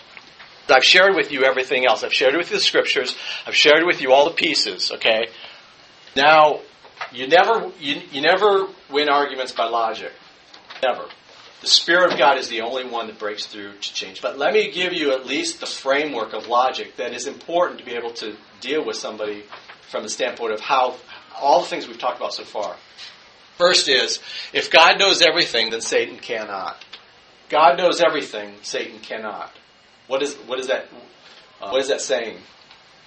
I've 0.68 0.84
shared 0.84 1.14
with 1.14 1.30
you 1.32 1.44
everything 1.44 1.86
else. 1.86 2.02
I've 2.02 2.14
shared 2.14 2.36
with 2.36 2.50
you 2.50 2.56
the 2.56 2.62
scriptures. 2.62 3.16
I've 3.46 3.54
shared 3.54 3.84
with 3.84 4.00
you 4.00 4.12
all 4.12 4.24
the 4.24 4.34
pieces. 4.34 4.90
Okay. 4.92 5.28
Now, 6.14 6.60
you 7.12 7.28
never 7.28 7.70
you, 7.78 8.00
you 8.10 8.22
never 8.22 8.66
win 8.90 9.08
arguments 9.08 9.52
by 9.52 9.68
logic. 9.68 10.12
Never. 10.82 11.06
The 11.60 11.66
Spirit 11.66 12.12
of 12.12 12.18
God 12.18 12.38
is 12.38 12.48
the 12.48 12.60
only 12.60 12.84
one 12.84 13.06
that 13.06 13.18
breaks 13.18 13.46
through 13.46 13.72
to 13.72 13.94
change. 13.94 14.20
But 14.20 14.38
let 14.38 14.52
me 14.52 14.70
give 14.70 14.92
you 14.92 15.12
at 15.12 15.26
least 15.26 15.60
the 15.60 15.66
framework 15.66 16.34
of 16.34 16.48
logic 16.48 16.96
that 16.96 17.12
is 17.12 17.26
important 17.26 17.78
to 17.78 17.84
be 17.84 17.92
able 17.92 18.12
to 18.14 18.36
deal 18.60 18.84
with 18.84 18.96
somebody 18.96 19.44
from 19.90 20.02
the 20.02 20.08
standpoint 20.08 20.52
of 20.52 20.60
how 20.60 20.96
all 21.34 21.60
the 21.60 21.66
things 21.66 21.86
we've 21.86 21.98
talked 21.98 22.18
about 22.18 22.34
so 22.34 22.44
far. 22.44 22.76
First 23.56 23.88
is, 23.88 24.20
if 24.52 24.70
God 24.70 24.98
knows 24.98 25.22
everything, 25.22 25.70
then 25.70 25.80
Satan 25.80 26.18
cannot. 26.18 26.84
God 27.48 27.78
knows 27.78 28.02
everything, 28.02 28.54
Satan 28.62 28.98
cannot. 29.00 29.52
What 30.06 30.22
is, 30.22 30.34
what 30.46 30.58
is 30.58 30.68
that, 30.68 30.86
uh, 31.60 31.70
what 31.70 31.80
is 31.80 31.88
that 31.88 32.00
saying 32.00 32.38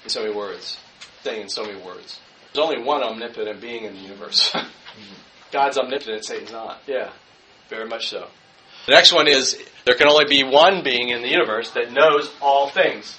in 0.04 0.10
so 0.10 0.22
many 0.22 0.34
words? 0.34 0.78
Saying 1.24 1.44
in 1.44 1.50
so 1.50 1.64
many 1.64 1.80
words. 1.82 2.20
There's 2.54 2.66
only 2.66 2.84
one 2.84 3.04
omnipotent 3.04 3.62
being 3.62 3.86
in 3.86 3.94
the 3.94 4.00
universe. 4.00 4.56
God's 5.52 5.78
omnipotent, 5.78 6.26
Satan's 6.26 6.52
not. 6.52 6.82
Yeah, 6.88 7.12
very 7.70 7.88
much 7.88 8.10
so. 8.10 8.28
The 8.86 8.94
next 8.94 9.14
one 9.14 9.28
is 9.28 9.58
there 9.86 9.96
can 9.96 10.08
only 10.08 10.26
be 10.26 10.44
one 10.44 10.84
being 10.84 11.10
in 11.10 11.22
the 11.22 11.28
universe 11.28 11.72
that 11.72 11.92
knows 11.92 12.32
all 12.42 12.70
things. 12.70 13.18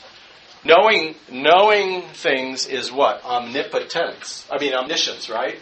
Knowing 0.64 1.14
knowing 1.30 2.02
things 2.12 2.66
is 2.66 2.92
what? 2.92 3.24
Omnipotence. 3.24 4.46
I 4.50 4.58
mean 4.58 4.74
omniscience, 4.74 5.30
right? 5.30 5.56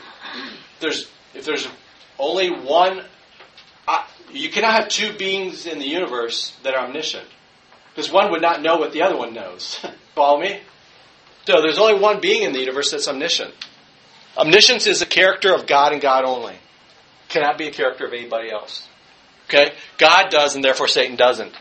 There's 0.81 1.09
if 1.35 1.45
there's 1.45 1.69
only 2.19 2.51
one 2.51 3.05
uh, 3.87 4.05
you 4.33 4.51
cannot 4.51 4.75
have 4.75 4.89
two 4.89 5.13
beings 5.17 5.67
in 5.67 5.79
the 5.79 5.87
universe 5.87 6.57
that 6.63 6.75
are 6.75 6.87
omniscient. 6.87 7.27
Because 7.99 8.13
one 8.13 8.31
would 8.31 8.43
not 8.43 8.63
know 8.63 8.77
what 8.77 8.93
the 8.93 9.03
other 9.03 9.17
one 9.17 9.35
knows. 9.35 9.85
Follow 10.15 10.41
me? 10.41 10.61
So 11.47 11.61
there's 11.61 11.81
only 11.81 11.99
one 11.99 12.21
being 12.21 12.45
in 12.45 12.53
the 12.53 12.61
universe 12.61 12.93
that's 12.93 13.09
omniscient. 13.09 13.53
Omniscience 14.37 14.87
is 14.87 15.03
a 15.03 15.07
character 15.07 15.53
of 15.53 15.67
God 15.67 15.93
and 15.93 16.01
God 16.01 16.25
only. 16.25 16.55
Cannot 17.29 17.59
be 17.59 17.67
a 17.67 17.73
character 17.73 18.07
of 18.07 18.13
anybody 18.13 18.53
else. 18.53 18.87
Okay? 19.47 19.73
God 19.97 20.31
does, 20.31 20.55
and 20.55 20.63
therefore 20.63 20.87
Satan 20.87 21.17
doesn't. 21.17 21.53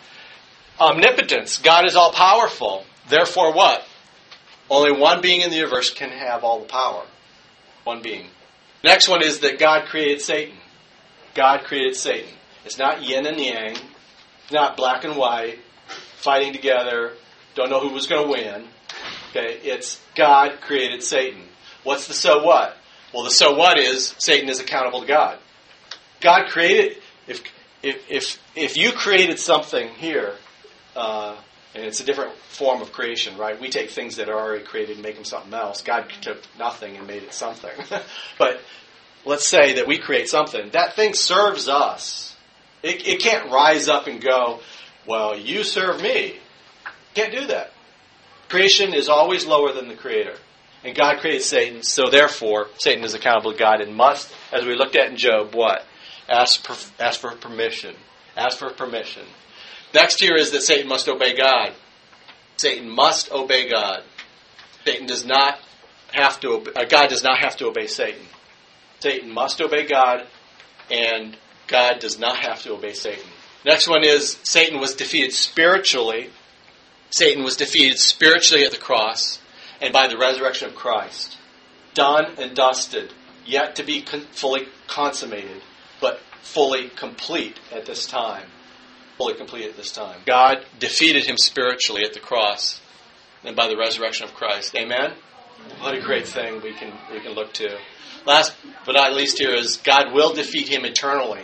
Omnipotence. 0.79 1.57
God 1.57 1.87
is 1.87 1.95
all 1.95 2.11
powerful. 2.11 2.85
Therefore, 3.09 3.51
what? 3.51 3.83
Only 4.69 4.91
one 4.91 5.21
being 5.21 5.41
in 5.41 5.49
the 5.49 5.55
universe 5.55 5.91
can 5.91 6.11
have 6.11 6.43
all 6.43 6.59
the 6.59 6.67
power. 6.67 7.03
One 7.83 8.03
being. 8.03 8.27
Next 8.83 9.07
one 9.07 9.23
is 9.23 9.39
that 9.39 9.57
God 9.57 9.87
created 9.87 10.21
Satan. 10.21 10.57
God 11.33 11.63
created 11.63 11.95
Satan. 11.95 12.29
It's 12.63 12.77
not 12.77 13.01
yin 13.01 13.25
and 13.25 13.39
yang. 13.39 13.71
It's 14.43 14.51
not 14.51 14.77
black 14.77 15.03
and 15.03 15.17
white, 15.17 15.57
fighting 16.17 16.53
together, 16.53 17.13
don't 17.55 17.69
know 17.69 17.79
who 17.79 17.89
was 17.89 18.07
going 18.07 18.25
to 18.25 18.31
win. 18.31 18.67
Okay, 19.29 19.59
it's 19.63 20.01
God 20.15 20.61
created 20.61 21.03
Satan. 21.03 21.43
What's 21.83 22.07
the 22.07 22.13
so 22.13 22.43
what? 22.43 22.75
Well, 23.13 23.23
the 23.23 23.31
so 23.31 23.55
what 23.55 23.77
is 23.77 24.15
Satan 24.17 24.49
is 24.49 24.59
accountable 24.59 25.01
to 25.01 25.07
God. 25.07 25.39
God 26.19 26.49
created. 26.49 26.97
If 27.27 27.43
if 27.83 28.09
if 28.09 28.39
if 28.55 28.77
you 28.77 28.91
created 28.91 29.39
something 29.39 29.89
here, 29.89 30.33
uh, 30.95 31.37
and 31.75 31.85
it's 31.85 31.99
a 31.99 32.05
different 32.05 32.33
form 32.49 32.81
of 32.81 32.91
creation, 32.91 33.37
right? 33.37 33.59
We 33.59 33.69
take 33.69 33.91
things 33.91 34.15
that 34.15 34.29
are 34.29 34.39
already 34.39 34.63
created 34.63 34.95
and 34.95 35.03
make 35.03 35.15
them 35.15 35.25
something 35.25 35.53
else. 35.53 35.81
God 35.81 36.11
took 36.21 36.41
nothing 36.57 36.97
and 36.97 37.05
made 37.05 37.23
it 37.23 37.33
something. 37.33 37.71
but 38.39 38.61
let's 39.25 39.47
say 39.47 39.73
that 39.73 39.87
we 39.87 39.97
create 39.97 40.29
something. 40.29 40.69
That 40.71 40.95
thing 40.95 41.13
serves 41.13 41.67
us. 41.67 42.35
It, 42.81 43.07
it 43.07 43.19
can't 43.19 43.51
rise 43.51 43.89
up 43.89 44.07
and 44.07 44.21
go, 44.21 44.61
well, 45.07 45.37
you 45.37 45.63
serve 45.63 46.01
me. 46.01 46.37
Can't 47.13 47.31
do 47.31 47.47
that. 47.47 47.71
Creation 48.49 48.93
is 48.93 49.09
always 49.09 49.45
lower 49.45 49.73
than 49.73 49.87
the 49.87 49.95
Creator. 49.95 50.35
And 50.83 50.95
God 50.95 51.19
created 51.19 51.41
Satan, 51.41 51.81
so 51.81 52.09
therefore, 52.09 52.67
Satan 52.77 53.03
is 53.03 53.13
accountable 53.13 53.51
to 53.51 53.57
God 53.57 53.81
and 53.81 53.95
must, 53.95 54.31
as 54.53 54.65
we 54.65 54.75
looked 54.75 54.95
at 54.95 55.09
in 55.09 55.17
Job, 55.17 55.55
what? 55.55 55.83
Ask, 56.29 56.69
ask 56.99 57.19
for 57.19 57.31
permission. 57.31 57.95
Ask 58.35 58.59
for 58.59 58.69
permission. 58.69 59.23
Next 59.93 60.19
here 60.19 60.35
is 60.35 60.51
that 60.51 60.61
Satan 60.61 60.87
must 60.87 61.07
obey 61.07 61.35
God. 61.35 61.73
Satan 62.57 62.89
must 62.89 63.31
obey 63.31 63.69
God. 63.69 64.03
Satan 64.85 65.07
does 65.07 65.25
not 65.25 65.59
have 66.11 66.39
to. 66.41 66.49
Obey, 66.49 66.71
uh, 66.75 66.85
God 66.85 67.09
does 67.09 67.23
not 67.23 67.39
have 67.39 67.57
to 67.57 67.67
obey 67.67 67.87
Satan. 67.87 68.21
Satan 68.99 69.31
must 69.31 69.61
obey 69.61 69.85
God, 69.85 70.25
and 70.91 71.37
God 71.67 71.99
does 71.99 72.19
not 72.19 72.37
have 72.37 72.61
to 72.63 72.73
obey 72.73 72.93
Satan. 72.93 73.29
Next 73.65 73.87
one 73.87 74.03
is 74.03 74.37
Satan 74.43 74.79
was 74.79 74.95
defeated 74.95 75.33
spiritually. 75.33 76.29
Satan 77.09 77.43
was 77.43 77.57
defeated 77.57 77.99
spiritually 77.99 78.63
at 78.63 78.71
the 78.71 78.77
cross 78.77 79.39
and 79.81 79.93
by 79.93 80.07
the 80.07 80.17
resurrection 80.17 80.67
of 80.67 80.75
Christ. 80.75 81.37
Done 81.93 82.33
and 82.37 82.55
dusted, 82.55 83.13
yet 83.45 83.75
to 83.75 83.83
be 83.83 84.01
con- 84.01 84.27
fully 84.31 84.67
consummated, 84.87 85.61
but 85.99 86.19
fully 86.41 86.89
complete 86.89 87.59
at 87.73 87.85
this 87.85 88.05
time. 88.05 88.45
Fully 89.17 89.33
complete 89.33 89.67
at 89.67 89.77
this 89.77 89.91
time. 89.91 90.19
God 90.25 90.65
defeated 90.79 91.25
him 91.25 91.37
spiritually 91.37 92.03
at 92.03 92.13
the 92.13 92.19
cross 92.19 92.81
and 93.43 93.55
by 93.55 93.67
the 93.67 93.77
resurrection 93.77 94.25
of 94.25 94.33
Christ. 94.33 94.75
Amen? 94.75 95.13
What 95.79 95.95
a 95.95 96.01
great 96.01 96.27
thing 96.27 96.61
we 96.61 96.73
can, 96.73 96.93
we 97.11 97.19
can 97.19 97.33
look 97.33 97.53
to. 97.53 97.77
Last 98.25 98.53
but 98.85 98.93
not 98.93 99.13
least 99.13 99.39
here 99.39 99.53
is 99.53 99.77
God 99.77 100.13
will 100.13 100.33
defeat 100.33 100.67
him 100.67 100.85
eternally. 100.85 101.41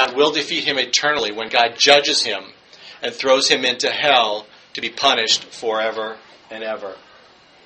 God 0.00 0.16
will 0.16 0.32
defeat 0.32 0.64
him 0.64 0.78
eternally 0.78 1.30
when 1.30 1.50
God 1.50 1.74
judges 1.76 2.22
him 2.22 2.42
and 3.02 3.12
throws 3.12 3.48
him 3.48 3.66
into 3.66 3.90
hell 3.90 4.46
to 4.72 4.80
be 4.80 4.88
punished 4.88 5.44
forever 5.44 6.16
and 6.50 6.64
ever. 6.64 6.94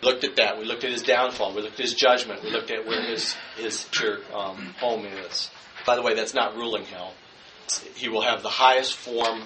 We 0.03 0.09
looked 0.09 0.25
at 0.25 0.35
that. 0.37 0.59
We 0.59 0.65
looked 0.65 0.83
at 0.83 0.91
his 0.91 1.03
downfall. 1.03 1.55
We 1.55 1.63
looked 1.63 1.75
at 1.75 1.87
his 1.87 1.95
judgment. 1.95 2.43
We 2.43 2.51
looked 2.51 2.73
at 2.73 2.87
where 2.87 3.03
his 3.03 3.37
his 3.57 3.87
um, 4.35 4.75
home 4.81 5.07
is. 5.07 5.51
By 5.87 5.95
the 5.95 6.03
way, 6.03 6.15
that's 6.15 6.35
not 6.35 6.57
ruling 6.57 6.85
hell. 6.85 7.15
He 7.95 8.09
will 8.09 8.23
have 8.23 8.43
the 8.43 8.49
highest 8.49 8.97
form 8.97 9.43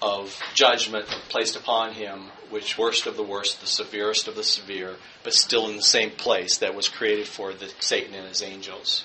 of 0.00 0.34
judgment 0.54 1.06
placed 1.28 1.56
upon 1.56 1.92
him, 1.92 2.30
which 2.48 2.78
worst 2.78 3.06
of 3.06 3.16
the 3.16 3.22
worst, 3.22 3.60
the 3.60 3.66
severest 3.66 4.28
of 4.28 4.34
the 4.34 4.44
severe, 4.44 4.96
but 5.24 5.34
still 5.34 5.68
in 5.68 5.76
the 5.76 5.82
same 5.82 6.10
place 6.10 6.58
that 6.58 6.74
was 6.74 6.88
created 6.88 7.26
for 7.26 7.52
the 7.52 7.70
Satan 7.80 8.14
and 8.14 8.26
his 8.26 8.42
angels. 8.42 9.04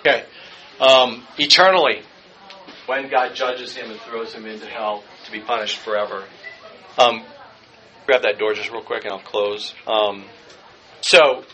Okay, 0.00 0.24
um, 0.80 1.26
eternally, 1.36 2.02
when 2.88 3.10
God 3.10 3.34
judges 3.34 3.76
him 3.76 3.90
and 3.90 4.00
throws 4.00 4.32
him 4.32 4.46
into 4.46 4.64
hell 4.64 5.04
to 5.26 5.30
be 5.30 5.40
punished 5.40 5.78
forever. 5.78 6.24
Um, 6.96 7.22
grab 8.06 8.22
that 8.22 8.38
door 8.38 8.54
just 8.54 8.70
real 8.70 8.82
quick 8.82 9.04
and 9.04 9.12
I'll 9.12 9.20
close. 9.20 9.74
Um, 9.86 10.24
so, 11.02 11.44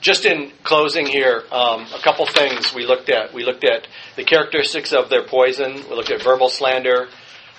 just 0.00 0.24
in 0.24 0.52
closing 0.62 1.06
here, 1.06 1.42
um, 1.50 1.86
a 1.92 2.00
couple 2.02 2.26
things 2.26 2.72
we 2.72 2.86
looked 2.86 3.10
at. 3.10 3.34
We 3.34 3.44
looked 3.44 3.64
at 3.64 3.88
the 4.14 4.22
characteristics 4.22 4.92
of 4.92 5.10
their 5.10 5.26
poison. 5.26 5.74
We 5.74 5.96
looked 5.96 6.10
at 6.10 6.22
verbal 6.22 6.48
slander, 6.48 7.08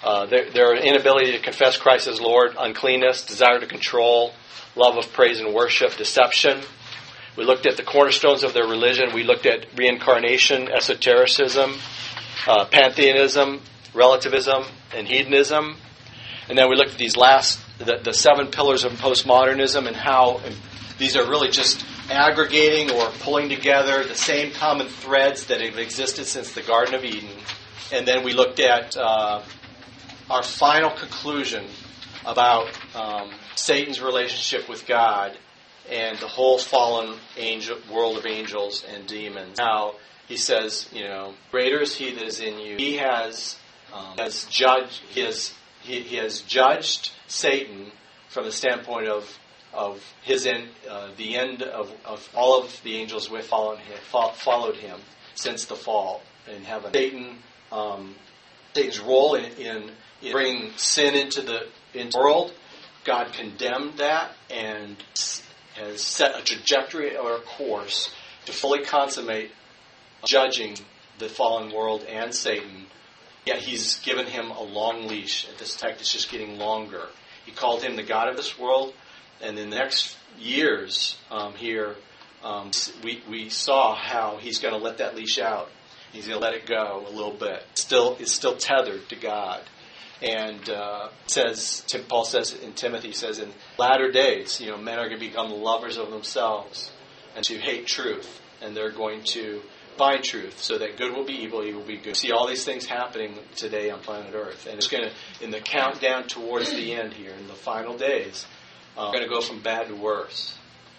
uh, 0.01 0.27
their, 0.27 0.49
their, 0.51 0.75
inability 0.75 1.33
to 1.33 1.39
confess 1.39 1.77
Christ 1.77 2.07
as 2.07 2.21
Lord, 2.21 2.55
uncleanness, 2.57 3.25
desire 3.25 3.59
to 3.59 3.67
control, 3.67 4.31
love 4.75 4.95
of 4.97 5.11
praise 5.11 5.41
and 5.41 5.53
worship, 5.53 5.97
deception. 5.97 6.61
We 7.35 7.43
looked 7.43 7.65
at 7.65 7.75
the 7.75 7.83
cornerstones 7.83 8.43
of 8.43 8.53
their 8.53 8.67
religion. 8.67 9.13
We 9.13 9.23
looked 9.23 9.45
at 9.45 9.65
reincarnation, 9.75 10.69
esotericism, 10.71 11.73
uh, 12.47 12.65
pantheism, 12.65 13.61
relativism, 13.93 14.63
and 14.93 15.07
hedonism. 15.07 15.77
And 16.47 16.57
then 16.57 16.69
we 16.69 16.75
looked 16.75 16.91
at 16.91 16.97
these 16.97 17.17
last, 17.17 17.59
the, 17.79 17.99
the 18.03 18.13
seven 18.13 18.47
pillars 18.47 18.83
of 18.83 18.93
postmodernism 18.93 19.87
and 19.87 19.95
how 19.95 20.41
these 20.97 21.15
are 21.17 21.27
really 21.27 21.49
just 21.49 21.85
aggregating 22.09 22.91
or 22.91 23.09
pulling 23.19 23.49
together 23.49 24.03
the 24.03 24.15
same 24.15 24.51
common 24.51 24.87
threads 24.87 25.47
that 25.47 25.59
have 25.59 25.77
existed 25.77 26.25
since 26.25 26.53
the 26.53 26.61
Garden 26.61 26.93
of 26.93 27.03
Eden. 27.03 27.29
And 27.91 28.07
then 28.07 28.23
we 28.23 28.33
looked 28.33 28.59
at 28.59 28.95
uh, 28.95 29.41
our 30.29 30.43
final 30.43 30.91
conclusion 30.91 31.65
about 32.25 32.69
um, 32.95 33.31
Satan's 33.55 34.01
relationship 34.01 34.69
with 34.69 34.85
God 34.85 35.37
and 35.89 36.17
the 36.17 36.27
whole 36.27 36.57
fallen 36.57 37.17
angel, 37.37 37.77
world 37.91 38.17
of 38.17 38.25
angels 38.25 38.83
and 38.91 39.05
demons. 39.05 39.57
Now, 39.57 39.95
he 40.27 40.37
says, 40.37 40.89
you 40.91 41.03
know, 41.03 41.33
greater 41.51 41.81
is 41.81 41.95
he 41.95 42.11
that 42.13 42.23
is 42.23 42.39
in 42.39 42.59
you. 42.59 42.77
He 42.77 42.97
has, 42.97 43.57
um, 43.93 44.17
has 44.17 44.45
judged, 44.45 45.01
he 45.09 45.21
has, 45.21 45.53
he, 45.81 46.01
he, 46.01 46.15
has 46.17 46.41
judged 46.41 47.11
Satan 47.27 47.91
from 48.29 48.45
the 48.45 48.51
standpoint 48.51 49.07
of, 49.07 49.37
of 49.73 50.01
his 50.23 50.47
end, 50.47 50.69
uh, 50.89 51.09
the 51.17 51.37
end 51.37 51.61
of, 51.61 51.91
of 52.05 52.27
all 52.35 52.63
of 52.63 52.81
the 52.83 52.97
angels 52.97 53.27
who 53.27 53.35
have 53.35 53.45
followed 53.45 53.79
him, 53.79 53.97
followed 54.35 54.75
him 54.75 54.99
since 55.35 55.65
the 55.65 55.75
fall 55.75 56.21
in 56.53 56.63
heaven. 56.63 56.91
Satan, 56.93 57.37
um, 57.71 58.15
Satan's 58.73 58.99
role 58.99 59.35
in, 59.35 59.45
in, 59.53 59.91
in 60.21 60.31
bringing 60.31 60.71
sin 60.75 61.15
into 61.15 61.41
the, 61.41 61.67
into 61.93 62.11
the 62.11 62.19
world, 62.19 62.51
God 63.03 63.31
condemned 63.33 63.99
that 63.99 64.31
and 64.49 64.97
has 65.75 66.01
set 66.01 66.39
a 66.39 66.43
trajectory 66.43 67.15
or 67.15 67.35
a 67.35 67.41
course 67.41 68.11
to 68.45 68.51
fully 68.51 68.83
consummate 68.83 69.51
judging 70.25 70.75
the 71.19 71.29
fallen 71.29 71.73
world 71.73 72.03
and 72.03 72.33
Satan. 72.33 72.85
Yet 73.45 73.59
he's 73.59 73.99
given 73.99 74.25
him 74.25 74.49
a 74.49 74.63
long 74.63 75.07
leash. 75.07 75.47
This 75.59 75.75
text, 75.75 76.01
it's 76.01 76.11
just 76.11 76.31
getting 76.31 76.57
longer. 76.57 77.07
He 77.45 77.51
called 77.51 77.83
him 77.83 77.95
the 77.95 78.03
God 78.03 78.27
of 78.27 78.35
this 78.35 78.57
world, 78.57 78.93
and 79.41 79.57
in 79.57 79.69
the 79.69 79.75
next 79.75 80.17
years 80.39 81.17
um, 81.29 81.53
here, 81.53 81.95
um, 82.43 82.71
we, 83.03 83.21
we 83.29 83.49
saw 83.49 83.95
how 83.95 84.37
he's 84.37 84.59
going 84.59 84.73
to 84.73 84.79
let 84.79 84.97
that 84.97 85.15
leash 85.15 85.39
out. 85.39 85.69
He's 86.11 86.27
going 86.27 86.39
to 86.39 86.43
let 86.43 86.53
it 86.53 86.65
go 86.65 87.05
a 87.07 87.11
little 87.11 87.33
bit. 87.33 87.63
Still, 87.73 88.17
it's 88.19 88.31
still 88.31 88.55
tethered 88.55 89.09
to 89.09 89.15
God. 89.15 89.61
And 90.21 90.69
uh, 90.69 91.09
says 91.27 91.83
Tim, 91.87 92.03
Paul 92.05 92.23
says 92.23 92.53
in 92.53 92.73
Timothy 92.73 93.11
says 93.11 93.39
in 93.39 93.51
latter 93.77 94.11
days, 94.11 94.61
you 94.61 94.71
know, 94.71 94.77
men 94.77 94.97
are 94.97 95.09
going 95.09 95.19
to 95.19 95.27
become 95.27 95.51
lovers 95.51 95.97
of 95.97 96.09
themselves 96.09 96.89
and 97.35 97.43
to 97.45 97.57
hate 97.57 97.85
truth, 97.85 98.41
and 98.61 98.75
they're 98.75 98.91
going 98.91 99.23
to 99.23 99.61
find 99.97 100.23
truth, 100.23 100.61
so 100.61 100.77
that 100.77 100.97
good 100.97 101.13
will 101.13 101.25
be 101.25 101.33
evil, 101.33 101.63
evil 101.63 101.81
will 101.81 101.87
be 101.87 101.97
good. 101.97 102.15
See 102.15 102.31
all 102.31 102.47
these 102.47 102.65
things 102.65 102.85
happening 102.85 103.37
today 103.55 103.89
on 103.89 103.99
planet 103.99 104.33
Earth, 104.33 104.67
and 104.67 104.77
it's 104.77 104.87
going 104.87 105.03
to 105.09 105.43
in 105.43 105.51
the 105.51 105.59
countdown 105.59 106.27
towards 106.27 106.71
the 106.71 106.93
end 106.93 107.13
here, 107.13 107.33
in 107.33 107.47
the 107.47 107.53
final 107.53 107.97
days, 107.97 108.45
uh, 108.97 109.11
going 109.11 109.23
to 109.23 109.29
go 109.29 109.41
from 109.41 109.61
bad 109.61 109.87
to 109.87 109.95
worse. 109.95 110.57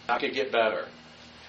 Not 0.09 0.21
going 0.21 0.33
to 0.33 0.39
get 0.39 0.53
better. 0.53 0.87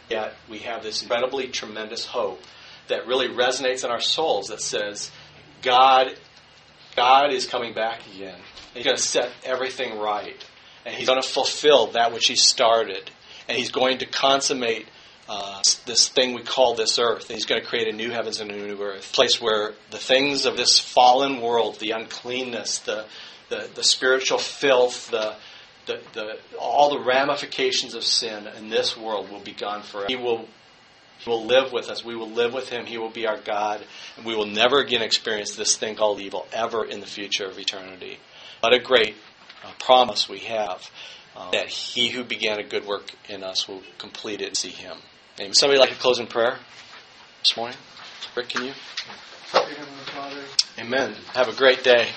Yet 0.09 0.33
we 0.49 0.59
have 0.59 0.83
this 0.83 1.01
incredibly 1.01 1.47
tremendous 1.49 2.05
hope 2.05 2.41
that 2.87 3.07
really 3.07 3.27
resonates 3.27 3.83
in 3.83 3.91
our 3.91 3.99
souls 3.99 4.47
that 4.47 4.61
says, 4.61 5.11
God 5.61 6.15
God 6.97 7.31
is 7.31 7.45
coming 7.45 7.75
back 7.75 8.01
again. 8.15 8.39
He's 8.73 8.83
going 8.83 8.97
to 8.97 9.01
set 9.01 9.31
everything 9.45 9.99
right. 9.99 10.43
And 10.83 10.95
He's 10.95 11.07
going 11.07 11.21
to 11.21 11.27
fulfill 11.27 11.91
that 11.91 12.11
which 12.11 12.25
He 12.25 12.35
started. 12.35 13.11
And 13.47 13.57
He's 13.57 13.71
going 13.71 13.99
to 13.99 14.07
consummate 14.07 14.87
uh, 15.29 15.61
this 15.85 16.07
thing 16.07 16.33
we 16.33 16.41
call 16.41 16.75
this 16.75 16.99
earth. 16.99 17.29
And 17.29 17.35
he's 17.35 17.45
going 17.45 17.61
to 17.61 17.67
create 17.67 17.87
a 17.87 17.95
new 17.95 18.11
heavens 18.11 18.39
and 18.39 18.51
a 18.51 18.55
new 18.55 18.81
earth, 18.81 19.09
a 19.09 19.13
place 19.13 19.41
where 19.41 19.73
the 19.91 19.97
things 19.97 20.45
of 20.45 20.57
this 20.57 20.79
fallen 20.79 21.41
world, 21.41 21.79
the 21.79 21.91
uncleanness, 21.91 22.79
the, 22.79 23.05
the, 23.49 23.69
the 23.75 23.83
spiritual 23.83 24.37
filth, 24.37 25.11
the, 25.11 25.35
the, 25.85 25.99
the, 26.13 26.39
all 26.59 26.89
the 26.91 27.03
ramifications 27.03 27.93
of 27.93 28.03
sin 28.03 28.47
in 28.57 28.69
this 28.69 28.95
world 28.97 29.29
will 29.31 29.41
be 29.41 29.53
gone 29.53 29.81
forever. 29.81 30.07
He 30.07 30.15
will, 30.15 30.45
he 31.19 31.29
will 31.29 31.45
live 31.45 31.71
with 31.73 31.89
us. 31.89 32.05
We 32.05 32.15
will 32.15 32.29
live 32.29 32.53
with 32.53 32.69
him. 32.69 32.85
He 32.85 32.97
will 32.97 33.09
be 33.09 33.27
our 33.27 33.39
God. 33.39 33.83
And 34.15 34.25
we 34.25 34.35
will 34.35 34.45
never 34.45 34.79
again 34.79 35.01
experience 35.01 35.55
this 35.55 35.75
thing 35.75 35.95
called 35.95 36.19
evil 36.19 36.47
ever 36.53 36.85
in 36.85 36.99
the 36.99 37.05
future 37.05 37.45
of 37.45 37.57
eternity. 37.57 38.19
What 38.61 38.73
a 38.73 38.79
great 38.79 39.15
uh, 39.63 39.71
promise 39.79 40.29
we 40.29 40.39
have. 40.39 40.89
Um, 41.35 41.49
that 41.51 41.67
he 41.67 42.09
who 42.09 42.23
began 42.23 42.57
a 42.59 42.63
good 42.63 42.87
work 42.87 43.11
in 43.29 43.43
us 43.43 43.67
will 43.67 43.83
complete 43.99 44.41
it 44.41 44.47
and 44.47 44.57
see 44.57 44.69
him. 44.69 44.97
Amen. 45.39 45.53
Somebody 45.53 45.79
like 45.79 45.91
a 45.91 45.95
closing 45.95 46.25
prayer 46.25 46.57
this 47.43 47.55
morning? 47.55 47.77
Rick, 48.35 48.49
can 48.49 48.65
you? 48.65 48.73
Amen. 50.79 51.15
Have 51.33 51.47
a 51.47 51.53
great 51.53 51.83
day. 51.83 52.09